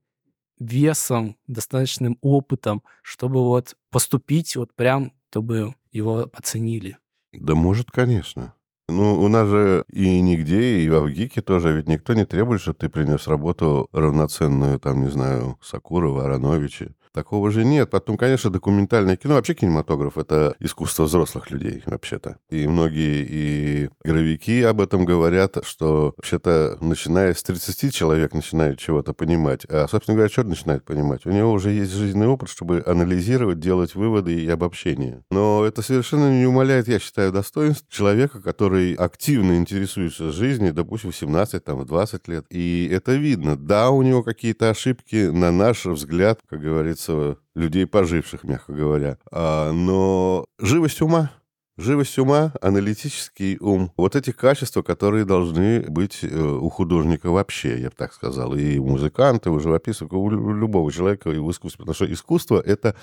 весом, 0.58 1.36
достаточным 1.46 2.16
опытом, 2.22 2.82
чтобы 3.02 3.44
вот 3.44 3.76
поступить 3.90 4.56
вот 4.56 4.72
прям, 4.74 5.12
чтобы 5.30 5.74
его 5.92 6.28
оценили? 6.32 6.98
Да 7.32 7.54
может, 7.54 7.90
конечно. 7.90 8.54
Ну, 8.88 9.20
у 9.20 9.28
нас 9.28 9.48
же 9.48 9.84
и 9.92 10.20
нигде, 10.20 10.80
и 10.80 10.88
в 10.88 10.94
Авгике 10.94 11.42
тоже 11.42 11.72
ведь 11.72 11.88
никто 11.88 12.14
не 12.14 12.24
требует, 12.24 12.60
чтобы 12.60 12.78
ты 12.78 12.88
принес 12.88 13.26
работу 13.26 13.88
равноценную, 13.92 14.78
там, 14.78 15.02
не 15.02 15.10
знаю, 15.10 15.58
Сакурова, 15.60 16.24
Ароновича. 16.24 16.94
Такого 17.16 17.50
же 17.50 17.64
нет. 17.64 17.88
Потом, 17.88 18.18
конечно, 18.18 18.50
документальное 18.50 19.16
кино, 19.16 19.36
вообще 19.36 19.54
кинематограф— 19.54 20.18
это 20.18 20.54
искусство 20.60 21.04
взрослых 21.04 21.50
людей, 21.50 21.82
вообще-то. 21.86 22.36
И 22.50 22.66
многие 22.66 23.26
и 23.26 23.88
игровики 24.04 24.62
об 24.62 24.82
этом 24.82 25.06
говорят, 25.06 25.56
что 25.62 26.12
вообще-то, 26.18 26.76
начиная 26.82 27.32
с 27.32 27.42
30 27.42 27.94
человек 27.94 28.34
начинает 28.34 28.78
чего-то 28.78 29.14
понимать. 29.14 29.64
А, 29.70 29.86
собственно 29.88 30.16
говоря, 30.16 30.30
что 30.30 30.44
начинает 30.44 30.84
понимать? 30.84 31.24
У 31.24 31.30
него 31.30 31.52
уже 31.52 31.70
есть 31.70 31.92
жизненный 31.92 32.26
опыт, 32.26 32.50
чтобы 32.50 32.82
анализировать, 32.84 33.60
делать 33.60 33.94
выводы 33.94 34.34
и 34.34 34.50
обобщения. 34.50 35.24
Но 35.30 35.64
это 35.64 35.80
совершенно 35.80 36.38
не 36.38 36.44
умаляет, 36.44 36.86
я 36.86 36.98
считаю, 36.98 37.32
достоинств 37.32 37.88
человека, 37.88 38.42
который 38.42 38.92
активно 38.92 39.56
интересуется 39.56 40.32
жизнью, 40.32 40.74
допустим, 40.74 41.12
в 41.12 41.16
17, 41.16 41.64
там, 41.64 41.78
в 41.78 41.86
20 41.86 42.28
лет. 42.28 42.44
И 42.50 42.90
это 42.92 43.14
видно. 43.14 43.56
Да, 43.56 43.88
у 43.88 44.02
него 44.02 44.22
какие-то 44.22 44.68
ошибки, 44.68 45.30
на 45.30 45.50
наш 45.50 45.86
взгляд, 45.86 46.40
как 46.46 46.60
говорится, 46.60 47.05
касается 47.06 47.38
людей 47.54 47.86
поживших, 47.86 48.44
мягко 48.44 48.72
говоря. 48.72 49.18
А, 49.30 49.72
но 49.72 50.44
живость 50.58 51.00
ума, 51.00 51.30
Живость 51.78 52.18
ума, 52.18 52.54
аналитический 52.62 53.58
ум. 53.60 53.92
Вот 53.98 54.16
эти 54.16 54.32
качества, 54.32 54.80
которые 54.80 55.26
должны 55.26 55.82
быть 55.82 56.20
э, 56.22 56.34
у 56.34 56.70
художника 56.70 57.30
вообще, 57.30 57.78
я 57.78 57.90
бы 57.90 57.94
так 57.94 58.14
сказал. 58.14 58.54
И 58.54 58.78
у 58.78 58.86
музыканта, 58.86 59.50
и 59.50 59.52
у 59.52 59.60
живописца, 59.60 60.06
у 60.06 60.30
любого 60.30 60.90
человека 60.90 61.28
и 61.28 61.38
в 61.38 61.50
искусстве. 61.50 61.80
Потому 61.80 61.94
что 61.94 62.10
искусство— 62.10 62.62
это 62.66 62.96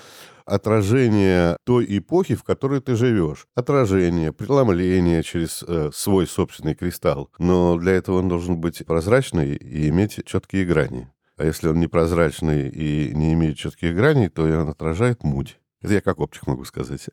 отражение 0.44 1.56
той 1.62 1.86
эпохи, 1.98 2.34
в 2.34 2.42
которой 2.42 2.80
ты 2.80 2.96
живешь. 2.96 3.46
Отражение, 3.54 4.32
преломление 4.32 5.22
через 5.22 5.62
э, 5.62 5.90
свой 5.94 6.26
собственный 6.26 6.74
кристалл. 6.74 7.30
Но 7.38 7.78
для 7.78 7.92
этого 7.92 8.18
он 8.18 8.28
должен 8.28 8.56
быть 8.56 8.84
прозрачный 8.84 9.54
и 9.54 9.88
иметь 9.88 10.20
четкие 10.26 10.64
грани. 10.64 11.13
А 11.36 11.44
если 11.44 11.68
он 11.68 11.80
непрозрачный 11.80 12.68
и 12.68 13.12
не 13.14 13.32
имеет 13.32 13.56
четких 13.56 13.94
граней, 13.94 14.28
то 14.28 14.42
он 14.42 14.68
отражает 14.68 15.24
муть. 15.24 15.58
Это 15.84 15.94
я 15.94 16.00
как 16.00 16.18
оптик 16.18 16.46
могу 16.46 16.64
сказать. 16.64 17.10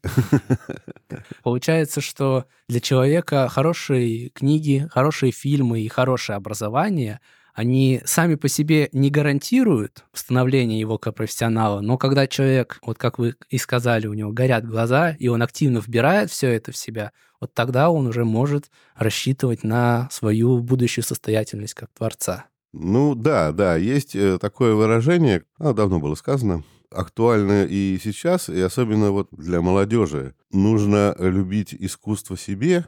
Получается, 1.44 2.00
что 2.00 2.46
для 2.70 2.80
человека 2.80 3.50
хорошие 3.50 4.30
книги, 4.30 4.88
хорошие 4.90 5.34
фильмы 5.34 5.82
и 5.82 5.90
хорошее 5.90 6.38
образование, 6.38 7.20
они 7.54 8.02
сами 8.06 8.36
по 8.36 8.48
себе 8.48 8.88
не 8.94 9.10
гарантируют 9.10 10.06
становление 10.14 10.80
его 10.80 10.98
как 10.98 11.16
профессионала, 11.16 11.82
но 11.82 11.98
когда 11.98 12.28
человек, 12.28 12.80
вот 12.82 12.98
как 12.98 13.20
вы 13.20 13.36
и 13.50 13.58
сказали, 13.58 14.08
у 14.08 14.14
него 14.14 14.32
горят 14.32 14.66
глаза, 14.66 15.12
и 15.20 15.28
он 15.28 15.42
активно 15.42 15.80
вбирает 15.80 16.32
все 16.32 16.48
это 16.48 16.72
в 16.72 16.78
себя, 16.78 17.12
вот 17.42 17.54
тогда 17.54 17.90
он 17.90 18.08
уже 18.08 18.24
может 18.24 18.72
рассчитывать 18.96 19.64
на 19.64 20.08
свою 20.12 20.60
будущую 20.60 21.04
состоятельность 21.04 21.74
как 21.74 21.90
творца. 21.92 22.46
Ну 22.74 23.16
да, 23.16 23.52
да, 23.52 23.76
есть 23.76 24.16
э, 24.16 24.38
такое 24.40 24.74
выражение, 24.76 25.44
оно 25.58 25.74
давно 25.74 26.00
было 26.00 26.16
сказано, 26.16 26.64
актуально 26.90 27.66
и 27.66 28.00
сейчас, 28.02 28.48
и 28.50 28.60
особенно 28.62 29.12
вот 29.12 29.28
для 29.32 29.62
молодежи. 29.62 30.36
Нужно 30.52 31.16
любить 31.20 31.74
искусство 31.74 32.38
себе, 32.38 32.86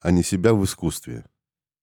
а 0.00 0.12
не 0.12 0.22
себя 0.22 0.54
в 0.54 0.64
искусстве. 0.64 1.24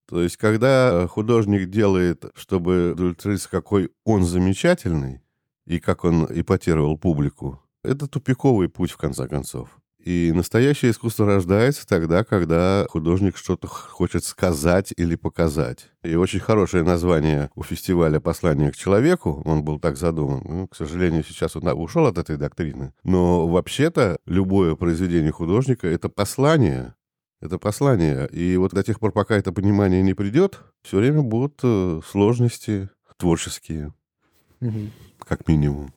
То 0.07 0.21
есть, 0.21 0.37
когда 0.37 1.07
художник 1.07 1.69
делает, 1.69 2.25
чтобы 2.35 2.91
удовлетвориться, 2.91 3.49
какой 3.49 3.91
он 4.05 4.23
замечательный, 4.23 5.21
и 5.65 5.79
как 5.79 6.03
он 6.03 6.27
ипотировал 6.29 6.97
публику, 6.97 7.61
это 7.83 8.07
тупиковый 8.07 8.69
путь, 8.69 8.91
в 8.91 8.97
конце 8.97 9.27
концов. 9.27 9.69
И 10.03 10.33
настоящее 10.33 10.91
искусство 10.91 11.25
рождается 11.25 11.87
тогда, 11.87 12.25
когда 12.25 12.85
художник 12.89 13.37
что-то 13.37 13.67
хочет 13.67 14.25
сказать 14.25 14.93
или 14.97 15.15
показать. 15.15 15.91
И 16.03 16.15
очень 16.15 16.41
хорошее 16.41 16.83
название 16.83 17.49
у 17.55 17.63
фестиваля 17.63 18.19
«Послание 18.19 18.71
к 18.71 18.75
человеку», 18.75 19.41
он 19.45 19.63
был 19.63 19.79
так 19.79 19.95
задуман. 19.95 20.41
Ну, 20.43 20.67
к 20.67 20.75
сожалению, 20.75 21.23
сейчас 21.23 21.55
он 21.55 21.67
ушел 21.69 22.05
от 22.05 22.17
этой 22.17 22.35
доктрины. 22.35 22.93
Но 23.05 23.47
вообще-то 23.47 24.17
любое 24.25 24.75
произведение 24.75 25.31
художника— 25.31 25.87
это 25.89 26.09
послание. 26.09 26.95
Это 27.39 27.57
послание. 27.57 28.27
И 28.27 28.57
вот 28.57 28.73
до 28.73 28.83
тех 28.83 28.99
пор, 28.99 29.13
пока 29.13 29.37
это 29.37 29.53
понимание 29.53 30.01
не 30.01 30.13
придет, 30.13 30.59
все 30.81 30.97
время 30.97 31.21
будут 31.21 31.59
э, 31.63 32.01
сложности 32.05 32.89
творческие, 33.17 33.93
угу. 34.59 34.89
как 35.25 35.47
минимум. 35.47 35.93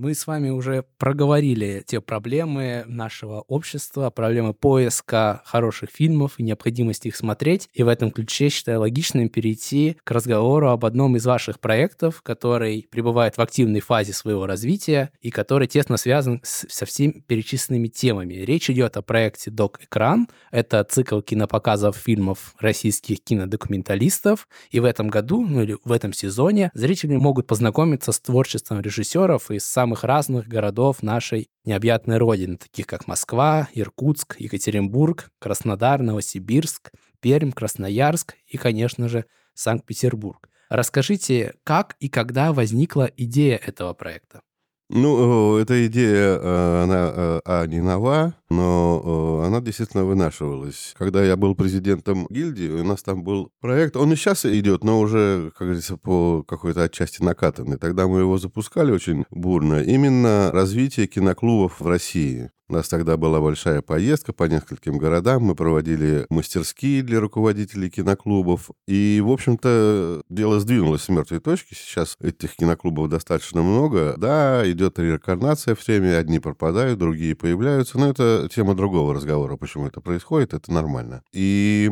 Мы 0.00 0.14
с 0.14 0.28
вами 0.28 0.50
уже 0.50 0.84
проговорили 0.96 1.82
те 1.84 2.00
проблемы 2.00 2.84
нашего 2.86 3.40
общества, 3.48 4.10
проблемы 4.10 4.54
поиска 4.54 5.42
хороших 5.44 5.90
фильмов 5.90 6.34
и 6.38 6.44
необходимости 6.44 7.08
их 7.08 7.16
смотреть. 7.16 7.68
И 7.72 7.82
в 7.82 7.88
этом 7.88 8.12
ключе 8.12 8.48
считаю 8.48 8.78
логичным 8.78 9.28
перейти 9.28 9.96
к 10.04 10.10
разговору 10.12 10.68
об 10.68 10.84
одном 10.84 11.16
из 11.16 11.26
ваших 11.26 11.58
проектов, 11.58 12.22
который 12.22 12.86
пребывает 12.92 13.36
в 13.38 13.40
активной 13.40 13.80
фазе 13.80 14.12
своего 14.12 14.46
развития 14.46 15.10
и 15.20 15.32
который 15.32 15.66
тесно 15.66 15.96
связан 15.96 16.40
с, 16.44 16.64
со 16.68 16.86
всеми 16.86 17.24
перечисленными 17.26 17.88
темами. 17.88 18.34
Речь 18.34 18.70
идет 18.70 18.96
о 18.96 19.02
проекте 19.02 19.50
«Док 19.50 19.82
Экран». 19.82 20.28
Это 20.52 20.84
цикл 20.84 21.20
кинопоказов 21.22 21.96
фильмов 21.96 22.54
российских 22.60 23.20
кинодокументалистов. 23.24 24.46
И 24.70 24.78
в 24.78 24.84
этом 24.84 25.08
году, 25.08 25.44
ну 25.44 25.62
или 25.62 25.76
в 25.84 25.90
этом 25.90 26.12
сезоне, 26.12 26.70
зрители 26.72 27.16
могут 27.16 27.48
познакомиться 27.48 28.12
с 28.12 28.20
творчеством 28.20 28.80
режиссеров 28.80 29.50
и 29.50 29.58
сам 29.58 29.87
самых 29.88 30.04
разных 30.04 30.46
городов 30.46 31.02
нашей 31.02 31.48
необъятной 31.64 32.18
родины, 32.18 32.58
таких 32.58 32.86
как 32.86 33.06
Москва, 33.06 33.68
Иркутск, 33.72 34.36
Екатеринбург, 34.38 35.30
Краснодар, 35.38 36.02
Новосибирск, 36.02 36.90
Пермь, 37.20 37.52
Красноярск 37.52 38.34
и, 38.46 38.58
конечно 38.58 39.08
же, 39.08 39.24
Санкт-Петербург. 39.54 40.50
Расскажите, 40.68 41.54
как 41.64 41.96
и 42.00 42.10
когда 42.10 42.52
возникла 42.52 43.10
идея 43.16 43.56
этого 43.56 43.94
проекта? 43.94 44.42
Ну, 44.90 45.58
эта 45.58 45.86
идея, 45.86 46.38
э, 46.38 46.82
она 46.82 47.12
э, 47.14 47.40
а, 47.44 47.66
не 47.66 47.82
нова, 47.82 48.34
но 48.48 49.42
э, 49.42 49.46
она 49.46 49.60
действительно 49.60 50.04
вынашивалась. 50.04 50.94
Когда 50.96 51.22
я 51.22 51.36
был 51.36 51.54
президентом 51.54 52.26
гильдии, 52.30 52.70
у 52.70 52.84
нас 52.84 53.02
там 53.02 53.22
был 53.22 53.52
проект, 53.60 53.96
он 53.96 54.12
и 54.14 54.16
сейчас 54.16 54.46
идет, 54.46 54.84
но 54.84 55.00
уже, 55.00 55.52
как 55.58 55.66
говорится, 55.66 55.98
по 55.98 56.42
какой-то 56.42 56.84
отчасти 56.84 57.22
накатанный. 57.22 57.76
Тогда 57.76 58.08
мы 58.08 58.20
его 58.20 58.38
запускали 58.38 58.90
очень 58.90 59.26
бурно. 59.30 59.82
Именно 59.82 60.50
развитие 60.52 61.06
киноклубов 61.06 61.80
в 61.80 61.86
России. 61.86 62.50
У 62.70 62.74
нас 62.74 62.86
тогда 62.86 63.16
была 63.16 63.40
большая 63.40 63.80
поездка 63.80 64.34
по 64.34 64.44
нескольким 64.44 64.98
городам. 64.98 65.44
Мы 65.44 65.54
проводили 65.54 66.26
мастерские 66.28 67.02
для 67.02 67.18
руководителей 67.18 67.88
киноклубов. 67.88 68.68
И, 68.86 69.22
в 69.24 69.30
общем-то, 69.30 70.22
дело 70.28 70.60
сдвинулось 70.60 71.04
с 71.04 71.08
мертвой 71.08 71.40
точки. 71.40 71.72
Сейчас 71.72 72.18
этих 72.20 72.56
киноклубов 72.56 73.08
достаточно 73.08 73.62
много. 73.62 74.16
Да, 74.18 74.70
идет 74.70 74.98
реинкарнация 74.98 75.74
в 75.74 75.82
теме. 75.82 76.14
Одни 76.14 76.40
пропадают, 76.40 76.98
другие 76.98 77.34
появляются. 77.34 77.98
Но 77.98 78.10
это 78.10 78.50
тема 78.54 78.74
другого 78.74 79.14
разговора, 79.14 79.56
почему 79.56 79.86
это 79.86 80.02
происходит. 80.02 80.52
Это 80.52 80.70
нормально. 80.70 81.22
И 81.32 81.90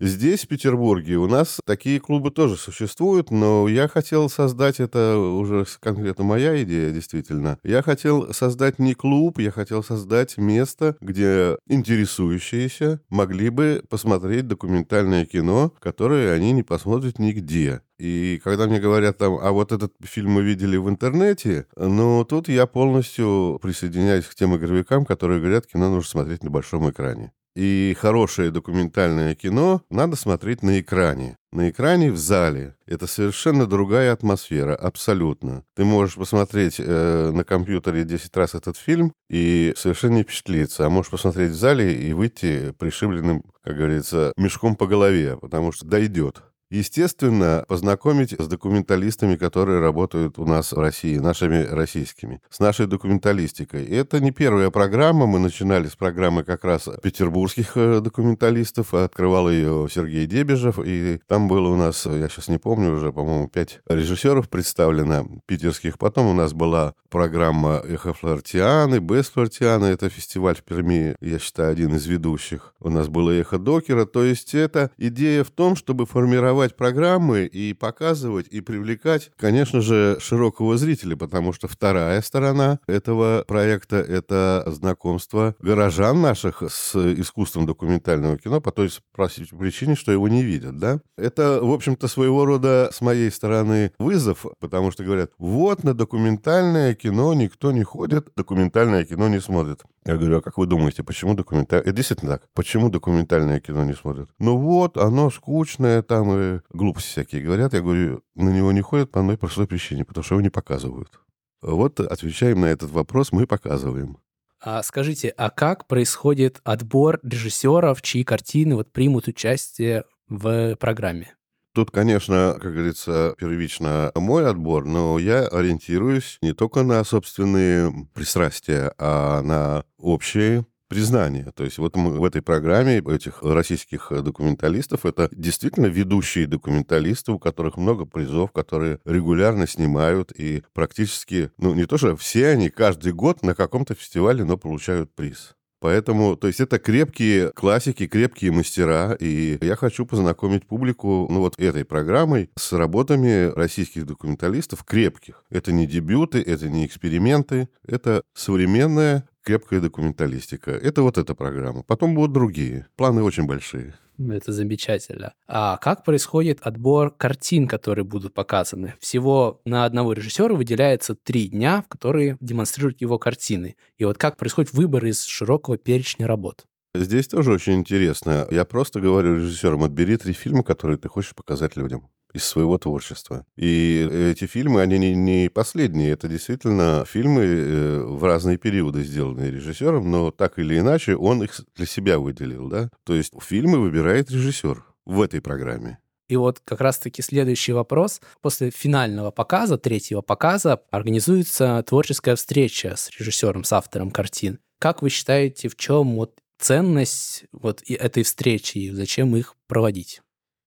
здесь, 0.00 0.44
в 0.44 0.48
Петербурге, 0.48 1.16
у 1.16 1.28
нас 1.28 1.60
такие 1.64 1.98
клубы 1.98 2.30
тоже 2.30 2.58
существуют. 2.58 3.30
Но 3.30 3.68
я 3.68 3.88
хотел 3.88 4.28
создать, 4.28 4.80
это 4.80 5.16
уже 5.16 5.64
конкретно 5.80 6.24
моя 6.24 6.62
идея, 6.62 6.90
действительно. 6.90 7.58
Я 7.62 7.80
хотел 7.80 8.34
создать 8.34 8.78
не 8.78 8.92
клуб, 8.92 9.38
я 9.38 9.50
хотел 9.50 9.82
создать 9.82 9.93
создать 9.94 10.38
место, 10.38 10.96
где 11.00 11.56
интересующиеся 11.68 13.00
могли 13.08 13.50
бы 13.50 13.82
посмотреть 13.88 14.48
документальное 14.48 15.24
кино, 15.24 15.72
которое 15.80 16.32
они 16.32 16.52
не 16.52 16.62
посмотрят 16.62 17.18
нигде. 17.18 17.80
И 17.98 18.40
когда 18.42 18.66
мне 18.66 18.80
говорят 18.80 19.18
там, 19.18 19.38
а 19.40 19.52
вот 19.52 19.70
этот 19.70 19.92
фильм 20.02 20.32
мы 20.32 20.42
видели 20.42 20.76
в 20.76 20.88
интернете, 20.88 21.66
ну, 21.76 22.24
тут 22.24 22.48
я 22.48 22.66
полностью 22.66 23.58
присоединяюсь 23.62 24.24
к 24.24 24.34
тем 24.34 24.56
игровикам, 24.56 25.04
которые 25.04 25.40
говорят, 25.40 25.66
кино 25.66 25.88
нужно 25.90 26.10
смотреть 26.10 26.42
на 26.42 26.50
большом 26.50 26.90
экране. 26.90 27.32
И 27.54 27.96
хорошее 28.00 28.50
документальное 28.50 29.34
кино 29.34 29.82
надо 29.88 30.16
смотреть 30.16 30.62
на 30.62 30.80
экране. 30.80 31.36
На 31.52 31.70
экране 31.70 32.10
в 32.10 32.16
зале. 32.16 32.74
Это 32.84 33.06
совершенно 33.06 33.66
другая 33.66 34.12
атмосфера, 34.12 34.74
абсолютно. 34.74 35.64
Ты 35.76 35.84
можешь 35.84 36.16
посмотреть 36.16 36.76
э, 36.78 37.30
на 37.32 37.44
компьютере 37.44 38.04
10 38.04 38.36
раз 38.36 38.56
этот 38.56 38.76
фильм 38.76 39.12
и 39.30 39.72
совершенно 39.76 40.16
не 40.16 40.22
впечатлиться. 40.24 40.84
А 40.84 40.90
можешь 40.90 41.12
посмотреть 41.12 41.52
в 41.52 41.56
зале 41.56 41.94
и 41.94 42.12
выйти 42.12 42.72
пришибленным, 42.76 43.44
как 43.62 43.76
говорится, 43.76 44.32
мешком 44.36 44.74
по 44.74 44.88
голове, 44.88 45.36
потому 45.36 45.70
что 45.70 45.86
дойдет. 45.86 46.42
Естественно, 46.74 47.64
познакомить 47.68 48.32
с 48.32 48.48
документалистами, 48.48 49.36
которые 49.36 49.78
работают 49.78 50.40
у 50.40 50.44
нас 50.44 50.72
в 50.72 50.78
России, 50.80 51.18
нашими 51.18 51.62
российскими, 51.62 52.40
с 52.50 52.58
нашей 52.58 52.88
документалистикой. 52.88 53.84
И 53.84 53.94
это 53.94 54.18
не 54.18 54.32
первая 54.32 54.70
программа. 54.70 55.26
Мы 55.26 55.38
начинали 55.38 55.86
с 55.86 55.94
программы 55.94 56.42
как 56.42 56.64
раз 56.64 56.88
петербургских 57.00 57.76
э, 57.76 58.00
документалистов. 58.00 58.92
Открывал 58.92 59.48
ее 59.48 59.86
Сергей 59.88 60.26
Дебежев. 60.26 60.80
И 60.84 61.20
там 61.28 61.46
было 61.46 61.68
у 61.68 61.76
нас, 61.76 62.06
я 62.06 62.28
сейчас 62.28 62.48
не 62.48 62.58
помню 62.58 62.94
уже, 62.94 63.12
по-моему, 63.12 63.46
пять 63.46 63.78
режиссеров 63.88 64.48
представлено 64.48 65.28
питерских. 65.46 65.96
Потом 65.96 66.26
у 66.26 66.32
нас 66.32 66.54
была 66.54 66.94
программа 67.08 67.82
«Эхо 67.84 68.14
Флортианы», 68.14 68.98
«Бест 68.98 69.34
Флортианы». 69.34 69.84
Это 69.84 70.08
фестиваль 70.08 70.56
в 70.56 70.64
Перми, 70.64 71.14
я 71.20 71.38
считаю, 71.38 71.70
один 71.70 71.94
из 71.94 72.06
ведущих. 72.06 72.74
У 72.80 72.88
нас 72.88 73.06
было 73.06 73.30
«Эхо 73.30 73.58
Докера». 73.58 74.06
То 74.06 74.24
есть 74.24 74.56
это 74.56 74.90
идея 74.98 75.44
в 75.44 75.52
том, 75.52 75.76
чтобы 75.76 76.06
формировать 76.06 76.63
формировать 76.64 76.76
программы 76.76 77.44
и 77.44 77.74
показывать, 77.74 78.46
и 78.50 78.60
привлекать, 78.60 79.30
конечно 79.36 79.80
же, 79.80 80.16
широкого 80.20 80.76
зрителя, 80.76 81.16
потому 81.16 81.52
что 81.52 81.68
вторая 81.68 82.22
сторона 82.22 82.78
этого 82.86 83.44
проекта— 83.46 83.96
это 84.08 84.64
знакомство 84.66 85.54
горожан 85.60 86.20
наших 86.20 86.62
с 86.68 86.94
искусством 86.96 87.66
документального 87.66 88.38
кино 88.38 88.60
по 88.60 88.72
той 88.72 88.90
простой 89.12 89.46
причине, 89.58 89.94
что 89.94 90.12
его 90.12 90.28
не 90.28 90.42
видят, 90.42 90.78
да? 90.78 91.00
Это, 91.16 91.60
в 91.62 91.72
общем-то, 91.72 92.08
своего 92.08 92.44
рода 92.44 92.90
с 92.92 93.00
моей 93.00 93.30
стороны 93.30 93.92
вызов, 93.98 94.46
потому 94.60 94.90
что 94.90 95.04
говорят, 95.04 95.30
вот 95.38 95.84
на 95.84 95.94
документальное 95.94 96.94
кино 96.94 97.34
никто 97.34 97.72
не 97.72 97.82
ходит, 97.82 98.28
документальное 98.36 99.04
кино 99.04 99.28
не 99.28 99.40
смотрит. 99.40 99.82
Я 100.06 100.16
говорю, 100.16 100.38
а 100.38 100.40
как 100.42 100.58
вы 100.58 100.66
думаете, 100.66 101.02
почему 101.02 101.34
документальное... 101.34 101.86
Это 101.86 101.96
действительно 101.96 102.32
так. 102.32 102.42
Почему 102.52 102.90
документальное 102.90 103.58
кино 103.58 103.84
не 103.84 103.94
смотрят? 103.94 104.28
Ну 104.38 104.58
вот, 104.58 104.98
оно 104.98 105.30
скучное, 105.30 106.02
там 106.02 106.30
и 106.44 106.60
глупости 106.70 107.08
всякие 107.08 107.42
говорят. 107.42 107.72
Я 107.72 107.80
говорю, 107.80 108.22
на 108.34 108.50
него 108.50 108.72
не 108.72 108.80
ходят 108.80 109.10
по 109.10 109.20
одной 109.20 109.38
простой 109.38 109.66
причине, 109.66 110.04
потому 110.04 110.24
что 110.24 110.34
его 110.34 110.42
не 110.42 110.50
показывают. 110.50 111.20
Вот 111.62 112.00
отвечаем 112.00 112.60
на 112.60 112.66
этот 112.66 112.90
вопрос, 112.90 113.32
мы 113.32 113.46
показываем. 113.46 114.18
А 114.60 114.82
скажите, 114.82 115.28
а 115.28 115.50
как 115.50 115.86
происходит 115.86 116.60
отбор 116.64 117.20
режиссеров, 117.22 118.00
чьи 118.02 118.24
картины 118.24 118.76
вот 118.76 118.92
примут 118.92 119.28
участие 119.28 120.04
в 120.28 120.76
программе? 120.76 121.34
Тут, 121.74 121.90
конечно, 121.90 122.56
как 122.62 122.72
говорится, 122.72 123.34
первично 123.36 124.12
мой 124.14 124.48
отбор, 124.48 124.84
но 124.84 125.18
я 125.18 125.46
ориентируюсь 125.48 126.38
не 126.40 126.52
только 126.52 126.84
на 126.84 127.02
собственные 127.02 128.08
пристрастия, 128.14 128.94
а 128.96 129.42
на 129.42 129.84
общие 129.98 130.64
признание. 130.88 131.52
То 131.54 131.64
есть 131.64 131.78
вот 131.78 131.96
мы 131.96 132.18
в 132.18 132.24
этой 132.24 132.42
программе 132.42 132.98
этих 132.98 133.42
российских 133.42 134.10
документалистов 134.10 135.06
это 135.06 135.28
действительно 135.32 135.86
ведущие 135.86 136.46
документалисты, 136.46 137.32
у 137.32 137.38
которых 137.38 137.76
много 137.76 138.04
призов, 138.06 138.52
которые 138.52 138.98
регулярно 139.04 139.66
снимают 139.66 140.32
и 140.32 140.62
практически, 140.72 141.50
ну 141.58 141.74
не 141.74 141.86
то 141.86 141.98
что 141.98 142.16
все 142.16 142.48
они 142.48 142.70
каждый 142.70 143.12
год 143.12 143.42
на 143.42 143.54
каком-то 143.54 143.94
фестивале, 143.94 144.44
но 144.44 144.56
получают 144.56 145.14
приз. 145.14 145.54
Поэтому, 145.84 146.34
то 146.34 146.46
есть 146.46 146.60
это 146.60 146.78
крепкие 146.78 147.50
классики, 147.50 148.06
крепкие 148.06 148.52
мастера, 148.52 149.12
и 149.20 149.58
я 149.60 149.76
хочу 149.76 150.06
познакомить 150.06 150.66
публику, 150.66 151.26
ну 151.30 151.40
вот 151.40 151.58
этой 151.58 151.84
программой 151.84 152.48
с 152.56 152.72
работами 152.72 153.52
российских 153.54 154.06
документалистов 154.06 154.82
крепких. 154.84 155.44
Это 155.50 155.72
не 155.72 155.86
дебюты, 155.86 156.40
это 156.40 156.70
не 156.70 156.86
эксперименты, 156.86 157.68
это 157.86 158.22
современная 158.32 159.28
крепкая 159.44 159.80
документалистика. 159.80 160.72
Это 160.72 161.02
вот 161.02 161.18
эта 161.18 161.34
программа. 161.34 161.82
Потом 161.82 162.14
будут 162.14 162.32
другие. 162.32 162.86
Планы 162.96 163.22
очень 163.22 163.46
большие. 163.46 163.94
Это 164.18 164.52
замечательно. 164.52 165.34
А 165.48 165.76
как 165.78 166.04
происходит 166.04 166.60
отбор 166.62 167.10
картин, 167.10 167.66
которые 167.66 168.04
будут 168.04 168.32
показаны? 168.32 168.94
Всего 169.00 169.60
на 169.64 169.84
одного 169.84 170.12
режиссера 170.12 170.54
выделяется 170.54 171.14
три 171.14 171.48
дня, 171.48 171.82
в 171.82 171.88
которые 171.88 172.36
демонстрируют 172.40 173.00
его 173.00 173.18
картины. 173.18 173.76
И 173.98 174.04
вот 174.04 174.16
как 174.16 174.36
происходит 174.36 174.72
выбор 174.72 175.04
из 175.06 175.24
широкого 175.24 175.78
перечня 175.78 176.26
работ? 176.26 176.64
Здесь 176.94 177.26
тоже 177.26 177.52
очень 177.52 177.74
интересно. 177.74 178.46
Я 178.52 178.64
просто 178.64 179.00
говорю 179.00 179.34
режиссерам, 179.34 179.82
отбери 179.82 180.16
три 180.16 180.32
фильма, 180.32 180.62
которые 180.62 180.96
ты 180.96 181.08
хочешь 181.08 181.34
показать 181.34 181.76
людям 181.76 182.08
из 182.34 182.44
своего 182.44 182.76
творчества. 182.78 183.46
И 183.56 184.06
эти 184.10 184.46
фильмы, 184.46 184.82
они 184.82 184.98
не, 184.98 185.14
не 185.14 185.48
последние. 185.48 186.10
Это 186.10 186.28
действительно 186.28 187.04
фильмы 187.06 187.44
э, 187.44 188.02
в 188.02 188.22
разные 188.24 188.58
периоды 188.58 189.04
сделанные 189.04 189.52
режиссером, 189.52 190.10
но 190.10 190.30
так 190.32 190.58
или 190.58 190.78
иначе 190.78 191.16
он 191.16 191.44
их 191.44 191.52
для 191.76 191.86
себя 191.86 192.18
выделил. 192.18 192.68
Да? 192.68 192.90
То 193.04 193.14
есть 193.14 193.32
фильмы 193.40 193.78
выбирает 193.78 194.30
режиссер 194.30 194.84
в 195.06 195.22
этой 195.22 195.40
программе. 195.40 195.98
И 196.28 196.36
вот 196.36 196.60
как 196.64 196.80
раз-таки 196.80 197.22
следующий 197.22 197.72
вопрос. 197.72 198.20
После 198.40 198.70
финального 198.70 199.30
показа, 199.30 199.78
третьего 199.78 200.20
показа, 200.20 200.80
организуется 200.90 201.84
творческая 201.86 202.34
встреча 202.34 202.96
с 202.96 203.10
режиссером, 203.18 203.62
с 203.62 203.72
автором 203.72 204.10
картин. 204.10 204.58
Как 204.80 205.02
вы 205.02 205.10
считаете, 205.10 205.68
в 205.68 205.76
чем 205.76 206.16
вот 206.16 206.34
ценность 206.58 207.44
вот 207.52 207.82
этой 207.88 208.22
встречи 208.22 208.78
и 208.78 208.90
зачем 208.90 209.36
их 209.36 209.54
проводить? 209.66 210.22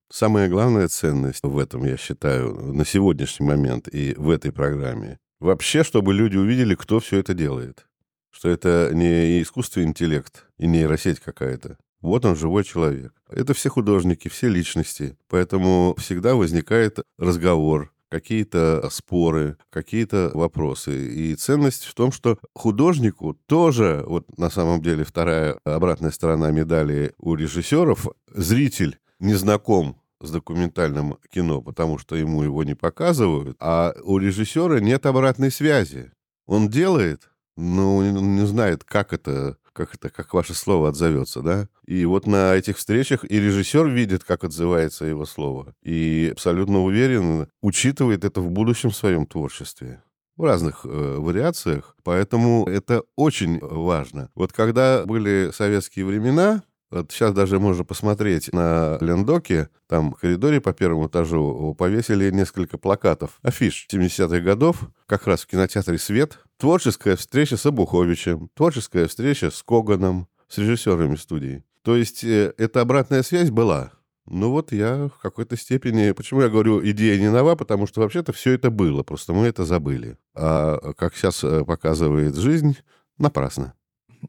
Самая 0.09 0.47
главная 0.47 0.87
ценность 0.87 1.43
в 1.43 1.57
этом, 1.57 1.83
я 1.83 1.97
считаю, 1.97 2.53
на 2.73 2.85
сегодняшний 2.85 3.45
момент 3.45 3.89
и 3.89 4.13
в 4.17 4.29
этой 4.29 4.53
программе, 4.53 5.19
вообще, 5.39 5.83
чтобы 5.83 6.13
люди 6.13 6.37
увидели, 6.37 6.75
кто 6.75 6.99
все 6.99 7.19
это 7.19 7.33
делает. 7.33 7.85
Что 8.31 8.49
это 8.49 8.91
не 8.93 9.41
искусственный 9.41 9.87
интеллект 9.87 10.45
и 10.57 10.67
нейросеть 10.67 11.19
какая-то. 11.19 11.77
Вот 12.01 12.23
он, 12.23 12.35
живой 12.35 12.63
человек. 12.63 13.11
Это 13.29 13.53
все 13.53 13.69
художники, 13.69 14.29
все 14.29 14.47
личности. 14.47 15.17
Поэтому 15.27 15.95
всегда 15.97 16.35
возникает 16.35 16.99
разговор, 17.17 17.91
какие-то 18.09 18.87
споры, 18.91 19.57
какие-то 19.69 20.31
вопросы. 20.33 21.07
И 21.07 21.35
ценность 21.35 21.83
в 21.83 21.93
том, 21.95 22.11
что 22.11 22.37
художнику 22.53 23.33
тоже, 23.47 24.03
вот 24.07 24.37
на 24.37 24.49
самом 24.49 24.81
деле 24.81 25.03
вторая 25.03 25.59
обратная 25.65 26.11
сторона 26.11 26.51
медали 26.51 27.13
у 27.17 27.35
режиссеров, 27.35 28.07
зритель 28.33 28.99
не 29.19 29.33
знаком 29.33 29.99
с 30.19 30.31
документальным 30.31 31.17
кино, 31.31 31.61
потому 31.61 31.97
что 31.97 32.15
ему 32.15 32.43
его 32.43 32.63
не 32.63 32.75
показывают, 32.75 33.55
а 33.59 33.93
у 34.03 34.17
режиссера 34.17 34.79
нет 34.79 35.05
обратной 35.05 35.51
связи. 35.51 36.11
Он 36.45 36.69
делает, 36.69 37.29
но 37.55 37.97
он 37.97 38.35
не 38.35 38.45
знает, 38.45 38.83
как 38.83 39.13
это 39.13 39.57
как 39.77 39.93
это, 39.93 40.09
как 40.09 40.33
ваше 40.33 40.55
слово 40.55 40.89
отзовется, 40.89 41.41
да? 41.41 41.69
И 41.85 42.03
вот 42.05 42.25
на 42.25 42.55
этих 42.55 42.77
встречах 42.77 43.23
и 43.23 43.39
режиссер 43.39 43.87
видит, 43.87 44.23
как 44.23 44.43
отзывается 44.43 45.05
его 45.05 45.25
слово. 45.25 45.75
И 45.83 46.29
абсолютно 46.31 46.83
уверен, 46.83 47.47
учитывает 47.61 48.25
это 48.25 48.41
в 48.41 48.49
будущем 48.49 48.91
своем 48.91 49.27
творчестве 49.27 50.01
в 50.35 50.43
разных 50.43 50.81
э, 50.83 50.87
вариациях, 51.19 51.95
поэтому 52.03 52.65
это 52.67 53.03
очень 53.15 53.59
важно. 53.59 54.29
Вот 54.35 54.51
когда 54.51 55.03
были 55.05 55.51
советские 55.53 56.05
времена, 56.05 56.63
вот 56.89 57.11
сейчас 57.11 57.33
даже 57.33 57.59
можно 57.59 57.83
посмотреть 57.83 58.53
на 58.53 58.97
Лендоке, 59.01 59.69
там 59.87 60.13
в 60.13 60.15
коридоре 60.15 60.61
по 60.61 60.73
первому 60.73 61.07
этажу 61.07 61.75
повесили 61.77 62.31
несколько 62.31 62.77
плакатов, 62.77 63.39
афиш 63.41 63.87
70-х 63.91 64.39
годов, 64.39 64.83
как 65.05 65.27
раз 65.27 65.41
в 65.41 65.47
кинотеатре 65.47 65.97
«Свет». 65.97 66.39
Творческая 66.57 67.15
встреча 67.15 67.57
с 67.57 67.65
Абуховичем, 67.65 68.49
творческая 68.53 69.07
встреча 69.07 69.51
с 69.51 69.61
Коганом, 69.63 70.27
с 70.47 70.57
режиссерами 70.57 71.15
студии. 71.15 71.63
То 71.83 71.95
есть 71.95 72.23
э, 72.23 72.53
эта 72.57 72.81
обратная 72.81 73.21
связь 73.21 73.51
была. 73.51 73.91
Ну 74.25 74.51
вот 74.51 74.71
я 74.71 75.07
в 75.07 75.19
какой-то 75.21 75.55
степени... 75.55 76.11
Почему 76.11 76.41
я 76.41 76.49
говорю, 76.49 76.85
идея 76.89 77.19
не 77.19 77.29
нова? 77.29 77.55
Потому 77.55 77.85
что 77.85 78.01
вообще-то 78.01 78.33
все 78.33 78.53
это 78.53 78.71
было, 78.71 79.03
просто 79.03 79.33
мы 79.33 79.45
это 79.45 79.65
забыли. 79.65 80.17
А 80.35 80.93
как 80.93 81.15
сейчас 81.15 81.43
э, 81.43 81.63
показывает 81.63 82.35
жизнь, 82.35 82.77
напрасно. 83.17 83.73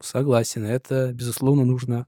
Согласен, 0.02 0.64
это, 0.64 1.12
безусловно, 1.12 1.64
нужно 1.64 2.06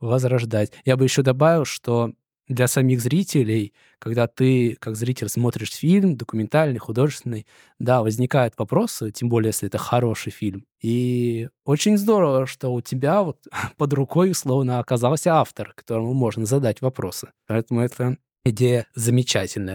возрождать. 0.00 0.72
Я 0.84 0.96
бы 0.96 1.04
еще 1.04 1.22
добавил, 1.22 1.64
что 1.64 2.12
для 2.48 2.68
самих 2.68 3.00
зрителей, 3.00 3.72
когда 3.98 4.26
ты, 4.26 4.76
как 4.78 4.96
зритель, 4.96 5.28
смотришь 5.28 5.72
фильм, 5.72 6.16
документальный, 6.16 6.78
художественный, 6.78 7.46
да, 7.78 8.02
возникают 8.02 8.54
вопросы, 8.56 9.10
тем 9.10 9.28
более, 9.28 9.48
если 9.48 9.68
это 9.68 9.78
хороший 9.78 10.30
фильм. 10.30 10.64
И 10.80 11.48
очень 11.64 11.98
здорово, 11.98 12.46
что 12.46 12.72
у 12.72 12.80
тебя 12.80 13.22
вот 13.22 13.38
под 13.76 13.92
рукой, 13.92 14.30
условно, 14.30 14.78
оказался 14.78 15.34
автор, 15.34 15.72
которому 15.74 16.14
можно 16.14 16.46
задать 16.46 16.80
вопросы. 16.80 17.28
Поэтому 17.46 17.80
это 17.80 18.16
идея 18.44 18.86
замечательная. 18.94 19.74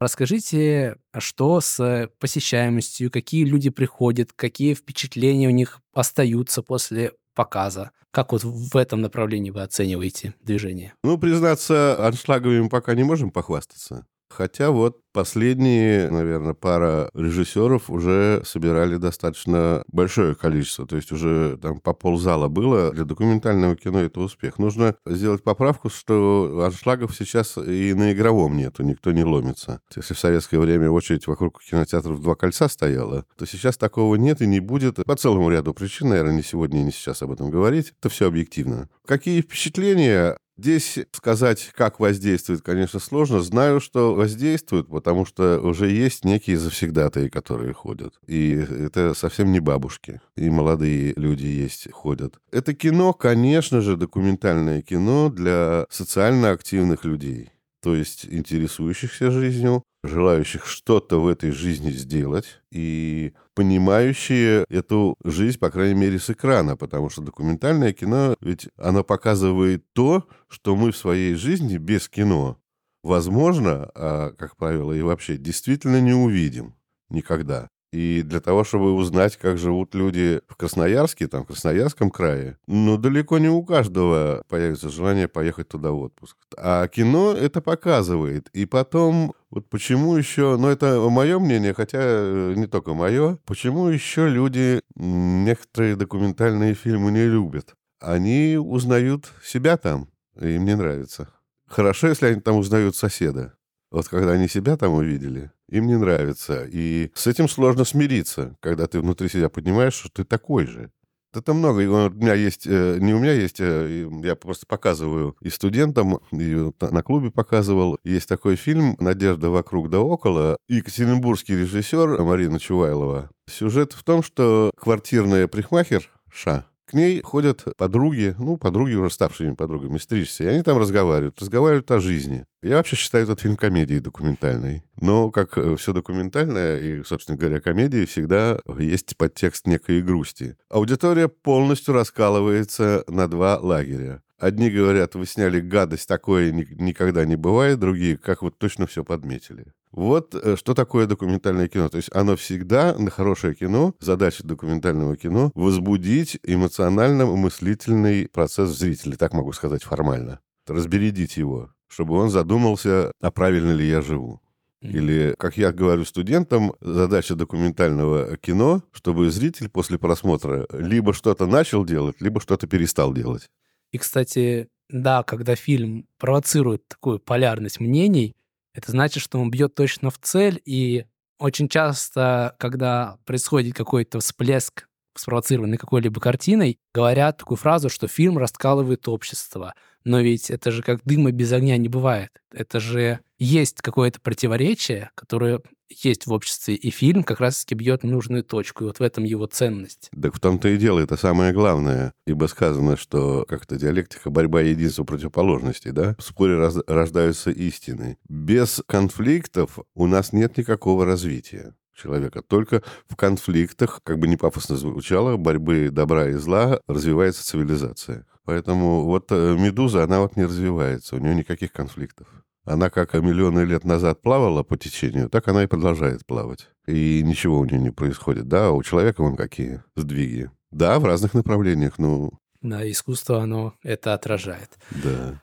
Расскажите, 0.00 0.96
что 1.18 1.60
с 1.60 2.08
посещаемостью, 2.18 3.10
какие 3.10 3.44
люди 3.44 3.68
приходят, 3.68 4.32
какие 4.32 4.72
впечатления 4.72 5.48
у 5.48 5.52
них 5.52 5.80
остаются 5.92 6.62
после 6.62 7.12
показа? 7.34 7.90
Как 8.10 8.32
вот 8.32 8.42
в 8.42 8.76
этом 8.76 9.02
направлении 9.02 9.50
вы 9.50 9.62
оцениваете 9.62 10.34
движение? 10.40 10.94
Ну, 11.04 11.18
признаться, 11.18 12.06
аншлаговыми 12.06 12.68
пока 12.68 12.94
не 12.94 13.04
можем 13.04 13.30
похвастаться. 13.30 14.06
Хотя 14.30 14.70
вот 14.70 15.00
последние, 15.12 16.08
наверное, 16.08 16.54
пара 16.54 17.10
режиссеров 17.14 17.90
уже 17.90 18.42
собирали 18.44 18.96
достаточно 18.96 19.82
большое 19.88 20.34
количество. 20.34 20.86
То 20.86 20.96
есть 20.96 21.10
уже 21.10 21.58
там 21.60 21.80
по 21.80 21.92
ползала 21.92 22.48
было. 22.48 22.92
Для 22.92 23.04
документального 23.04 23.74
кино 23.76 24.00
это 24.00 24.20
успех. 24.20 24.58
Нужно 24.58 24.94
сделать 25.04 25.42
поправку, 25.42 25.90
что 25.90 26.62
аншлагов 26.64 27.14
сейчас 27.16 27.58
и 27.58 27.92
на 27.92 28.12
игровом 28.12 28.56
нету, 28.56 28.84
никто 28.84 29.10
не 29.10 29.24
ломится. 29.24 29.80
Если 29.94 30.14
в 30.14 30.18
советское 30.18 30.58
время 30.58 30.90
очередь 30.90 31.26
вокруг 31.26 31.60
кинотеатров 31.60 32.20
два 32.20 32.36
кольца 32.36 32.68
стояла, 32.68 33.24
то 33.36 33.46
сейчас 33.46 33.76
такого 33.76 34.14
нет 34.14 34.40
и 34.42 34.46
не 34.46 34.60
будет. 34.60 35.04
По 35.04 35.16
целому 35.16 35.50
ряду 35.50 35.74
причин, 35.74 36.10
наверное, 36.10 36.34
не 36.34 36.42
сегодня 36.42 36.80
и 36.80 36.84
не 36.84 36.92
сейчас 36.92 37.22
об 37.22 37.32
этом 37.32 37.50
говорить. 37.50 37.92
Это 37.98 38.08
все 38.08 38.28
объективно. 38.28 38.88
Какие 39.06 39.42
впечатления 39.42 40.36
Здесь 40.60 40.98
сказать, 41.12 41.70
как 41.74 42.00
воздействует, 42.00 42.60
конечно, 42.60 43.00
сложно. 43.00 43.40
Знаю, 43.40 43.80
что 43.80 44.14
воздействует, 44.14 44.88
потому 44.88 45.24
что 45.24 45.58
уже 45.58 45.88
есть 45.88 46.26
некие 46.26 46.58
завсегдатые, 46.58 47.30
которые 47.30 47.72
ходят. 47.72 48.12
И 48.26 48.50
это 48.50 49.14
совсем 49.14 49.52
не 49.52 49.60
бабушки. 49.60 50.20
И 50.36 50.50
молодые 50.50 51.14
люди 51.16 51.46
есть, 51.46 51.90
ходят. 51.90 52.34
Это 52.52 52.74
кино, 52.74 53.14
конечно 53.14 53.80
же, 53.80 53.96
документальное 53.96 54.82
кино 54.82 55.30
для 55.30 55.86
социально 55.88 56.50
активных 56.50 57.06
людей 57.06 57.52
то 57.82 57.94
есть 57.94 58.26
интересующихся 58.26 59.30
жизнью, 59.30 59.82
желающих 60.02 60.66
что-то 60.66 61.20
в 61.20 61.28
этой 61.28 61.50
жизни 61.50 61.90
сделать 61.90 62.62
и 62.70 63.32
понимающие 63.54 64.64
эту 64.68 65.16
жизнь, 65.24 65.58
по 65.58 65.70
крайней 65.70 65.98
мере, 65.98 66.18
с 66.18 66.30
экрана, 66.30 66.76
потому 66.76 67.10
что 67.10 67.22
документальное 67.22 67.92
кино, 67.92 68.36
ведь 68.40 68.68
оно 68.76 69.04
показывает 69.04 69.84
то, 69.92 70.26
что 70.48 70.76
мы 70.76 70.92
в 70.92 70.96
своей 70.96 71.34
жизни 71.34 71.76
без 71.76 72.08
кино, 72.08 72.58
возможно, 73.02 73.90
а, 73.94 74.32
как 74.32 74.56
правило, 74.56 74.92
и 74.92 75.02
вообще 75.02 75.36
действительно 75.36 76.00
не 76.00 76.14
увидим 76.14 76.74
никогда. 77.10 77.68
И 77.92 78.22
для 78.22 78.40
того, 78.40 78.62
чтобы 78.62 78.94
узнать, 78.94 79.36
как 79.36 79.58
живут 79.58 79.94
люди 79.94 80.40
в 80.46 80.56
Красноярске, 80.56 81.26
там, 81.26 81.42
в 81.42 81.48
Красноярском 81.48 82.10
крае, 82.10 82.56
ну, 82.68 82.96
далеко 82.96 83.38
не 83.38 83.48
у 83.48 83.64
каждого 83.64 84.44
появится 84.48 84.90
желание 84.90 85.26
поехать 85.26 85.68
туда 85.68 85.90
в 85.90 85.98
отпуск. 86.00 86.36
А 86.56 86.86
кино 86.86 87.32
это 87.32 87.60
показывает. 87.60 88.48
И 88.52 88.64
потом, 88.64 89.34
вот 89.50 89.68
почему 89.68 90.16
еще, 90.16 90.56
ну, 90.56 90.68
это 90.68 91.00
мое 91.10 91.40
мнение, 91.40 91.74
хотя 91.74 91.98
э, 92.00 92.54
не 92.56 92.66
только 92.66 92.94
мое, 92.94 93.38
почему 93.44 93.88
еще 93.88 94.28
люди 94.28 94.82
некоторые 94.94 95.96
документальные 95.96 96.74
фильмы 96.74 97.10
не 97.10 97.26
любят? 97.26 97.74
Они 97.98 98.56
узнают 98.56 99.30
себя 99.44 99.76
там, 99.76 100.08
и 100.40 100.50
им 100.50 100.64
не 100.64 100.76
нравится. 100.76 101.28
Хорошо, 101.66 102.08
если 102.08 102.26
они 102.26 102.40
там 102.40 102.56
узнают 102.56 102.94
соседа. 102.94 103.54
Вот 103.90 104.08
когда 104.08 104.32
они 104.32 104.48
себя 104.48 104.76
там 104.76 104.94
увидели, 104.94 105.50
им 105.68 105.86
не 105.86 105.96
нравится. 105.96 106.64
И 106.70 107.10
с 107.14 107.26
этим 107.26 107.48
сложно 107.48 107.84
смириться, 107.84 108.56
когда 108.60 108.86
ты 108.86 109.00
внутри 109.00 109.28
себя 109.28 109.48
понимаешь, 109.48 109.94
что 109.94 110.08
ты 110.08 110.24
такой 110.24 110.66
же. 110.66 110.90
Это 111.32 111.54
много. 111.54 111.78
у 111.78 112.10
меня 112.10 112.34
есть, 112.34 112.66
э, 112.66 112.98
не 113.00 113.14
у 113.14 113.20
меня 113.20 113.32
есть, 113.32 113.60
э, 113.60 114.08
я 114.24 114.34
просто 114.34 114.66
показываю 114.66 115.36
и 115.40 115.48
студентам, 115.48 116.18
и 116.32 116.72
на 116.80 117.02
клубе 117.04 117.30
показывал. 117.30 117.98
Есть 118.02 118.28
такой 118.28 118.56
фильм 118.56 118.96
«Надежда 118.98 119.50
вокруг 119.50 119.90
да 119.90 120.00
около». 120.00 120.56
Екатеринбургский 120.68 121.56
режиссер 121.56 122.20
Марина 122.22 122.58
Чувайлова. 122.58 123.30
Сюжет 123.48 123.92
в 123.92 124.02
том, 124.02 124.24
что 124.24 124.72
квартирная 124.76 125.46
прихмахер 125.46 126.10
Ша 126.32 126.66
К 126.90 126.94
ней 126.94 127.22
ходят 127.22 127.62
подруги, 127.76 128.34
ну, 128.36 128.56
подруги 128.56 128.94
уже 128.94 129.10
ставшими 129.10 129.54
подругами, 129.54 129.96
стричься, 129.98 130.42
и 130.42 130.46
они 130.48 130.64
там 130.64 130.76
разговаривают, 130.76 131.40
разговаривают 131.40 131.88
о 131.92 132.00
жизни. 132.00 132.46
Я 132.64 132.78
вообще 132.78 132.96
считаю 132.96 133.22
этот 133.22 133.38
фильм 133.38 133.56
комедией 133.56 134.00
документальной. 134.00 134.82
Но, 135.00 135.30
как 135.30 135.56
э, 135.56 135.76
все 135.76 135.92
документальное, 135.92 136.80
и, 136.80 137.04
собственно 137.04 137.38
говоря, 137.38 137.60
комедии, 137.60 138.06
всегда 138.06 138.58
есть 138.76 139.16
подтекст 139.16 139.68
некой 139.68 140.02
грусти. 140.02 140.56
Аудитория 140.68 141.28
полностью 141.28 141.94
раскалывается 141.94 143.04
на 143.06 143.28
два 143.28 143.60
лагеря. 143.60 144.20
Одни 144.40 144.70
говорят, 144.70 145.14
вы 145.14 145.26
сняли 145.26 145.60
гадость, 145.60 146.08
такое 146.08 146.50
никогда 146.50 147.26
не 147.26 147.36
бывает, 147.36 147.78
другие, 147.78 148.16
как 148.16 148.40
вот 148.40 148.56
точно 148.56 148.86
все 148.86 149.04
подметили. 149.04 149.66
Вот 149.92 150.34
э, 150.34 150.56
что 150.56 150.72
такое 150.72 151.06
документальное 151.06 151.68
кино. 151.68 151.90
То 151.90 151.98
есть 151.98 152.08
оно 152.14 152.36
всегда, 152.36 152.96
на 152.96 153.10
хорошее 153.10 153.54
кино, 153.54 153.94
задача 154.00 154.42
документального 154.42 155.14
кино, 155.16 155.52
возбудить 155.54 156.38
эмоционально-мыслительный 156.42 158.28
процесс 158.28 158.70
в 158.70 158.78
зрителе, 158.78 159.16
так 159.16 159.34
могу 159.34 159.52
сказать 159.52 159.82
формально. 159.82 160.40
Разбередить 160.66 161.36
его, 161.36 161.70
чтобы 161.86 162.14
он 162.14 162.30
задумался, 162.30 163.12
а 163.20 163.30
правильно 163.30 163.72
ли 163.72 163.86
я 163.86 164.00
живу. 164.00 164.40
Или, 164.80 165.34
как 165.38 165.58
я 165.58 165.72
говорю 165.72 166.06
студентам, 166.06 166.72
задача 166.80 167.34
документального 167.34 168.38
кино, 168.38 168.82
чтобы 168.92 169.30
зритель 169.30 169.68
после 169.68 169.98
просмотра 169.98 170.66
либо 170.72 171.12
что-то 171.12 171.44
начал 171.44 171.84
делать, 171.84 172.16
либо 172.20 172.40
что-то 172.40 172.66
перестал 172.66 173.12
делать. 173.12 173.50
И, 173.92 173.98
кстати, 173.98 174.68
да, 174.88 175.22
когда 175.22 175.54
фильм 175.54 176.06
провоцирует 176.18 176.86
такую 176.88 177.18
полярность 177.18 177.80
мнений, 177.80 178.34
это 178.74 178.90
значит, 178.90 179.22
что 179.22 179.38
он 179.38 179.50
бьет 179.50 179.74
точно 179.74 180.10
в 180.10 180.18
цель, 180.18 180.60
и 180.64 181.06
очень 181.38 181.68
часто, 181.68 182.54
когда 182.58 183.18
происходит 183.24 183.74
какой-то 183.74 184.20
всплеск, 184.20 184.86
спровоцированный 185.16 185.76
какой-либо 185.76 186.20
картиной, 186.20 186.78
говорят 186.94 187.38
такую 187.38 187.58
фразу, 187.58 187.88
что 187.88 188.08
фильм 188.08 188.38
раскалывает 188.38 189.08
общество. 189.08 189.74
Но 190.04 190.20
ведь 190.20 190.50
это 190.50 190.70
же 190.70 190.82
как 190.82 191.00
дыма 191.04 191.32
без 191.32 191.52
огня 191.52 191.76
не 191.76 191.88
бывает. 191.88 192.30
Это 192.52 192.80
же 192.80 193.20
есть 193.38 193.82
какое-то 193.82 194.20
противоречие, 194.20 195.10
которое 195.14 195.60
есть 195.90 196.26
в 196.26 196.32
обществе, 196.32 196.74
и 196.74 196.90
фильм 196.90 197.24
как 197.24 197.40
раз-таки 197.40 197.74
бьет 197.74 198.02
нужную 198.04 198.44
точку, 198.44 198.84
и 198.84 198.86
вот 198.86 198.98
в 198.98 199.02
этом 199.02 199.24
его 199.24 199.46
ценность. 199.46 200.10
Так 200.20 200.34
в 200.34 200.40
том-то 200.40 200.68
и 200.68 200.76
дело, 200.76 201.00
это 201.00 201.16
самое 201.16 201.52
главное. 201.52 202.14
Ибо 202.26 202.46
сказано, 202.46 202.96
что 202.96 203.44
как-то 203.48 203.76
диалектика, 203.76 204.30
борьба 204.30 204.60
единства 204.62 205.04
противоположностей, 205.04 205.90
да? 205.92 206.14
В 206.18 206.22
споре 206.22 206.56
раз, 206.56 206.76
рождаются 206.86 207.50
истины. 207.50 208.18
Без 208.28 208.82
конфликтов 208.86 209.78
у 209.94 210.06
нас 210.06 210.32
нет 210.32 210.56
никакого 210.56 211.04
развития 211.04 211.74
человека. 212.00 212.42
Только 212.42 212.82
в 213.08 213.16
конфликтах, 213.16 214.00
как 214.02 214.18
бы 214.18 214.26
не 214.28 214.36
пафосно 214.36 214.76
звучало, 214.76 215.36
борьбы 215.36 215.90
добра 215.90 216.28
и 216.28 216.32
зла 216.34 216.80
развивается 216.86 217.44
цивилизация. 217.44 218.26
Поэтому 218.44 219.04
вот 219.04 219.26
э, 219.30 219.56
«Медуза», 219.58 220.02
она 220.02 220.20
вот 220.20 220.36
не 220.36 220.44
развивается, 220.44 221.16
у 221.16 221.18
нее 221.18 221.34
никаких 221.34 221.72
конфликтов. 221.72 222.26
Она 222.70 222.88
как 222.88 223.14
миллионы 223.14 223.64
лет 223.64 223.84
назад 223.84 224.22
плавала 224.22 224.62
по 224.62 224.76
течению, 224.76 225.28
так 225.28 225.48
она 225.48 225.64
и 225.64 225.66
продолжает 225.66 226.24
плавать. 226.24 226.68
И 226.86 227.20
ничего 227.24 227.58
у 227.58 227.64
нее 227.64 227.80
не 227.80 227.90
происходит. 227.90 228.46
Да, 228.46 228.70
у 228.70 228.80
человека 228.84 229.22
вон 229.24 229.34
какие 229.34 229.82
сдвиги. 229.96 230.52
Да, 230.70 231.00
в 231.00 231.04
разных 231.04 231.34
направлениях, 231.34 231.98
ну... 231.98 232.30
Да, 232.62 232.88
искусство, 232.88 233.42
оно 233.42 233.74
это 233.82 234.14
отражает. 234.14 234.78
Да. 235.02 235.42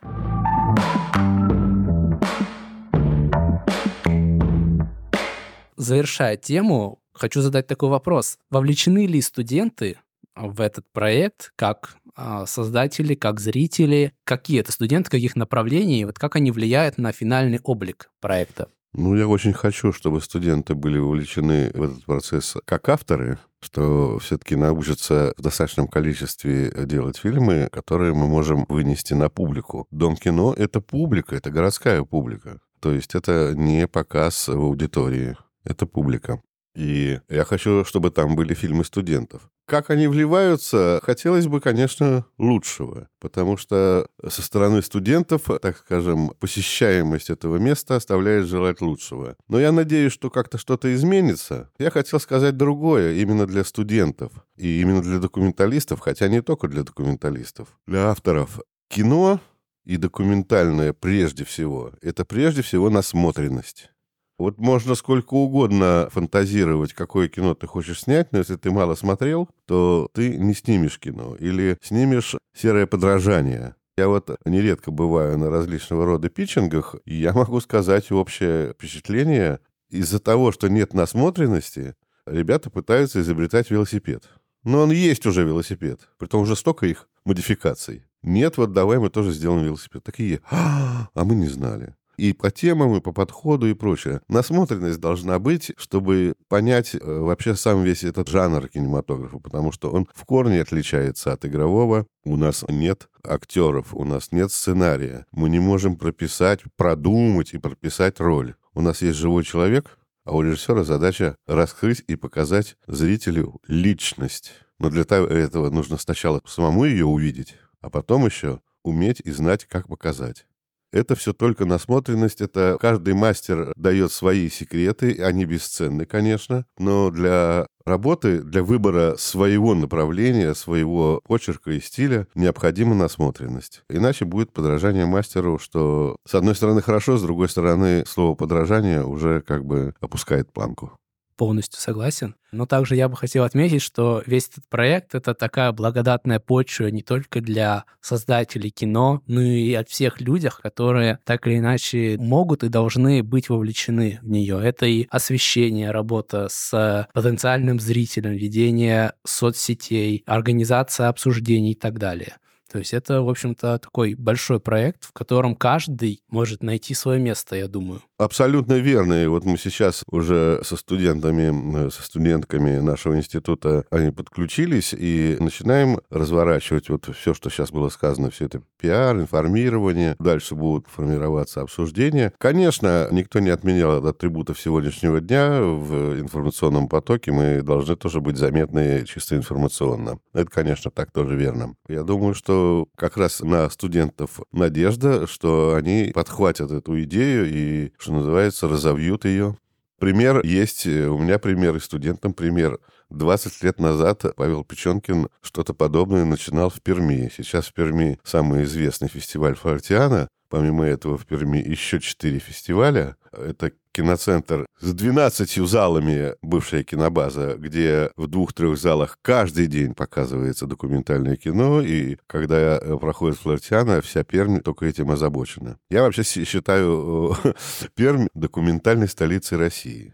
Завершая 5.75 6.37
тему, 6.37 7.01
хочу 7.11 7.41
задать 7.41 7.67
такой 7.67 7.89
вопрос. 7.89 8.37
Вовлечены 8.49 9.05
ли 9.05 9.19
студенты 9.19 9.99
в 10.33 10.61
этот 10.61 10.89
проект 10.93 11.51
как 11.57 11.97
создатели, 12.45 13.15
как 13.15 13.39
зрители? 13.39 14.13
Какие 14.23 14.59
это 14.59 14.71
студенты, 14.71 15.09
каких 15.09 15.35
направлений? 15.35 16.05
Вот 16.05 16.19
как 16.19 16.35
они 16.35 16.51
влияют 16.51 16.97
на 16.97 17.11
финальный 17.11 17.59
облик 17.63 18.09
проекта? 18.19 18.67
Ну, 18.93 19.15
я 19.15 19.27
очень 19.27 19.53
хочу, 19.53 19.93
чтобы 19.93 20.21
студенты 20.21 20.73
были 20.73 20.97
вовлечены 20.97 21.71
в 21.73 21.83
этот 21.83 22.05
процесс 22.05 22.55
как 22.65 22.89
авторы, 22.89 23.37
что 23.61 24.17
все-таки 24.19 24.55
научатся 24.55 25.33
в 25.37 25.41
достаточном 25.41 25.87
количестве 25.87 26.71
делать 26.85 27.17
фильмы, 27.17 27.69
которые 27.71 28.13
мы 28.13 28.27
можем 28.27 28.65
вынести 28.69 29.13
на 29.13 29.29
публику. 29.29 29.87
Дом 29.91 30.15
кино— 30.15 30.53
это 30.57 30.81
публика, 30.81 31.35
это 31.35 31.51
городская 31.51 32.03
публика. 32.03 32.59
То 32.79 32.91
есть 32.91 33.13
это 33.13 33.53
не 33.55 33.87
показ 33.87 34.47
в 34.47 34.59
аудитории 34.59 35.35
это 35.67 35.85
публика. 35.85 36.41
И 36.77 37.19
я 37.27 37.43
хочу, 37.43 37.83
чтобы 37.85 38.11
там 38.11 38.35
были 38.35 38.53
фильмы 38.53 38.85
студентов. 38.85 39.49
Как 39.65 39.89
они 39.89 40.05
вливаются, 40.07 41.01
хотелось 41.03 41.47
бы, 41.47 41.59
конечно, 41.59 42.23
лучшего, 42.37 43.09
потому 43.19 43.57
что 43.57 44.07
со 44.29 44.43
стороны 44.43 44.83
студентов, 44.83 45.49
так 45.59 45.77
скажем, 45.79 46.33
посещаемость 46.39 47.31
этого 47.31 47.57
места 47.57 47.95
оставляет 47.95 48.45
желать 48.45 48.79
лучшего. 48.79 49.35
Но 49.47 49.59
я 49.59 49.71
надеюсь, 49.71 50.13
что 50.13 50.29
как-то 50.29 50.59
что-то 50.59 50.93
изменится. 50.93 51.71
Я 51.79 51.89
хотел 51.89 52.19
сказать 52.19 52.57
другое 52.57 53.15
именно 53.15 53.47
для 53.47 53.63
студентов 53.63 54.31
и 54.55 54.79
именно 54.79 55.01
для 55.01 55.17
документалистов, 55.17 55.99
хотя 55.99 56.27
не 56.27 56.43
только 56.43 56.67
для 56.67 56.83
документалистов, 56.83 57.69
для 57.87 58.11
авторов. 58.11 58.59
Кино 58.87 59.41
и 59.83 59.97
документальное 59.97 60.93
прежде 60.93 61.43
всего, 61.43 61.93
это 62.03 62.23
прежде 62.23 62.61
всего 62.61 62.91
насмотренность. 62.91 63.89
Вот 64.37 64.59
можно 64.59 64.93
сколько 64.93 65.33
угодно 65.33 66.09
фантазировать, 66.11 66.93
какое 66.93 67.27
кино 67.27 67.55
ты 67.55 67.65
хочешь 67.65 68.01
снять, 68.01 68.31
но 68.31 68.39
если 68.39 68.55
ты 68.55 68.69
мало 68.69 68.93
смотрел, 68.93 69.49
то 69.65 70.09
ты 70.13 70.37
не 70.37 70.53
снимешь 70.53 70.99
кино 70.99 71.35
или 71.39 71.77
снимешь 71.81 72.35
серое 72.53 72.85
подражание. 72.85 73.75
Я 73.97 74.09
вот 74.09 74.29
нередко 74.45 74.91
бываю 74.91 75.39
на 75.39 75.49
различного 75.49 76.05
рода 76.05 76.29
питчингах, 76.29 76.95
и 77.05 77.15
я 77.15 77.33
могу 77.33 77.59
сказать 77.61 78.11
общее 78.11 78.73
впечатление. 78.73 79.59
Из-за 79.89 80.19
того, 80.19 80.51
что 80.51 80.67
нет 80.67 80.93
насмотренности, 80.93 81.95
ребята 82.27 82.69
пытаются 82.69 83.21
изобретать 83.21 83.71
велосипед. 83.71 84.29
Но 84.63 84.81
он 84.83 84.91
есть 84.91 85.25
уже 85.25 85.43
велосипед, 85.43 86.09
притом 86.19 86.41
уже 86.41 86.55
столько 86.55 86.85
их 86.85 87.07
модификаций. 87.25 88.03
Нет, 88.21 88.57
вот 88.57 88.71
давай 88.71 88.99
мы 88.99 89.09
тоже 89.09 89.31
сделаем 89.31 89.63
велосипед. 89.63 90.03
Такие, 90.03 90.41
а, 90.51 91.07
а 91.15 91.23
мы 91.23 91.33
не 91.33 91.47
знали 91.47 91.95
и 92.17 92.33
по 92.33 92.51
темам, 92.51 92.95
и 92.95 93.01
по 93.01 93.11
подходу, 93.11 93.67
и 93.67 93.73
прочее. 93.73 94.21
Насмотренность 94.27 94.99
должна 94.99 95.39
быть, 95.39 95.71
чтобы 95.77 96.33
понять 96.49 96.95
э, 96.95 96.99
вообще 96.99 97.55
сам 97.55 97.83
весь 97.83 98.03
этот 98.03 98.27
жанр 98.27 98.67
кинематографа, 98.67 99.39
потому 99.39 99.71
что 99.71 99.89
он 99.91 100.07
в 100.13 100.25
корне 100.25 100.61
отличается 100.61 101.31
от 101.31 101.45
игрового. 101.45 102.07
У 102.25 102.35
нас 102.35 102.65
нет 102.67 103.07
актеров, 103.23 103.93
у 103.93 104.03
нас 104.03 104.31
нет 104.31 104.51
сценария. 104.51 105.25
Мы 105.31 105.49
не 105.49 105.59
можем 105.59 105.95
прописать, 105.95 106.61
продумать 106.75 107.53
и 107.53 107.59
прописать 107.59 108.19
роль. 108.19 108.55
У 108.73 108.81
нас 108.81 109.01
есть 109.01 109.17
живой 109.17 109.43
человек, 109.43 109.97
а 110.25 110.35
у 110.35 110.41
режиссера 110.41 110.83
задача 110.83 111.35
раскрыть 111.47 112.03
и 112.07 112.15
показать 112.15 112.77
зрителю 112.87 113.61
личность. 113.67 114.53
Но 114.79 114.89
для 114.89 115.03
этого 115.03 115.69
нужно 115.69 115.97
сначала 115.97 116.41
самому 116.45 116.85
ее 116.85 117.05
увидеть, 117.05 117.55
а 117.81 117.89
потом 117.89 118.25
еще 118.25 118.59
уметь 118.83 119.21
и 119.23 119.31
знать, 119.31 119.65
как 119.65 119.87
показать. 119.87 120.45
Это 120.91 121.15
все 121.15 121.33
только 121.33 121.65
насмотренность, 121.65 122.41
это 122.41 122.77
каждый 122.79 123.13
мастер 123.13 123.73
дает 123.75 124.11
свои 124.11 124.49
секреты, 124.49 125.21
они 125.21 125.45
бесценны, 125.45 126.05
конечно, 126.05 126.65
но 126.77 127.11
для 127.11 127.67
работы, 127.85 128.41
для 128.41 128.63
выбора 128.63 129.15
своего 129.17 129.73
направления, 129.73 130.53
своего 130.53 131.21
почерка 131.25 131.71
и 131.71 131.79
стиля 131.79 132.27
необходима 132.35 132.95
насмотренность. 132.95 133.83
Иначе 133.89 134.25
будет 134.25 134.51
подражание 134.51 135.05
мастеру, 135.05 135.59
что 135.59 136.17
с 136.25 136.35
одной 136.35 136.55
стороны 136.55 136.81
хорошо, 136.81 137.17
с 137.17 137.21
другой 137.21 137.49
стороны 137.49 138.03
слово 138.05 138.35
подражание 138.35 139.05
уже 139.05 139.41
как 139.41 139.65
бы 139.65 139.93
опускает 139.99 140.51
планку 140.51 140.96
полностью 141.37 141.79
согласен. 141.79 142.35
Но 142.51 142.65
также 142.65 142.95
я 142.95 143.07
бы 143.07 143.15
хотел 143.15 143.43
отметить, 143.43 143.81
что 143.81 144.23
весь 144.25 144.47
этот 144.47 144.67
проект— 144.67 145.15
это 145.15 145.33
такая 145.33 145.71
благодатная 145.71 146.39
почва 146.39 146.87
не 146.87 147.03
только 147.03 147.39
для 147.41 147.85
создателей 148.01 148.69
кино, 148.69 149.21
но 149.27 149.41
и 149.41 149.73
от 149.73 149.89
всех 149.89 150.19
людях, 150.19 150.59
которые 150.61 151.19
так 151.23 151.45
или 151.47 151.57
иначе 151.57 152.17
могут 152.17 152.63
и 152.63 152.69
должны 152.69 153.23
быть 153.23 153.49
вовлечены 153.49 154.19
в 154.21 154.29
нее. 154.29 154.59
Это 154.61 154.85
и 154.85 155.07
освещение, 155.09 155.91
работа 155.91 156.47
с 156.49 157.07
потенциальным 157.13 157.79
зрителем, 157.79 158.31
ведение 158.31 159.13
соцсетей, 159.25 160.23
организация 160.25 161.09
обсуждений 161.09 161.71
и 161.71 161.75
так 161.75 161.99
далее. 161.99 162.37
То 162.71 162.79
есть 162.79 162.93
это, 162.93 163.21
в 163.21 163.29
общем-то, 163.29 163.79
такой 163.79 164.13
большой 164.15 164.59
проект, 164.59 165.05
в 165.05 165.13
котором 165.13 165.55
каждый 165.55 166.21
может 166.29 166.63
найти 166.63 166.93
свое 166.93 167.19
место, 167.19 167.55
я 167.55 167.67
думаю. 167.67 168.01
Абсолютно 168.17 168.73
верно. 168.73 169.23
И 169.23 169.27
вот 169.27 169.45
мы 169.45 169.57
сейчас 169.57 170.03
уже 170.09 170.59
со 170.63 170.75
студентами, 170.75 171.89
со 171.89 172.01
студентками 172.01 172.79
нашего 172.79 173.15
института, 173.15 173.85
они 173.91 174.11
подключились 174.11 174.95
и 174.97 175.37
начинаем 175.39 175.99
разворачивать 176.09 176.89
вот 176.89 177.07
все, 177.15 177.35
что 177.35 177.51
сейчас 177.51 177.71
было 177.71 177.89
сказано, 177.89 178.31
все 178.31 178.45
это 178.45 178.63
пиар, 178.79 179.17
информирование. 179.17 180.15
Дальше 180.17 180.55
будут 180.55 180.87
формироваться 180.87 181.61
обсуждения. 181.61 182.33
Конечно, 182.39 183.07
никто 183.11 183.39
не 183.39 183.51
отменял 183.51 184.05
атрибутов 184.07 184.59
сегодняшнего 184.59 185.21
дня 185.21 185.61
в 185.61 186.19
информационном 186.19 186.87
потоке. 186.87 187.31
Мы 187.31 187.61
должны 187.61 187.95
тоже 187.95 188.19
быть 188.19 188.37
заметны 188.37 189.05
чисто 189.05 189.35
информационно. 189.35 190.19
Это, 190.33 190.49
конечно, 190.49 190.89
так 190.89 191.11
тоже 191.11 191.35
верно. 191.35 191.75
Я 191.87 192.01
думаю, 192.01 192.33
что 192.33 192.87
как 192.95 193.17
раз 193.17 193.41
на 193.41 193.69
студентов 193.69 194.39
надежда, 194.51 195.27
что 195.27 195.75
они 195.75 196.11
подхватят 196.15 196.71
эту 196.71 196.99
идею 197.03 197.45
и 197.47 197.91
что 198.07 198.13
называется, 198.13 198.69
разовьют 198.69 199.25
ее. 199.25 199.57
Пример 199.99 200.41
есть, 200.45 200.87
э, 200.87 201.07
у 201.07 201.17
меня 201.17 201.39
пример, 201.39 201.75
и 201.75 201.81
студентам 201.81 202.33
пример. 202.33 202.79
20 203.09 203.61
лет 203.63 203.81
назад 203.81 204.23
Павел 204.37 204.63
Печенкин 204.63 205.27
что-то 205.41 205.73
подобное 205.73 206.23
начинал 206.23 206.69
в 206.69 206.81
Перми. 206.81 207.29
Сейчас 207.35 207.65
в 207.67 207.73
Перми 207.73 208.17
самый 208.23 208.63
известный 208.63 209.09
фестиваль 209.09 209.55
Фортиана. 209.55 210.29
Помимо 210.47 210.85
этого 210.85 211.17
в 211.17 211.25
Перми 211.25 211.57
еще 211.57 211.99
четыре 211.99 212.39
фестиваля. 212.39 213.17
Это 213.33 213.73
киноцентр 213.97 214.67
с 214.79 214.93
12 214.93 215.67
залами, 215.67 216.35
бывшая 216.43 216.83
кинобаза, 216.83 217.55
где 217.57 218.11
в 218.15 218.27
двух-трех 218.27 218.77
залах 218.77 219.17
каждый 219.23 219.65
день 219.65 219.95
показывается 219.95 220.67
документальное 220.67 221.35
кино, 221.35 221.81
и 221.81 222.17
когда 222.27 222.77
э, 222.77 222.97
проходит 222.99 223.39
Флортиана, 223.39 224.01
вся 224.01 224.23
Пермь 224.23 224.59
только 224.59 224.85
этим 224.85 225.09
озабочена. 225.09 225.79
Я 225.89 226.03
вообще 226.03 226.21
считаю 226.21 227.35
э, 227.43 227.53
Пермь 227.95 228.27
документальной 228.35 229.07
столицей 229.07 229.57
России. 229.57 230.13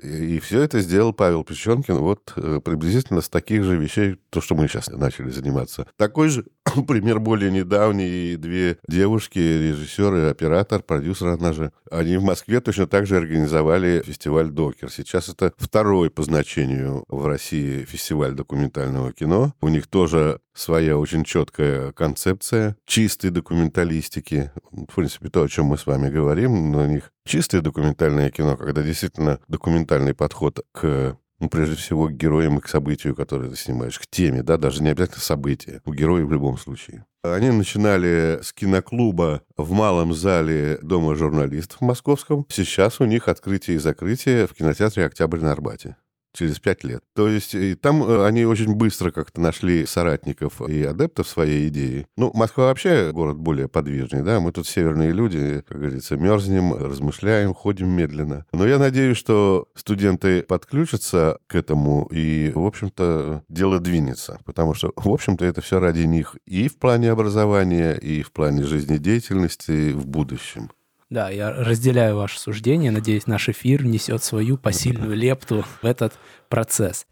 И 0.00 0.38
все 0.38 0.62
это 0.62 0.80
сделал 0.80 1.12
Павел 1.12 1.42
Печенкин 1.42 1.96
вот 1.96 2.32
э, 2.36 2.60
приблизительно 2.64 3.20
с 3.20 3.28
таких 3.28 3.64
же 3.64 3.76
вещей, 3.76 4.16
то, 4.30 4.40
что 4.40 4.54
мы 4.54 4.68
сейчас 4.68 4.88
начали 4.88 5.30
заниматься. 5.30 5.86
Такой 5.96 6.28
же 6.28 6.44
пример 6.86 7.20
более 7.20 7.50
недавний. 7.50 8.36
Две 8.36 8.78
девушки, 8.88 9.38
режиссеры, 9.38 10.28
оператор, 10.28 10.82
продюсер 10.82 11.28
она 11.28 11.52
же, 11.52 11.72
они 11.90 12.16
в 12.16 12.22
Москве 12.22 12.60
точно 12.60 12.86
так 12.86 13.06
же 13.06 13.16
организовали 13.16 14.02
фестиваль 14.04 14.50
«Докер». 14.50 14.90
Сейчас 14.90 15.28
это 15.28 15.52
второй 15.56 16.10
по 16.10 16.22
значению 16.22 17.04
в 17.08 17.26
России 17.26 17.84
фестиваль 17.84 18.32
документального 18.32 19.12
кино. 19.12 19.52
У 19.60 19.68
них 19.68 19.86
тоже 19.86 20.40
своя 20.54 20.96
очень 20.96 21.24
четкая 21.24 21.92
концепция 21.92 22.76
чистой 22.86 23.30
документалистики. 23.30 24.52
В 24.70 24.94
принципе, 24.94 25.28
то, 25.28 25.42
о 25.42 25.48
чем 25.48 25.66
мы 25.66 25.78
с 25.78 25.86
вами 25.86 26.10
говорим, 26.10 26.70
но 26.70 26.84
у 26.84 26.86
них 26.86 27.12
чистое 27.26 27.60
документальное 27.60 28.30
кино, 28.30 28.56
когда 28.56 28.82
действительно 28.82 29.40
документальный 29.48 30.14
подход 30.14 30.64
к 30.72 31.16
ну, 31.40 31.48
прежде 31.48 31.76
всего, 31.76 32.08
к 32.08 32.12
героям 32.12 32.58
и 32.58 32.60
к 32.60 32.68
событию, 32.68 33.14
которое 33.14 33.50
ты 33.50 33.56
снимаешь, 33.56 33.98
к 33.98 34.06
теме, 34.06 34.42
да, 34.42 34.56
даже 34.56 34.82
не 34.82 34.90
обязательно 34.90 35.20
события, 35.20 35.80
у 35.84 35.92
героя 35.92 36.24
в 36.24 36.32
любом 36.32 36.58
случае. 36.58 37.04
Они 37.22 37.50
начинали 37.50 38.40
с 38.42 38.52
киноклуба 38.52 39.42
в 39.56 39.72
малом 39.72 40.12
зале 40.12 40.78
Дома 40.82 41.14
журналистов 41.14 41.80
в 41.80 41.84
Московском. 41.84 42.46
Сейчас 42.50 43.00
у 43.00 43.04
них 43.04 43.28
открытие 43.28 43.76
и 43.76 43.80
закрытие 43.80 44.46
в 44.46 44.52
кинотеатре 44.52 45.06
«Октябрь» 45.06 45.40
на 45.40 45.52
Арбате 45.52 45.96
через 46.34 46.58
пять 46.58 46.84
лет. 46.84 47.02
То 47.14 47.28
есть 47.28 47.54
и 47.54 47.74
там 47.74 48.02
э, 48.02 48.26
они 48.26 48.44
очень 48.44 48.74
быстро 48.74 49.10
как-то 49.10 49.40
нашли 49.40 49.86
соратников 49.86 50.60
и 50.68 50.82
адептов 50.82 51.28
своей 51.28 51.68
идеи. 51.68 52.06
Ну, 52.16 52.30
Москва 52.34 52.66
вообще 52.66 53.12
город 53.12 53.38
более 53.38 53.68
подвижный, 53.68 54.22
да, 54.22 54.40
мы 54.40 54.52
тут 54.52 54.66
северные 54.66 55.12
люди, 55.12 55.62
как 55.66 55.78
говорится, 55.78 56.16
мерзнем, 56.16 56.74
размышляем, 56.74 57.54
ходим 57.54 57.88
медленно. 57.88 58.44
Но 58.52 58.66
я 58.66 58.78
надеюсь, 58.78 59.16
что 59.16 59.68
студенты 59.74 60.42
подключатся 60.42 61.38
к 61.46 61.54
этому, 61.54 62.08
и, 62.10 62.52
в 62.54 62.66
общем-то, 62.66 63.44
дело 63.48 63.78
двинется, 63.80 64.38
потому 64.44 64.74
что, 64.74 64.92
в 64.96 65.08
общем-то, 65.08 65.44
это 65.44 65.60
все 65.60 65.78
ради 65.78 66.02
них 66.02 66.36
и 66.46 66.68
в 66.68 66.78
плане 66.78 67.10
образования, 67.10 67.94
и 67.94 68.22
в 68.22 68.32
плане 68.32 68.64
жизнедеятельности 68.64 69.92
в 69.92 70.06
будущем. 70.06 70.70
Да, 71.14 71.30
я 71.30 71.52
разделяю 71.52 72.16
ваше 72.16 72.40
суждение. 72.40 72.90
Надеюсь, 72.90 73.28
наш 73.28 73.48
эфир 73.48 73.84
несет 73.84 74.24
свою 74.24 74.58
посильную 74.58 75.14
лепту 75.14 75.64
в 75.80 75.86
этот 75.86 76.14
процесс. 76.48 77.06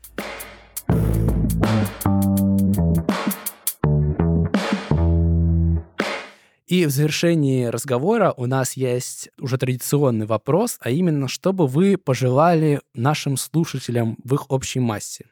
И 6.67 6.85
в 6.85 6.91
завершении 6.91 7.67
разговора 7.67 8.35
у 8.37 8.47
нас 8.47 8.73
есть 8.73 9.31
уже 9.39 9.57
традиционный 9.57 10.27
вопрос, 10.27 10.79
а 10.81 10.91
именно, 10.91 11.29
что 11.29 11.53
бы 11.53 11.69
вы 11.69 11.97
пожелали 11.97 12.81
нашим 12.95 13.37
слушателям 13.37 14.19
в 14.25 14.35
их 14.35 14.51
общей 14.51 14.81
массе? 14.81 15.27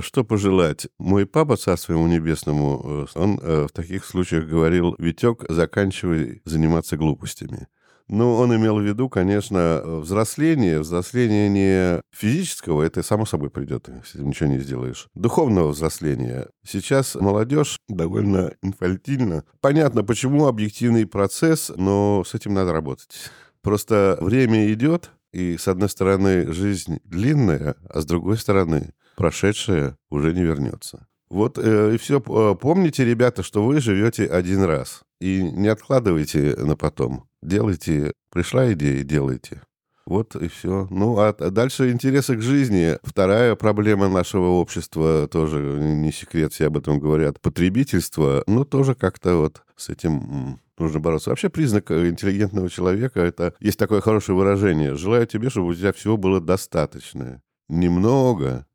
Что 0.00 0.24
пожелать? 0.24 0.88
Мой 0.98 1.24
папа, 1.24 1.56
царство 1.56 1.94
ему 1.94 2.06
небесному, 2.06 3.06
э, 3.14 3.18
он 3.18 3.40
э, 3.40 3.66
в 3.66 3.72
таких 3.72 4.04
случаях 4.04 4.46
говорил, 4.46 4.94
«Витек, 4.98 5.46
заканчивай 5.48 6.42
заниматься 6.44 6.98
глупостями». 6.98 7.66
Ну, 8.12 8.34
он 8.34 8.54
имел 8.56 8.80
в 8.80 8.82
виду, 8.82 9.08
конечно, 9.08 9.82
взросление. 9.84 10.80
Взросление 10.80 11.48
не 11.48 12.02
физического, 12.12 12.82
это 12.82 13.04
само 13.04 13.24
собой 13.24 13.50
придет, 13.50 13.88
если 14.02 14.24
ничего 14.24 14.48
не 14.48 14.58
сделаешь. 14.58 15.06
Духовного 15.14 15.68
взросления. 15.68 16.48
Сейчас 16.66 17.14
молодежь 17.14 17.78
довольно 17.88 18.52
инфальтильна. 18.62 19.44
Понятно, 19.60 20.02
почему 20.02 20.48
объективный 20.48 21.06
процесс, 21.06 21.70
но 21.76 22.24
с 22.26 22.34
этим 22.34 22.52
надо 22.52 22.72
работать. 22.72 23.30
Просто 23.62 24.18
время 24.20 24.72
идет, 24.72 25.12
и 25.32 25.56
с 25.56 25.68
одной 25.68 25.88
стороны 25.88 26.52
жизнь 26.52 26.98
длинная, 27.04 27.76
а 27.88 28.00
с 28.00 28.04
другой 28.04 28.38
стороны 28.38 28.92
прошедшее 29.16 29.96
уже 30.10 30.34
не 30.34 30.42
вернется. 30.42 31.06
Вот 31.28 31.58
э, 31.58 31.94
и 31.94 31.98
все. 31.98 32.20
Помните, 32.20 33.04
ребята, 33.04 33.44
что 33.44 33.64
вы 33.64 33.80
живете 33.80 34.26
один 34.26 34.64
раз. 34.64 35.02
И 35.20 35.42
не 35.42 35.68
откладывайте 35.68 36.56
на 36.56 36.74
потом. 36.74 37.29
Делайте. 37.42 38.12
Пришла 38.30 38.72
идея, 38.72 39.02
делайте. 39.02 39.62
Вот 40.06 40.34
и 40.34 40.48
все. 40.48 40.88
Ну, 40.90 41.18
а 41.18 41.32
дальше 41.32 41.90
интересы 41.90 42.36
к 42.36 42.42
жизни. 42.42 42.98
Вторая 43.02 43.54
проблема 43.54 44.08
нашего 44.08 44.46
общества, 44.46 45.28
тоже 45.28 45.58
не 45.60 46.10
секрет, 46.10 46.52
все 46.52 46.66
об 46.66 46.78
этом 46.78 46.98
говорят, 46.98 47.40
потребительство. 47.40 48.42
Ну, 48.46 48.64
тоже 48.64 48.94
как-то 48.94 49.36
вот 49.36 49.62
с 49.76 49.88
этим 49.88 50.58
нужно 50.78 51.00
бороться. 51.00 51.30
Вообще 51.30 51.48
признак 51.48 51.90
интеллигентного 51.92 52.68
человека, 52.68 53.20
это 53.20 53.54
есть 53.60 53.78
такое 53.78 54.00
хорошее 54.00 54.36
выражение. 54.36 54.96
Желаю 54.96 55.26
тебе, 55.26 55.48
чтобы 55.48 55.68
у 55.68 55.74
тебя 55.74 55.92
всего 55.92 56.16
было 56.16 56.40
достаточно. 56.40 57.40
Немного, 57.68 58.66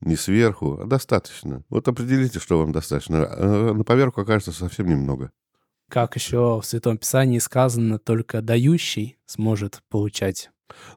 не 0.00 0.16
сверху, 0.16 0.78
а 0.80 0.86
достаточно. 0.86 1.64
Вот 1.68 1.86
определите, 1.88 2.38
что 2.38 2.58
вам 2.60 2.72
достаточно. 2.72 3.26
А 3.26 3.74
на 3.74 3.84
поверку 3.84 4.22
окажется 4.22 4.52
совсем 4.52 4.86
немного. 4.86 5.32
Как 5.88 6.16
еще 6.16 6.60
в 6.60 6.66
Святом 6.66 6.98
Писании 6.98 7.38
сказано, 7.38 7.98
только 7.98 8.42
дающий 8.42 9.16
сможет 9.26 9.80
получать. 9.88 10.50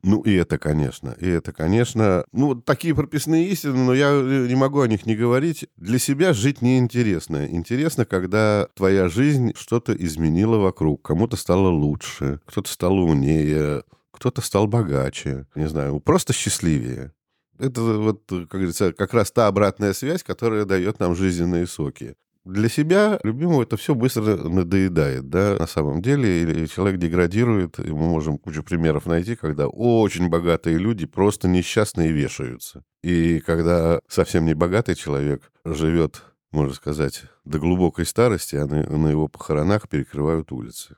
Ну, 0.03 0.21
и 0.21 0.33
это, 0.33 0.57
конечно, 0.57 1.15
и 1.19 1.27
это, 1.27 1.53
конечно, 1.53 2.25
ну, 2.33 2.55
такие 2.55 2.93
прописные 2.93 3.47
истины, 3.49 3.77
но 3.77 3.93
я 3.93 4.09
э, 4.11 4.47
не 4.47 4.55
могу 4.55 4.81
о 4.81 4.87
них 4.87 5.05
не 5.05 5.15
говорить. 5.15 5.65
Для 5.77 5.97
себя 5.97 6.33
жить 6.33 6.61
неинтересно. 6.61 7.47
Интересно, 7.47 8.05
когда 8.05 8.67
твоя 8.75 9.07
жизнь 9.07 9.53
что-то 9.55 9.93
изменила 9.93 10.57
вокруг. 10.57 11.01
Кому-то 11.01 11.37
стало 11.37 11.69
лучше, 11.69 12.41
кто-то 12.45 12.69
стал 12.69 12.97
умнее, 12.97 13.83
кто-то 14.11 14.41
стал 14.41 14.67
богаче, 14.67 15.47
не 15.55 15.69
знаю, 15.69 15.99
просто 15.99 16.33
счастливее. 16.33 17.13
Это 17.57 17.81
вот, 17.81 18.23
как 18.27 18.49
говорится, 18.49 18.91
как 18.91 19.13
раз 19.13 19.31
та 19.31 19.47
обратная 19.47 19.93
связь, 19.93 20.23
которая 20.23 20.65
дает 20.65 20.99
нам 20.99 21.15
жизненные 21.15 21.67
соки. 21.67 22.15
Для 22.43 22.69
себя 22.69 23.19
любимого 23.23 23.63
это 23.63 23.77
все 23.77 23.93
быстро 23.93 24.35
надоедает, 24.35 25.29
да, 25.29 25.57
на 25.59 25.67
самом 25.67 26.01
деле, 26.01 26.41
или 26.41 26.65
человек 26.65 26.99
деградирует, 26.99 27.77
и 27.77 27.91
мы 27.91 28.07
можем 28.07 28.39
кучу 28.39 28.63
примеров 28.63 29.05
найти, 29.05 29.35
когда 29.35 29.67
очень 29.67 30.27
богатые 30.27 30.79
люди 30.79 31.05
просто 31.05 31.47
несчастные 31.47 32.11
вешаются. 32.11 32.83
И 33.03 33.41
когда 33.41 33.99
совсем 34.07 34.45
не 34.45 34.55
богатый 34.55 34.95
человек 34.95 35.51
живет, 35.65 36.23
можно 36.51 36.73
сказать, 36.73 37.23
до 37.45 37.59
глубокой 37.59 38.07
старости, 38.07 38.55
а 38.55 38.65
на, 38.65 39.07
его 39.07 39.27
похоронах 39.27 39.87
перекрывают 39.87 40.51
улицы. 40.51 40.97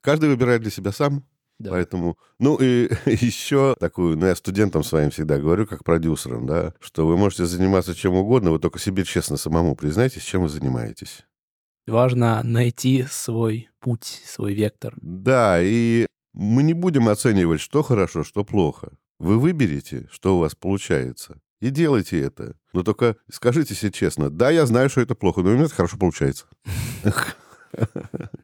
Каждый 0.00 0.30
выбирает 0.30 0.62
для 0.62 0.70
себя 0.70 0.92
сам, 0.92 1.24
да. 1.58 1.70
Поэтому, 1.70 2.16
ну 2.38 2.56
и 2.56 2.88
еще 3.06 3.74
такую, 3.80 4.16
ну 4.16 4.26
я 4.26 4.36
студентам 4.36 4.84
своим 4.84 5.10
всегда 5.10 5.38
говорю, 5.38 5.66
как 5.66 5.84
продюсерам, 5.84 6.46
да, 6.46 6.74
что 6.80 7.06
вы 7.06 7.16
можете 7.16 7.46
заниматься 7.46 7.94
чем 7.94 8.14
угодно, 8.14 8.52
вы 8.52 8.58
только 8.58 8.78
себе 8.78 9.04
честно 9.04 9.36
самому 9.36 9.74
признайтесь, 9.74 10.22
чем 10.22 10.42
вы 10.42 10.48
занимаетесь. 10.48 11.24
Важно 11.86 12.42
найти 12.42 13.06
свой 13.10 13.70
путь, 13.80 14.22
свой 14.26 14.54
вектор. 14.54 14.94
Да, 15.00 15.58
и 15.60 16.06
мы 16.34 16.62
не 16.62 16.74
будем 16.74 17.08
оценивать, 17.08 17.60
что 17.60 17.82
хорошо, 17.82 18.24
что 18.24 18.44
плохо. 18.44 18.92
Вы 19.18 19.38
выберете, 19.38 20.06
что 20.12 20.36
у 20.36 20.40
вас 20.40 20.54
получается, 20.54 21.40
и 21.60 21.70
делайте 21.70 22.20
это. 22.20 22.54
Но 22.72 22.84
только 22.84 23.16
скажите 23.30 23.74
себе 23.74 23.90
честно, 23.90 24.30
да, 24.30 24.50
я 24.50 24.64
знаю, 24.66 24.90
что 24.90 25.00
это 25.00 25.16
плохо, 25.16 25.40
но 25.40 25.50
у 25.50 25.52
меня 25.54 25.64
это 25.64 25.74
хорошо 25.74 25.96
получается. 25.96 26.46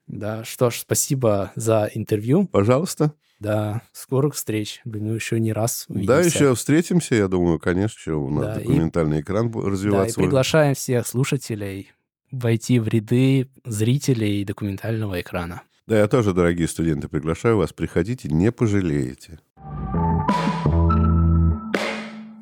Да, 0.07 0.45
что 0.45 0.71
ж, 0.71 0.75
спасибо 0.81 1.53
за 1.57 1.91
интервью. 1.95 2.47
Пожалуйста. 2.47 3.13
Да, 3.41 3.83
скорых 3.93 4.35
встреч. 4.35 4.81
Думаю, 4.85 5.17
еще 5.17 5.39
не 5.41 5.53
раз 5.53 5.87
увидимся. 5.89 6.09
Да, 6.15 6.21
еще 6.21 6.55
встретимся, 6.55 7.15
я 7.17 7.29
думаю, 7.29 7.59
конечно, 7.59 7.99
еще 7.99 8.13
у 8.15 8.31
нас 8.31 8.45
Да, 8.55 8.61
и- 8.61 8.65
документальный 8.65 9.21
экран 9.21 9.51
будет 9.51 9.65
Да, 9.65 9.69
и 9.69 9.73
развиваться. 9.73 10.21
приглашаем 10.21 10.75
всех 10.75 11.07
слушателей 11.07 11.93
войти 12.31 12.79
в 12.79 12.89
ряды 12.89 13.49
зрителей 13.65 14.45
документального 14.45 15.21
экрана. 15.21 15.63
Да, 15.87 15.99
я 15.99 16.09
тоже, 16.09 16.33
дорогие 16.33 16.69
студенты, 16.69 17.09
приглашаю 17.09 17.59
вас. 17.59 17.73
Приходите, 17.73 18.29
не 18.29 18.51
пожалеете. 18.51 19.41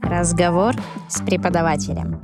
Разговор 0.03 0.75
с 1.09 1.21
преподавателем. 1.23 2.21